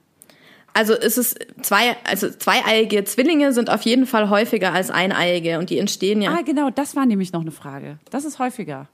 [0.74, 5.70] Also ist es zwei, also zweieiige Zwillinge sind auf jeden Fall häufiger als eineiige und
[5.72, 6.32] die entstehen ja.
[6.32, 7.98] Ah, genau, das war nämlich noch eine Frage.
[8.12, 8.88] Das ist häufiger.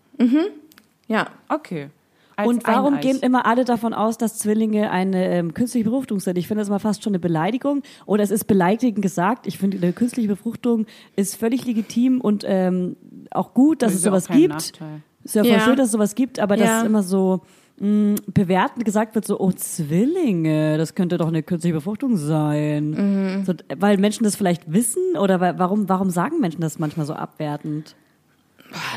[1.08, 1.28] Ja.
[1.50, 1.90] Okay.
[2.38, 6.38] Als Und warum gehen immer alle davon aus, dass Zwillinge eine ähm, künstliche Befruchtung sind?
[6.38, 7.82] Ich finde das mal fast schon eine Beleidigung.
[8.06, 9.48] Oder es ist beleidigend gesagt.
[9.48, 12.98] Ich finde, eine künstliche Befruchtung ist völlig legitim und ähm,
[13.32, 14.50] auch gut, dass Das es ist sowas gibt.
[14.54, 15.02] Nachteil.
[15.24, 15.60] Ist ja voll Ja.
[15.62, 16.66] schön, dass es sowas gibt, aber Ja.
[16.66, 17.42] dass immer so
[17.80, 22.92] mh, bewertend gesagt wird, so, oh, Zwillinge, das könnte doch eine künstliche Befruchtung sein.
[22.92, 23.46] Mhm.
[23.46, 27.14] So, weil Menschen das vielleicht wissen oder wa- warum, warum sagen Menschen das manchmal so
[27.14, 27.96] abwertend?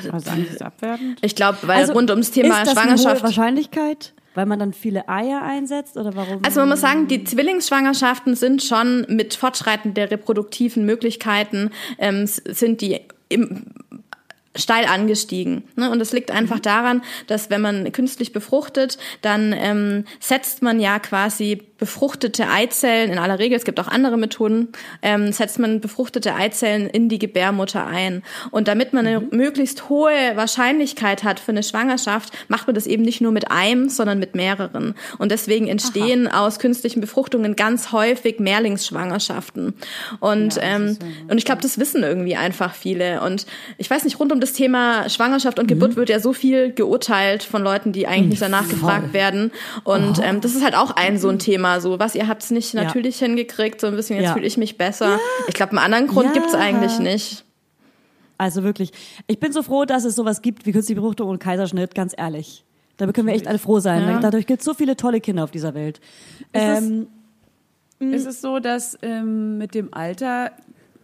[0.03, 1.19] Sagen Sie es abwertend?
[1.23, 3.23] Ich glaube, weil rund ums Thema Also, ist das Eine hohe Schwangerschaft.
[3.23, 6.41] Wahrscheinlichkeit, weil man dann viele Eier einsetzt oder warum?
[6.45, 12.81] Also man muss sagen, die Zwillingsschwangerschaften sind schon mit Fortschreiten der reproduktiven Möglichkeiten ähm, sind
[12.81, 13.67] die im,
[14.59, 15.65] steil angestiegen.
[15.77, 15.91] Ne?
[15.91, 20.99] Und das liegt einfach daran, dass wenn man künstlich befruchtet, dann ähm, setzt man ja
[20.99, 24.69] quasi befruchtete Eizellen, in aller Regel, es gibt auch andere Methoden,
[25.01, 28.23] ähm, setzt man befruchtete Eizellen in die Gebärmutter ein.
[28.51, 33.05] Und damit man eine möglichst hohe Wahrscheinlichkeit hat für eine Schwangerschaft, macht man das eben
[33.05, 34.95] nicht nur mit einem, sondern mit mehreren.
[35.19, 39.75] Und deswegen entstehen aus künstlichen Befruchtungen ganz häufig Mehrlingsschwangerschaften.
[40.19, 40.99] Und, Ja, ähm,
[41.29, 43.23] und ich glaube, das wissen irgendwie einfach viele.
[43.23, 43.47] Und
[43.77, 47.43] ich weiß nicht, rund um das Thema Schwangerschaft und Geburt wird ja so viel geurteilt
[47.43, 49.51] von Leuten, die eigentlich nicht danach gefragt werden.
[49.85, 51.81] Und ähm, das ist halt auch ein so ein Thema.
[51.81, 52.85] So, was, ihr habt's nicht Ja.
[52.85, 54.33] natürlich hingekriegt, so ein bisschen, jetzt Ja.
[54.35, 55.19] fühle ich mich besser.
[55.49, 56.33] Ich glaube, einen anderen Grund Ja.
[56.33, 57.45] gibt's eigentlich nicht.
[58.39, 58.93] Also wirklich.
[59.27, 62.65] Ich bin so froh, dass es sowas gibt wie künstliche Befruchtung und Kaiserschnitt, ganz ehrlich.
[62.97, 64.03] Da können wir echt alle froh sein.
[64.09, 64.19] Ja.
[64.21, 66.01] Dadurch gibt es so viele tolle Kinder auf dieser Welt.
[66.53, 67.07] es- Ähm,
[68.01, 70.53] Ist es so, dass ähm, mit dem Alter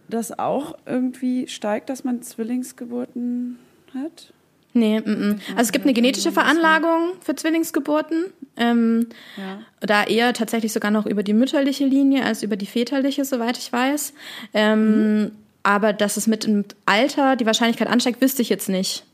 [0.09, 3.57] das auch irgendwie steigt, dass man Zwillingsgeburten
[3.93, 4.33] hat?
[4.75, 5.39] Nee, mm, mm.
[5.51, 8.25] also es gibt eine genetische Veranlagung für Zwillingsgeburten.
[8.57, 9.59] Ähm, Ja.
[9.79, 13.71] Da eher tatsächlich sogar noch über die mütterliche Linie als über die väterliche, soweit ich
[13.71, 14.13] weiß.
[14.53, 15.31] Ähm,
[15.63, 19.05] Aber dass es mit dem Alter die Wahrscheinlichkeit ansteigt, wüsste ich jetzt nicht.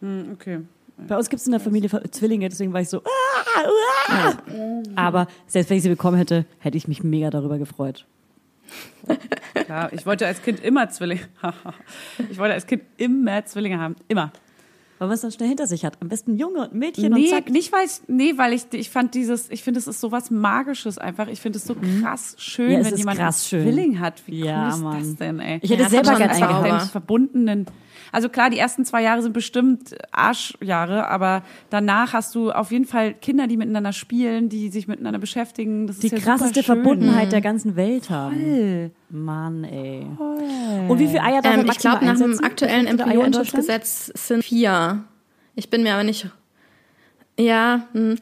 [0.00, 0.60] Hm, okay.
[1.08, 3.02] bei uns gibt es in der Familie Zwillinge, deswegen war ich so.
[3.02, 3.72] Ah,
[4.08, 4.82] ah.
[4.94, 8.04] Aber selbst wenn ich sie bekommen hätte, hätte ich mich mega darüber gefreut.
[9.54, 11.28] Klar, ich wollte als Kind immer Zwillinge.
[12.30, 13.96] ich wollte als Kind immer Zwillinge haben.
[14.08, 14.32] Immer.
[14.98, 15.96] Weil man es dann schnell hinter sich hat.
[16.00, 17.50] Am besten Junge und Mädchen und Nee, zack.
[17.50, 20.30] nicht weil ich, nee, weil ich, ich fand dieses, ich finde, es ist so was
[20.30, 21.28] Magisches einfach.
[21.28, 22.72] Ich finde es so krass schön, Mhm.
[22.72, 23.72] Ja, wenn ist jemand krass einen schön.
[23.74, 24.22] Zwilling hat.
[24.26, 24.98] Wie Ja, cool ist Mann.
[24.98, 25.58] das denn, ey?
[25.62, 26.64] Ich hätte Ja, selber hat schon gern einen.
[26.72, 27.66] Einen verbundenen.
[28.10, 32.86] Also klar, die ersten zwei Jahre sind bestimmt Arschjahre, aber danach hast du auf jeden
[32.86, 35.86] Fall Kinder, die miteinander spielen, die sich miteinander beschäftigen.
[35.86, 36.62] Das Die ist ja krasseste.
[36.62, 38.34] Verbundenheit der ganzen Welt haben.
[38.36, 38.90] Voll.
[39.10, 40.06] Mann, ey.
[40.88, 42.86] Und wie viele Eier darf man Ähm, ich maximal glaube, nach dem aktuellen?
[42.86, 44.87] Embryonschutzgesetz sind vier.
[45.58, 46.24] Ich bin mir aber nicht.
[47.36, 48.16] Ja, hm.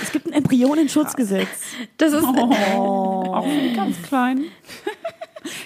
[0.00, 1.48] Es gibt ein Embryonenschutzgesetz.
[1.98, 2.24] das ist.
[2.24, 4.46] Auch für die ganz kleinen.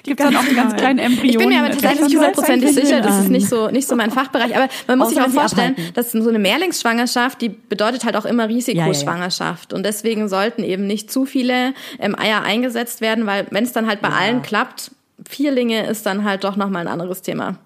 [0.02, 1.30] Gibt dann auch die ganz kleinen Embryonen?
[1.30, 4.56] Ich bin mir aber tatsächlich hundertprozentig sicher, das ist nicht so, nicht so mein Fachbereich.
[4.56, 5.94] Aber man muss Außer sich auch vorstellen, abhalten.
[5.94, 9.72] dass so eine Mehrlingsschwangerschaft, die bedeutet halt auch immer Risikoschwangerschaft.
[9.72, 13.86] Und deswegen sollten eben nicht zu viele ähm, Eier eingesetzt werden, weil wenn es dann
[13.86, 14.90] halt bei allen klappt,
[15.28, 17.58] Vierlinge ist dann halt doch nochmal ein anderes Thema.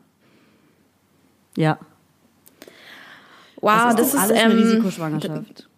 [1.57, 1.79] Ja.
[3.61, 5.70] Wow, das ist, alles eine ähm, Risikoschwangerschaft.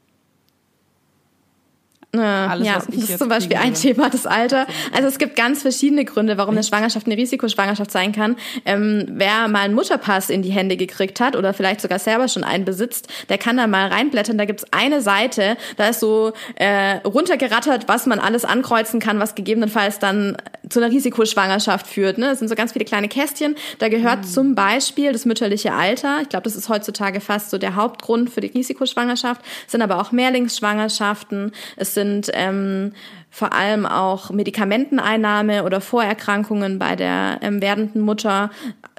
[2.14, 3.74] Äh, Alles, ja, das ist zum Beispiel kriegen ein.
[3.74, 4.66] Thema, das Alter.
[4.92, 8.36] Also es gibt ganz verschiedene Gründe, warum eine Schwangerschaft eine Risikoschwangerschaft sein kann.
[8.66, 12.44] Ähm, wer mal einen Mutterpass in die Hände gekriegt hat oder vielleicht sogar selber schon
[12.44, 14.36] einen besitzt, der kann da mal reinblättern.
[14.36, 19.34] Da gibt's eine Seite, da ist so äh, runtergerattert, was man alles ankreuzen kann, was
[19.34, 20.36] gegebenenfalls dann
[20.68, 22.18] zu einer Risikoschwangerschaft führt.
[22.18, 22.26] Ne?
[22.26, 23.56] Das sind so ganz viele kleine Kästchen.
[23.78, 26.20] Da gehört zum Beispiel das mütterliche Alter.
[26.22, 29.40] Ich glaube, das ist heutzutage fast so der Hauptgrund für die Risikoschwangerschaft.
[29.66, 31.52] Es sind aber auch Mehrlingsschwangerschaften.
[31.76, 32.92] Es sind ähm,
[33.30, 38.50] vor allem auch Medikamenteneinnahme oder Vorerkrankungen bei der ähm, werdenden Mutter.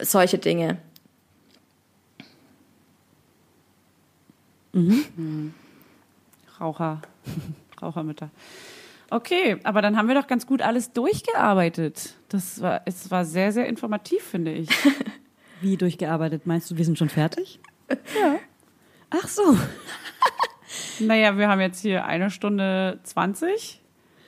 [0.01, 0.77] Solche Dinge.
[6.59, 7.01] Raucher.
[7.81, 8.29] Rauchermütter.
[9.09, 12.15] Okay, aber dann haben wir doch ganz gut alles durchgearbeitet.
[12.29, 14.69] Das war, es war sehr, sehr informativ, finde ich.
[15.61, 16.47] Wie durchgearbeitet?
[16.47, 17.59] Meinst du, wir sind schon fertig?
[17.89, 18.39] Ja.
[19.11, 19.43] Ach so.
[20.99, 23.81] naja, wir haben jetzt hier eine Stunde 20.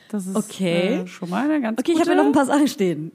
[0.09, 1.01] Das ist Okay.
[1.03, 2.09] äh, schon mal eine ganz Okay, ich gute.
[2.09, 3.11] habe ja noch ein paar Sachen stehen.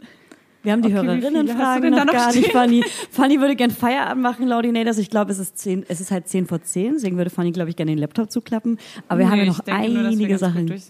[0.62, 2.52] Wir haben die Okay, Hörerinnenfragen noch noch gar nicht, stehen?
[2.52, 2.84] Fanny.
[3.10, 4.98] Fanny würde gern Feierabend machen, Laudinators.
[4.98, 7.70] Ich glaube, es ist zehn, es ist halt zehn vor zehn, deswegen würde Fanny, glaube
[7.70, 8.78] ich, gerne den Laptop zuklappen.
[9.08, 10.80] Aber wir haben ja Nee, noch ich nur, einige gut Sachen.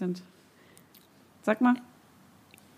[1.43, 1.75] Sag mal,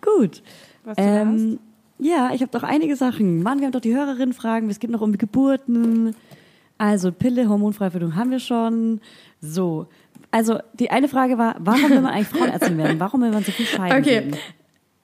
[0.02, 0.44] Gut.
[0.84, 1.28] was du da hast.
[1.42, 1.60] Ähm,
[2.00, 3.42] ja, ich habe doch einige Sachen.
[3.42, 4.70] Mann, wir haben doch die Hörerinnenfragen.
[4.70, 6.16] Es geht noch um Geburten.
[6.84, 9.00] Also Pille, Hormonfreiführung haben wir schon.
[9.40, 9.88] So.
[10.32, 13.00] Also die eine Frage war, warum will man eigentlich Frauenärztin werden?
[13.00, 13.98] Warum will man so viel scheiden?
[14.00, 14.32] Okay.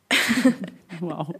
[1.00, 1.34] Wow.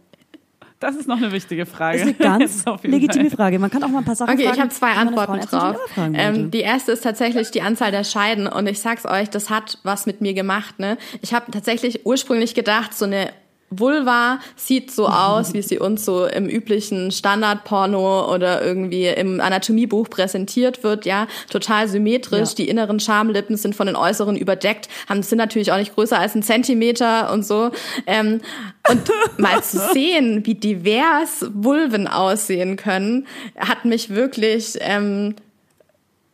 [0.78, 1.98] Das ist noch eine wichtige Frage.
[1.98, 3.36] Das ist eine ganz Auf jeden legitime Fall.
[3.36, 3.58] Frage.
[3.58, 4.54] Man kann auch mal ein paar Sachen Okay, fragen.
[4.56, 5.76] ich habe zwei Antworten drauf.
[6.14, 9.76] Ähm, die erste ist tatsächlich die Anzahl der Scheiden und ich sag's euch, das hat
[9.82, 10.78] was mit mir gemacht.
[10.78, 10.96] Ne?
[11.20, 13.30] Ich habe tatsächlich ursprünglich gedacht, so eine
[13.70, 20.10] Vulva sieht so aus, wie sie uns so im üblichen Standardporno oder irgendwie im Anatomiebuch
[20.10, 22.50] präsentiert wird, ja, total symmetrisch.
[22.50, 22.54] Ja.
[22.56, 26.34] Die inneren Schamlippen sind von den äußeren überdeckt, haben sind natürlich auch nicht größer als
[26.34, 27.70] ein Zentimeter und so.
[28.08, 28.40] Ähm,
[28.88, 35.36] und mal zu sehen, wie divers Vulven aussehen können, hat mich wirklich ähm,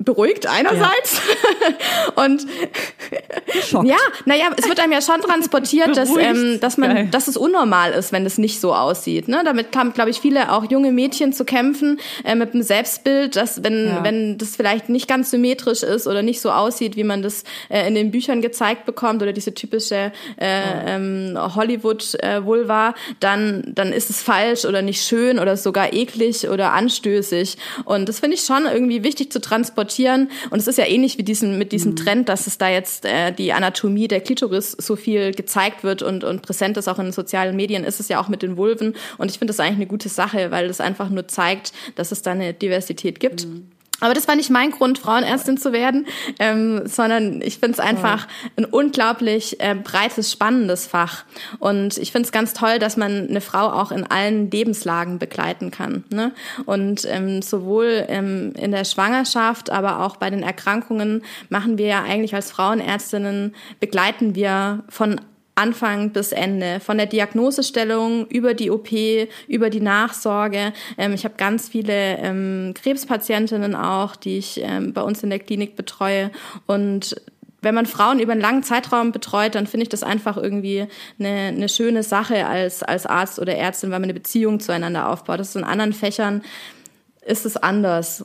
[0.07, 1.20] beruhigt einerseits
[2.15, 2.47] und
[3.53, 3.87] Geschockt.
[3.87, 7.09] ja, naja, es wird einem ja schon transportiert, dass, ähm, dass man, Geil.
[7.11, 9.28] dass es unnormal ist, wenn es nicht so aussieht.
[9.28, 9.43] Ne?
[9.45, 13.62] Damit kamen, glaube ich, viele auch junge Mädchen zu kämpfen äh, mit dem Selbstbild, dass
[13.62, 14.05] wenn Ja.
[14.05, 17.87] wenn das vielleicht nicht ganz symmetrisch ist oder nicht so aussieht, wie man das äh,
[17.87, 24.23] in den Büchern gezeigt bekommt oder diese typische äh, ähm, Hollywood-Vulva, dann dann ist es
[24.23, 27.57] falsch oder nicht schön oder sogar eklig oder anstößig.
[27.85, 29.95] Und das finde ich schon irgendwie wichtig zu transportieren.
[30.51, 33.32] Und es ist ja ähnlich wie diesen mit diesem Trend, dass es da jetzt äh,
[33.32, 37.12] die Anatomie der Klitoris so viel gezeigt wird und, und präsent ist auch in den
[37.12, 38.94] sozialen Medien, ist es ja auch mit den Vulven.
[39.18, 42.23] Und ich finde das eigentlich eine gute Sache, weil das einfach nur zeigt, dass es
[42.23, 43.47] da eine Diversität gibt.
[44.01, 46.06] Aber das war nicht mein Grund, Frauenärztin zu werden,
[46.39, 51.24] ähm, sondern ich finde es einfach ein unglaublich äh, breites, spannendes Fach.
[51.59, 55.70] Und ich finde es ganz toll, dass man eine Frau auch in allen Lebenslagen begleiten
[55.70, 56.05] kann.
[56.10, 56.32] Ne?
[56.66, 62.02] Und ähm, sowohl ähm, in der Schwangerschaft, aber auch bei den Erkrankungen machen wir ja
[62.02, 65.20] eigentlich als Frauenärztinnen, begleiten wir von
[65.57, 68.91] Anfang bis Ende, von der Diagnosestellung über die OP,
[69.49, 70.73] über die Nachsorge.
[70.99, 75.39] Ähm, ich habe ganz viele ähm, Krebspatientinnen auch, die ich ähm, bei uns in der
[75.39, 76.31] Klinik betreue.
[76.66, 77.16] Und
[77.62, 80.87] wenn man Frauen über einen langen Zeitraum betreut, dann finde ich das einfach irgendwie
[81.19, 85.41] eine, eine schöne Sache als, als Arzt oder Ärztin, weil man eine Beziehung zueinander aufbaut.
[85.41, 86.43] Das ist in anderen Fächern
[87.27, 88.24] ist es anders.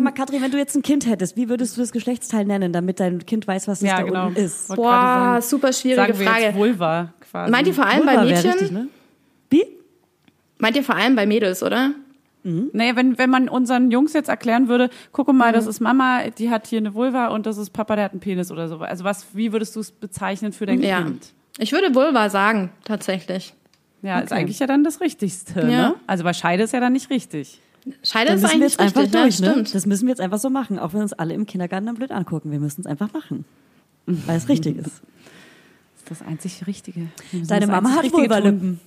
[0.00, 3.00] Mal, Katrin, wenn du jetzt ein Kind hättest, wie würdest du das Geschlechtsteil nennen, damit
[3.00, 4.26] dein Kind weiß, was es Ja, da genau.
[4.28, 4.68] unten ist?
[4.74, 4.90] Boah,
[5.38, 6.42] sagen, super schwierige Sagen wir Frage.
[6.44, 7.50] jetzt Vulva quasi.
[7.50, 8.50] Meint ihr vor allem bei Vulva wär Mädchen?
[8.52, 8.88] richtig, ne?
[9.50, 9.64] Wie?
[10.58, 11.90] Meint ihr vor allem bei Mädels, oder?
[12.46, 15.54] Naja, wenn, wenn man unseren Jungs jetzt erklären würde, guck mal, Mhm.
[15.54, 18.20] das ist Mama, die hat hier eine Vulva und das ist Papa, der hat einen
[18.20, 18.76] Penis oder so.
[18.80, 21.00] Also was, wie würdest du es bezeichnen für dein Ja.
[21.02, 21.32] Kind?
[21.56, 23.54] Ich würde Vulva sagen, tatsächlich.
[24.02, 24.40] Ja, ist Okay.
[24.42, 25.66] eigentlich ja dann das Richtigste, Ja.
[25.66, 25.94] ne?
[26.06, 27.60] Also bei Scheide ist ja dann nicht richtig.
[28.02, 29.52] Scheide ist müssen wir eigentlich jetzt einfach richtig, durch, ja, ne?
[29.52, 29.74] stimmt.
[29.74, 32.10] Das müssen wir jetzt einfach so machen, auch wenn uns alle im Kindergarten dann blöd
[32.12, 32.50] angucken.
[32.50, 33.44] Wir müssen es einfach machen,
[34.06, 34.86] weil es richtig ist.
[34.86, 34.92] Das
[36.18, 37.06] ist das einzig Richtige.
[37.32, 38.10] Deine Mama hat.
[38.12, 38.80] Vulvalippen.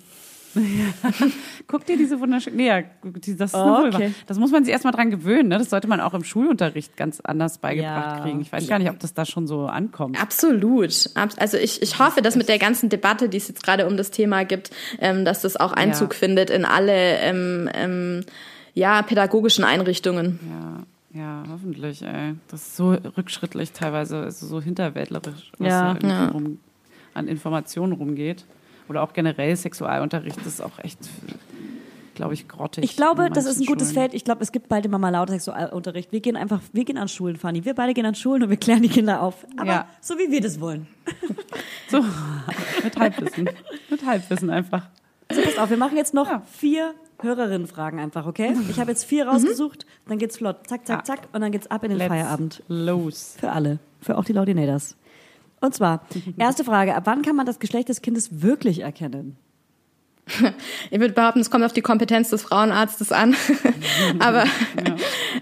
[1.68, 2.58] Guck dir diese wunderschönen.
[2.58, 4.14] Nee, ja, das ist Oh, okay.
[4.26, 5.50] Das muss man sich erstmal dran gewöhnen.
[5.50, 5.58] Ne?
[5.60, 8.24] Das sollte man auch im Schulunterricht ganz anders beigebracht Ja.
[8.24, 8.42] kriegen.
[8.42, 10.20] Ich weiß gar nicht, ob das da schon so ankommt.
[10.22, 11.10] Absolut.
[11.16, 13.98] Abs- Also ich, ich hoffe, dass mit der ganzen Debatte, die es jetzt gerade um
[13.98, 16.20] das Thema gibt, ähm, dass das auch Einzug Ja.
[16.20, 18.24] findet in alle ähm, ähm,
[18.78, 20.40] ja, pädagogischen Einrichtungen.
[21.14, 22.36] Ja, ja, hoffentlich, ey.
[22.50, 25.82] Das ist so rückschrittlich teilweise, also so hinterwäldlerisch, was Ja.
[25.82, 26.28] da irgendwie Ja.
[26.30, 26.60] rum,
[27.14, 28.46] an Informationen rumgeht.
[28.90, 31.00] Oder auch generell Sexualunterricht, das ist auch echt,
[32.16, 32.84] glaube ich, grottig.
[32.86, 34.00] Ich glaube, das ist ein manchen gutes Schulen.
[34.02, 34.14] Feld.
[34.14, 36.12] Ich glaube, es gibt bald immer mal lauter Sexualunterricht.
[36.14, 37.66] Wir gehen einfach, wir gehen an Schulen, Fanny.
[37.66, 39.46] Wir beide gehen an Schulen und wir klären die Kinder auf.
[39.58, 39.88] Aber Ja.
[40.00, 40.88] so wie wir das wollen.
[41.90, 42.04] So,
[42.84, 43.50] mit Halbwissen.
[43.90, 44.84] mit Halbwissen einfach.
[45.32, 46.42] So, pass auf, wir machen jetzt noch Ja.
[46.52, 48.56] vier Hörerinnenfragen einfach, okay?
[48.70, 50.68] Ich habe jetzt vier rausgesucht, dann geht's flott.
[50.68, 51.04] Zack, zack, Ja.
[51.04, 52.64] zack und dann geht's ab in den Let's Feierabend.
[52.68, 53.36] Los.
[53.40, 53.80] Für alle.
[54.02, 54.96] Für auch die Laudinators.
[55.60, 56.06] Und zwar,
[56.38, 59.38] erste Frage, ab wann kann man das Geschlecht des Kindes wirklich erkennen?
[60.92, 63.34] Ich würde behaupten, es kommt auf die Kompetenz des Frauenarztes an.
[64.20, 64.44] Aber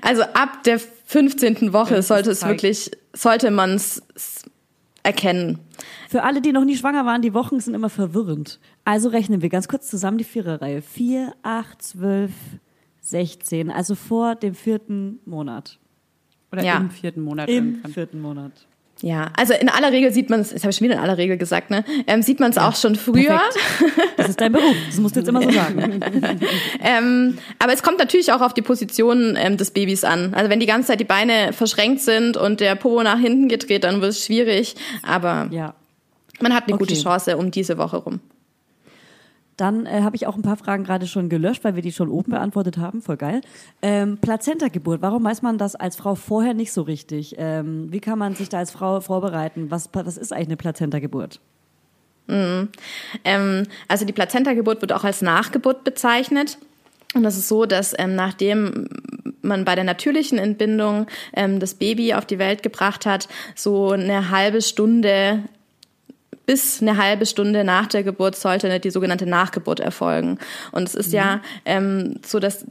[0.01, 1.73] also ab der 15.
[1.73, 2.51] Woche sollte es zeigt.
[2.63, 4.01] wirklich, sollte man es
[5.03, 5.59] erkennen.
[6.09, 8.59] Für alle, die noch nie schwanger waren, die Wochen sind immer verwirrend.
[8.85, 10.81] Also rechnen wir ganz kurz zusammen die Viererreihe.
[10.81, 12.31] Vier, acht, zwölf,
[13.01, 13.71] sechzehn.
[13.71, 15.79] Also vor dem vierten Monat.
[16.51, 16.77] Oder Ja.
[16.77, 17.91] im vierten Monat Im irgendwann.
[17.91, 18.51] vierten Monat.
[19.01, 21.17] Ja, also in aller Regel sieht man es, das habe ich schon wieder in aller
[21.17, 21.83] Regel gesagt, ne?
[22.07, 23.41] Ähm, sieht man es auch schon früher.
[24.15, 24.73] Das ist dein Beruf.
[24.87, 25.99] Das musst du jetzt immer so sagen.
[26.79, 30.33] Ähm, aber es kommt natürlich auch auf die Position ähm, des Babys an.
[30.33, 33.83] Also wenn die ganze Zeit die Beine verschränkt sind und der Po nach hinten gedreht,
[33.83, 34.75] dann wird es schwierig.
[35.03, 35.73] Aber Ja.
[36.39, 36.85] man hat eine Okay.
[36.85, 38.21] gute Chance um diese Woche rum.
[39.57, 42.09] Dann äh, habe ich auch ein paar Fragen gerade schon gelöscht, weil wir die schon
[42.09, 43.01] oben beantwortet haben.
[43.01, 43.41] Voll geil.
[43.81, 45.01] Ähm, Plazenta-Geburt.
[45.01, 47.35] Warum weiß man das als Frau vorher nicht so richtig?
[47.37, 49.71] Ähm, wie kann man sich da als Frau vorbereiten?
[49.71, 51.39] Was, was ist eigentlich eine Plazenta-Geburt?
[52.27, 56.57] Ähm, also die Plazenta-Geburt wird auch als Nachgeburt bezeichnet.
[57.13, 58.89] Und das ist so, dass ähm, nachdem
[59.41, 64.31] man bei der natürlichen Entbindung ähm, das Baby auf die Welt gebracht hat, so eine
[64.31, 65.43] halbe Stunde
[66.45, 70.39] bis eine halbe Stunde nach der Geburt sollte die sogenannte Nachgeburt erfolgen.
[70.71, 72.65] Und es ist ja ähm, so, dass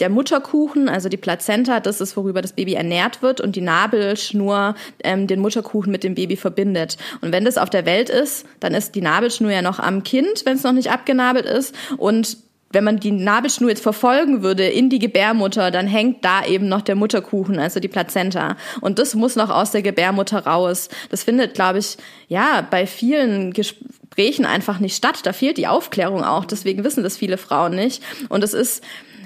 [0.00, 4.74] der Mutterkuchen, also die Plazenta, das ist, worüber das Baby ernährt wird und die Nabelschnur
[5.04, 6.96] ähm, den Mutterkuchen mit dem Baby verbindet.
[7.20, 10.44] Und wenn das auf der Welt ist, dann ist die Nabelschnur ja noch am Kind,
[10.44, 11.74] wenn es noch nicht abgenabelt ist.
[11.96, 12.38] Und
[12.74, 16.82] wenn man die Nabelschnur jetzt verfolgen würde in die Gebärmutter, dann hängt da eben noch
[16.82, 18.56] der Mutterkuchen, also die Plazenta.
[18.80, 20.88] Und das muss noch aus der Gebärmutter raus.
[21.10, 21.96] Das findet, glaube ich,
[22.28, 25.20] ja, bei vielen Gesprächen einfach nicht statt.
[25.24, 26.44] Da fehlt die Aufklärung auch.
[26.44, 28.02] Deswegen wissen das viele Frauen nicht.
[28.28, 28.82] Und es ist,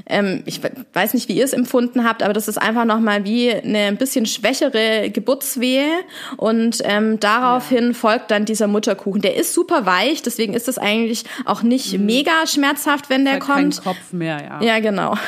[0.08, 0.60] ähm, ich
[0.92, 3.96] weiß nicht, wie ihr es empfunden habt, aber das ist einfach nochmal wie eine ein
[3.96, 5.86] bisschen schwächere Geburtswehe
[6.36, 9.20] und ähm, daraufhin folgt dann dieser Mutterkuchen.
[9.22, 13.42] Der ist super weich, deswegen ist es eigentlich auch nicht mega schmerzhaft, wenn der Halt
[13.42, 13.74] kommt.
[13.76, 14.62] kein Kopf mehr, ja.
[14.62, 15.14] Ja, genau.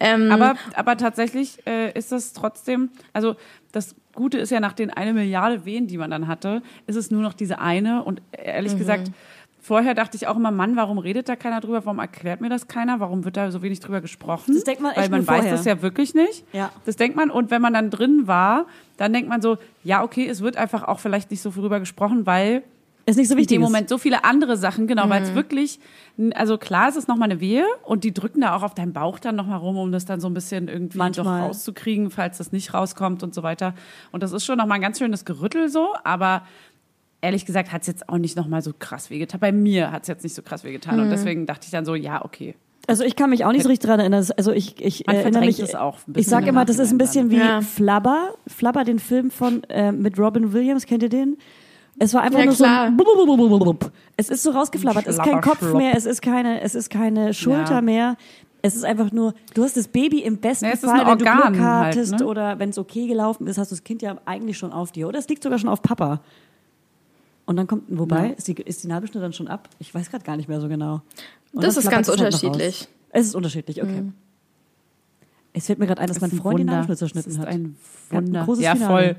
[0.00, 3.36] Ähm, Aber, aber tatsächlich äh, ist das trotzdem, also
[3.72, 7.10] das Gute ist ja, nach den eine Milliarde Wehen, die man dann hatte, ist es
[7.10, 8.02] nur noch diese eine.
[8.02, 8.78] Und ehrlich Mhm.
[8.78, 9.10] gesagt,
[9.68, 11.84] vorher dachte ich auch immer, Mann, warum redet da keiner drüber?
[11.84, 12.98] Warum erklärt mir das keiner?
[13.00, 14.54] Warum wird da so wenig drüber gesprochen?
[14.54, 15.52] Das denkt man echt Weil man weiß vorher.
[15.52, 16.44] das ja wirklich nicht.
[16.52, 16.70] Ja.
[16.86, 17.30] Das denkt man.
[17.30, 18.66] Und wenn man dann drin war,
[18.96, 21.78] dann denkt man so, ja, okay, es wird einfach auch vielleicht nicht so viel drüber
[21.80, 22.62] gesprochen, weil
[23.06, 23.56] Ist nicht so in wichtig.
[23.56, 25.26] dem Moment so viele andere Sachen, genau, weil Mhm.
[25.28, 25.80] es wirklich,
[26.34, 29.18] also klar, es ist nochmal eine Wehe und die drücken da auch auf deinem Bauch
[29.18, 31.40] dann nochmal rum, um das dann so ein bisschen irgendwie Manchmal.
[31.40, 33.72] doch rauszukriegen, falls das nicht rauskommt und so weiter.
[34.12, 36.42] Und das ist schon nochmal ein ganz schönes Gerüttel so, aber
[37.20, 39.40] ehrlich gesagt hat es jetzt auch nicht nochmal so krass wehgetan.
[39.40, 41.02] Bei mir hat es jetzt nicht so krass wehgetan Mhm.
[41.04, 42.54] und deswegen dachte ich dann so, ja, okay.
[42.86, 44.24] Also ich kann mich auch nicht so richtig daran erinnern.
[44.36, 45.60] Also ich, ich Man erinnere mich.
[45.60, 47.36] es auch ein ich bisschen sage im immer, das ist ein bisschen wie.
[47.36, 47.60] Ja.
[47.60, 48.34] Flubber.
[48.46, 51.36] Flubber, den Film von äh, mit Robin Williams, kennt ihr den?
[51.98, 52.84] Es war einfach Ja, nur klar.
[52.86, 53.92] so ein Blub.
[54.16, 55.06] Es ist so rausgeflabbert.
[55.06, 55.76] Es ist kein Kopf Schlabberschlopp.
[55.82, 57.80] mehr, es ist keine, es ist keine Schulter Ja.
[57.82, 58.16] mehr.
[58.62, 61.18] Es ist einfach nur, du hast das Baby im besten Ja, es ist Fall, wenn
[61.18, 62.26] du Organ Glück halt, hattest ne?
[62.26, 65.08] oder wenn es okay gelaufen ist, hast du das Kind ja eigentlich schon auf dir.
[65.08, 66.20] Oder es liegt sogar schon auf Papa.
[67.48, 68.32] Und dann kommt, wobei, Ja.
[68.34, 69.70] ist, die, ist die Nabelschnur dann schon ab?
[69.78, 71.00] Ich weiß gerade gar nicht mehr so genau.
[71.54, 72.80] Und Das ist ganz halt unterschiedlich.
[72.82, 72.88] raus.
[73.10, 74.02] Es ist unterschiedlich, okay.
[75.54, 76.64] Es fällt mir gerade ein, dass mein ist ein Freund die.
[76.64, 77.48] Nabelschnur Das zerschnitten ist hat.
[77.48, 77.76] ein
[78.10, 78.44] Er hat ein Wunder.
[78.44, 79.14] großes ja, Finale.
[79.14, 79.16] voll.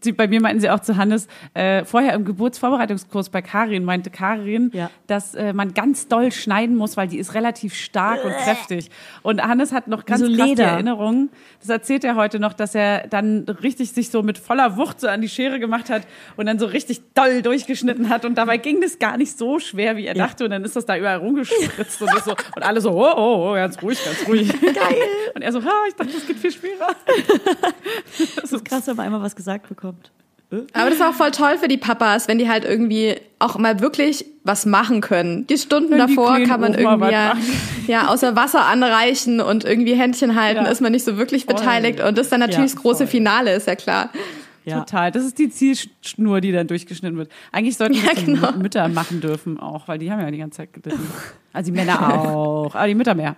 [0.00, 4.10] Sie, bei mir meinten sie auch zu Hannes, äh, vorher im Geburtsvorbereitungskurs bei Karin meinte
[4.10, 4.90] Karin, Ja.
[5.06, 8.90] dass äh, man ganz doll schneiden muss, weil die ist relativ stark und kräftig.
[9.22, 10.64] Und Hannes hat noch ganz so krass die Leder.
[10.64, 15.00] Erinnerung, das erzählt er heute noch, dass er dann richtig sich so mit voller Wucht
[15.00, 16.02] so an die Schere gemacht hat
[16.36, 18.26] und dann so richtig doll durchgeschnitten hat.
[18.26, 20.26] Und dabei ging das gar nicht so schwer, wie er Ja.
[20.26, 20.44] dachte.
[20.44, 23.54] Und dann ist das da überall rumgespritzt und, so, und alle so, oh, oh, oh,
[23.54, 24.52] ganz ruhig, ganz ruhig.
[24.60, 24.96] Geil.
[25.34, 26.94] Und er so, ha, ich dachte, das geht viel schwerer.
[28.40, 30.10] Das ist krass, wenn man einmal was gesagt bekommt.
[30.74, 33.80] Aber das ist auch voll toll für die Papas, wenn die halt irgendwie auch mal
[33.80, 35.44] wirklich was machen können.
[35.48, 37.36] Die Stunden Wenn die davor Kleinen kann man irgendwie ja,
[37.88, 40.70] ja außer Wasser anreichen und irgendwie Händchen halten, Ja.
[40.70, 41.56] ist man nicht so wirklich Voll.
[41.56, 42.00] beteiligt.
[42.00, 43.06] Und das ist dann natürlich Ja, das große voll.
[43.08, 44.10] Finale, ist ja klar.
[44.64, 44.80] Ja.
[44.80, 45.10] Total.
[45.10, 47.30] Das ist die Zielschnur, die dann durchgeschnitten wird.
[47.50, 48.52] Eigentlich sollten Ja, das die genau.
[48.52, 51.06] Mütter machen dürfen auch, weil die haben ja die ganze Zeit gelitten.
[51.52, 52.74] Also die Männer auch.
[52.74, 53.34] Aber die Mütter mehr.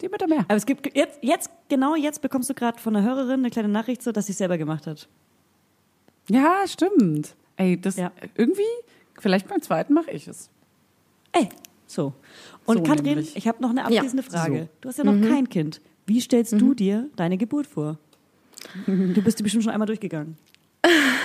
[0.00, 0.40] Die Mütter mehr.
[0.40, 3.68] Aber es gibt jetzt, jetzt, genau jetzt bekommst du gerade von einer Hörerin eine kleine
[3.68, 5.08] Nachricht so, dass sie es selber gemacht hat.
[6.28, 7.34] Ja, stimmt.
[7.56, 8.12] Ey, das Ja.
[8.36, 8.62] irgendwie,
[9.18, 10.50] vielleicht beim zweiten mache ich es.
[11.32, 11.48] Ey,
[11.86, 12.12] so.
[12.66, 13.36] Und So Katrin, nämlich.
[13.36, 14.58] ich habe noch eine abschließende Frage.
[14.60, 14.68] so.
[14.82, 15.80] Du hast ja noch kein Kind.
[16.06, 17.98] Wie stellst du dir deine Geburt vor?
[18.86, 20.36] Du bist die bestimmt schon einmal durchgegangen.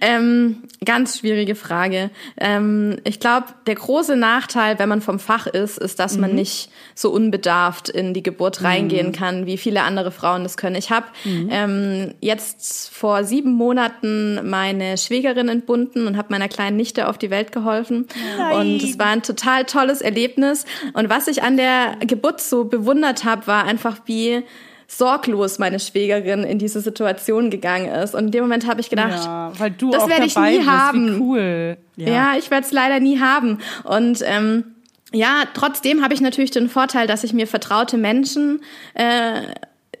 [0.00, 2.10] Ähm, ganz schwierige Frage.
[2.38, 6.70] Ähm, ich glaube, der große Nachteil, wenn man vom Fach ist, ist, dass man nicht
[6.94, 10.76] so unbedarft in die Geburt reingehen kann, wie viele andere Frauen das können.
[10.76, 17.08] Ich habe ähm, jetzt vor sieben Monaten meine Schwägerin entbunden und habe meiner kleinen Nichte
[17.08, 18.06] auf die Welt geholfen.
[18.54, 20.64] Und es war ein total tolles Erlebnis.
[20.94, 24.42] Und was ich an der Geburt so bewundert habe, war einfach wie
[24.90, 28.14] sorglos meine Schwägerin in diese Situation gegangen ist.
[28.14, 30.68] Und in dem Moment habe ich gedacht, Ja, weil du das werde ich nie bist.
[30.68, 31.16] haben.
[31.16, 31.76] Wie cool.
[31.96, 33.58] ja, ich werde es leider nie haben.
[33.84, 34.64] Und ähm,
[35.12, 38.60] ja, trotzdem habe ich natürlich den Vorteil, dass ich mir vertraute Menschen
[38.94, 39.42] äh,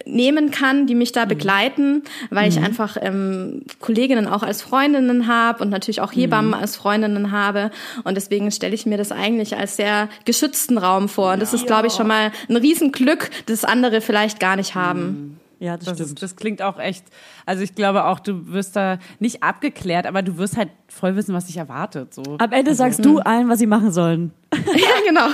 [0.08, 5.62] nehmen kann, die mich da begleiten, weil ich einfach ähm, Kolleginnen auch als Freundinnen habe
[5.62, 7.70] und natürlich auch Hebammen als Freundinnen habe.
[8.04, 11.32] Und deswegen stelle ich mir das eigentlich als sehr geschützten Raum vor.
[11.32, 15.38] Und das ist, glaube ich, schon mal ein Riesenglück, das andere vielleicht gar nicht haben.
[15.60, 16.10] Ja, das, Das, stimmt.
[16.10, 17.04] ist, das klingt auch echt.
[17.46, 21.34] Also ich glaube auch, du wirst da nicht abgeklärt, aber du wirst halt voll wissen,
[21.34, 22.14] was dich erwartet.
[22.14, 22.22] So.
[22.38, 24.32] Am Ende sagst du allen, was sie machen sollen.
[24.56, 25.28] Ja, genau.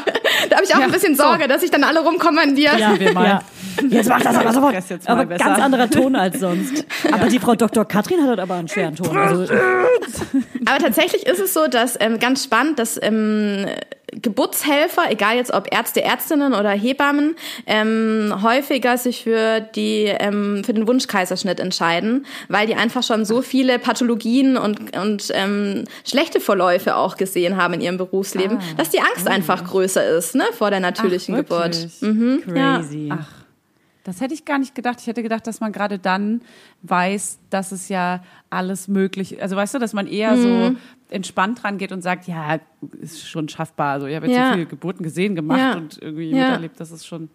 [0.51, 2.78] Da habe ich auch ein bisschen Sorge, dass ich dann alle rumkommandiere.
[2.78, 3.26] Ja, wir mal.
[3.26, 3.42] ja.
[3.88, 4.74] Jetzt mach das aber sofort.
[4.74, 5.44] jetzt mal Aber besser.
[5.44, 6.84] ganz anderer Ton als sonst.
[7.12, 7.84] Aber die Frau Dr.
[7.84, 9.16] Katrin hat halt aber einen schweren Ton.
[9.16, 9.52] Also,
[10.66, 13.66] Aber tatsächlich ist es so, dass ähm, ganz spannend, dass ähm,
[14.23, 17.36] Geburtshelfer, egal jetzt ob Ärzte, Ärztinnen oder Hebammen,
[17.66, 23.43] ähm, häufiger sich für die ähm, für den Wunschkaiserschnitt entscheiden, weil die einfach schon so
[23.43, 29.01] viele Pathologien und und ähm, schlechte Verläufe auch gesehen haben in ihrem Berufsleben, dass die
[29.01, 31.89] Angst einfach größer ist, ne, vor der natürlichen Ach, Geburt.
[32.01, 32.78] Mhm, ja.
[32.78, 33.09] crazy.
[33.11, 33.44] Ach,
[34.05, 35.01] das hätte ich gar nicht gedacht.
[35.01, 36.40] Ich hätte gedacht, dass man gerade dann
[36.82, 39.43] weiß, dass es ja alles möglich ist.
[39.43, 40.43] Also weißt du, dass man eher Mhm.
[40.43, 40.72] so
[41.10, 42.59] entspannt rangeht und sagt, ja,
[43.01, 43.93] ist schon schaffbar.
[43.94, 44.48] Also ich habe jetzt Ja.
[44.48, 45.76] so viele Geburten gesehen, gemacht Ja.
[45.76, 46.48] und irgendwie Ja.
[46.51, 46.78] miterlebt.
[46.78, 47.28] Das ist schon.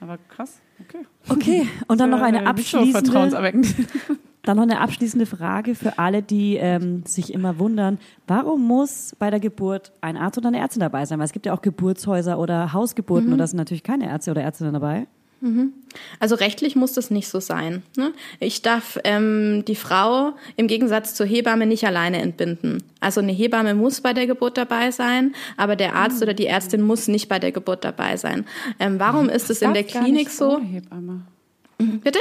[0.00, 0.60] Aber krass.
[0.80, 1.06] Okay.
[1.28, 3.62] Okay, und dann noch eine Äh, so abschließende,
[4.42, 9.30] dann noch eine abschließende Frage für alle, die ähm, sich immer wundern, warum muss bei
[9.30, 11.18] der Geburt ein Arzt oder eine Ärztin dabei sein?
[11.18, 14.42] Weil es gibt ja auch Geburtshäuser oder Hausgeburten und da sind natürlich keine Ärzte oder
[14.42, 15.06] Ärztinnen dabei.
[16.20, 17.82] Also rechtlich muss das nicht so sein.
[17.96, 18.12] Ne?
[18.40, 22.82] Ich darf ähm, die Frau im Gegensatz zur Hebamme nicht alleine entbinden.
[23.00, 26.82] Also eine Hebamme muss bei der Geburt dabei sein, aber der Arzt oder die Ärztin
[26.82, 28.46] muss nicht bei der Geburt dabei sein.
[28.78, 30.56] Ähm, warum ist es in der Klinik nicht so?
[30.56, 31.22] Ohne Hebamme.
[31.78, 32.20] Bitte?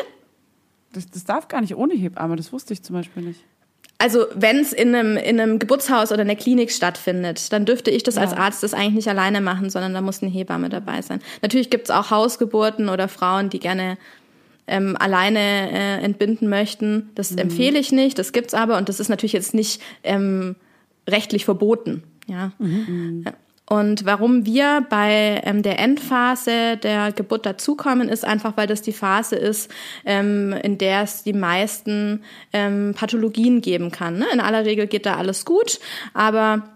[0.92, 2.36] Das, das darf gar nicht ohne Hebamme.
[2.36, 3.40] Das wusste ich zum Beispiel nicht.
[3.98, 7.90] Also wenn es in einem, in einem Geburtshaus oder in der Klinik stattfindet, dann dürfte
[7.90, 11.02] ich das als Arzt das eigentlich nicht alleine machen, sondern da muss eine Hebamme dabei
[11.02, 11.22] sein.
[11.42, 13.98] Natürlich gibt es auch Hausgeburten oder Frauen, die gerne
[14.68, 17.12] ähm, alleine äh, entbinden möchten.
[17.16, 20.56] Das empfehle ich nicht, das gibt's aber und das ist natürlich jetzt nicht ähm,
[21.08, 22.04] rechtlich verboten.
[22.28, 22.52] Ja.
[23.26, 23.34] Ja.
[23.66, 28.92] Und warum wir bei ähm, der Endphase der Geburt dazukommen, ist einfach, weil das die
[28.92, 29.72] Phase ist,
[30.06, 34.18] ähm, in der es die meisten ähm, Pathologien geben kann.
[34.18, 34.26] Ne?
[34.34, 35.80] In aller Regel geht da alles gut,
[36.14, 36.73] aber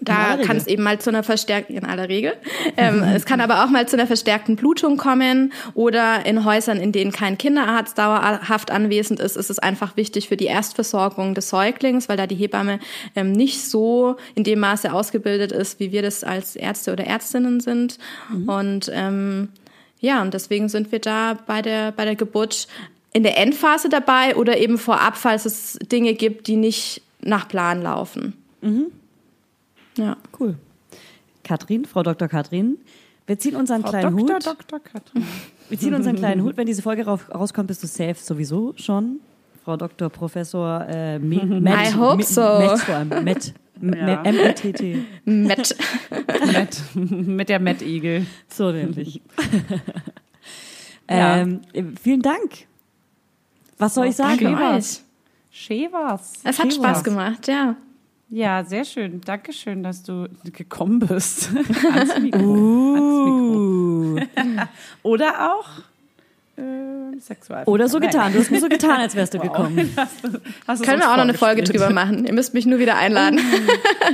[0.00, 2.32] da kann es eben mal zu einer verstärkten, in aller Regel.
[2.76, 6.92] Ähm, es kann aber auch mal zu einer verstärkten Blutung kommen oder in Häusern, in
[6.92, 12.08] denen kein Kinderarzt dauerhaft anwesend ist, ist es einfach wichtig für die Erstversorgung des Säuglings,
[12.08, 12.80] weil da die Hebamme
[13.14, 17.60] ähm, nicht so in dem Maße ausgebildet ist, wie wir das als Ärzte oder Ärztinnen
[17.60, 17.98] sind.
[18.46, 19.48] Und ähm,
[20.00, 22.68] ja, und deswegen sind wir da bei der, bei der Geburt
[23.12, 27.80] in der Endphase dabei oder eben vorab, falls es Dinge gibt, die nicht nach Plan
[27.80, 28.34] laufen.
[29.96, 30.16] Ja.
[30.38, 30.56] Cool.
[31.42, 32.28] Katrin, Frau Dr.
[32.28, 32.78] Katrin,
[33.26, 34.36] wir ziehen unseren Frau kleinen Dr.
[34.36, 34.46] Hut.
[34.46, 34.80] Dr.
[34.80, 35.24] Katrin.
[35.70, 36.58] Wir ziehen unseren kleinen Hut.
[36.58, 39.20] Wenn diese Folge rauskommt, bist du safe sowieso schon.
[39.64, 40.10] Frau Dr.
[40.10, 42.58] Professor äh, Me- Met, I hope so.
[42.58, 43.24] Met vor allem.
[43.24, 43.54] Met.
[43.80, 44.22] Ja.
[44.22, 44.98] M-E-T-T.
[45.24, 45.76] Met.
[46.52, 48.24] Met, mit der Met-Igel.
[48.48, 49.20] So nämlich.
[51.10, 51.38] Ja.
[51.38, 51.60] ähm,
[52.00, 52.66] vielen Dank.
[53.78, 54.56] Was soll ich sagen?
[54.58, 55.00] Was.
[55.00, 55.02] euch.
[55.50, 56.32] Schön was.
[56.44, 57.04] Es hat Schön Spaß war's.
[57.04, 57.76] gemacht, ja.
[58.34, 59.20] Ja, sehr schön.
[59.20, 61.50] Dankeschön, dass du gekommen bist.
[61.94, 62.94] Ans Mikro.
[62.94, 63.54] Ans Mikro.
[63.54, 64.20] Uh.
[65.04, 65.68] Oder auch
[66.56, 67.64] äh, sexuell.
[67.64, 68.10] Oder so Nein.
[68.10, 68.32] getan.
[68.32, 69.90] Du hast mir so getan, als wärst du gekommen.
[69.96, 70.28] Hast du,
[70.66, 72.26] hast du Können wir auch noch eine Folge drüber machen.
[72.26, 73.40] Ihr müsst mich nur wieder einladen.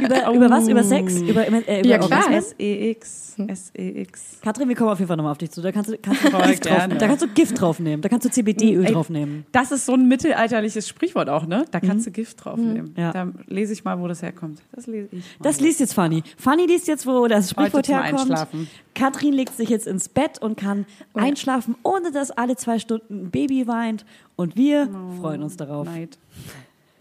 [0.03, 0.69] Über, über was?
[0.69, 1.21] Über Sex?
[1.21, 2.31] Über, äh, über Ja, klar.
[2.31, 3.37] S-E-X.
[3.47, 4.39] S-E-X.
[4.43, 5.63] Katrin, wir kommen auf jeden Fall nochmal auf dich zu.
[5.63, 8.01] Da kannst du, kannst du Gift drauf, da kannst du Gift draufnehmen.
[8.03, 9.45] Da kannst du CBD-Öl Ey, draufnehmen.
[9.53, 11.65] Das ist so ein mittelalterliches Sprichwort auch, ne?
[11.71, 12.95] Da kannst du Gift draufnehmen.
[12.97, 13.13] Ja.
[13.13, 14.61] Da lese ich mal, wo das herkommt.
[14.73, 15.19] Das lese ich.
[15.19, 15.43] Mal.
[15.43, 16.23] Das liest jetzt Fanny.
[16.37, 18.21] Fanny liest jetzt, wo das Sprichwort herkommt.
[18.21, 18.69] Einschlafen.
[18.95, 23.31] Katrin legt sich jetzt ins Bett und kann einschlafen, ohne dass alle zwei Stunden ein
[23.31, 24.05] Baby weint.
[24.37, 24.89] Und wir
[25.21, 25.87] freuen uns darauf.
[25.87, 26.19] Neid.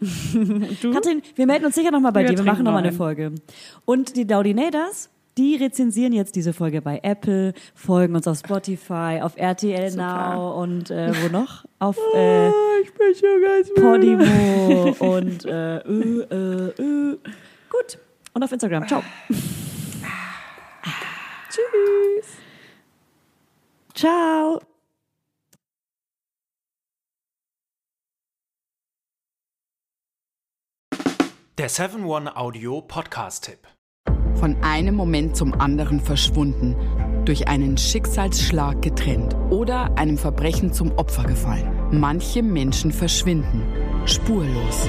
[0.00, 2.38] Katrin, wir melden uns sicher nochmal bei Wir dir.
[2.38, 2.92] Wir machen nochmal eine.
[2.92, 3.32] Folge.
[3.84, 9.36] Und die Daudinators, die rezensieren jetzt diese Folge bei Apple, folgen uns auf Spotify, auf
[9.36, 11.64] RTL Now und äh, wo noch?
[11.78, 12.50] Auf äh,
[12.98, 17.18] bin schon ganz Podimo und äh, äh, äh, äh.
[17.68, 17.98] gut.
[18.32, 18.86] Und auf Instagram.
[18.86, 19.02] Ciao.
[21.50, 22.38] Tschüss.
[23.94, 24.60] Ciao.
[31.58, 33.58] Der 7-One Audio Podcast-Tipp.
[34.36, 36.76] Von einem Moment zum anderen verschwunden,
[37.24, 41.90] durch einen Schicksalsschlag getrennt oder einem Verbrechen zum Opfer gefallen.
[41.90, 43.66] Manche Menschen verschwinden
[44.06, 44.88] spurlos.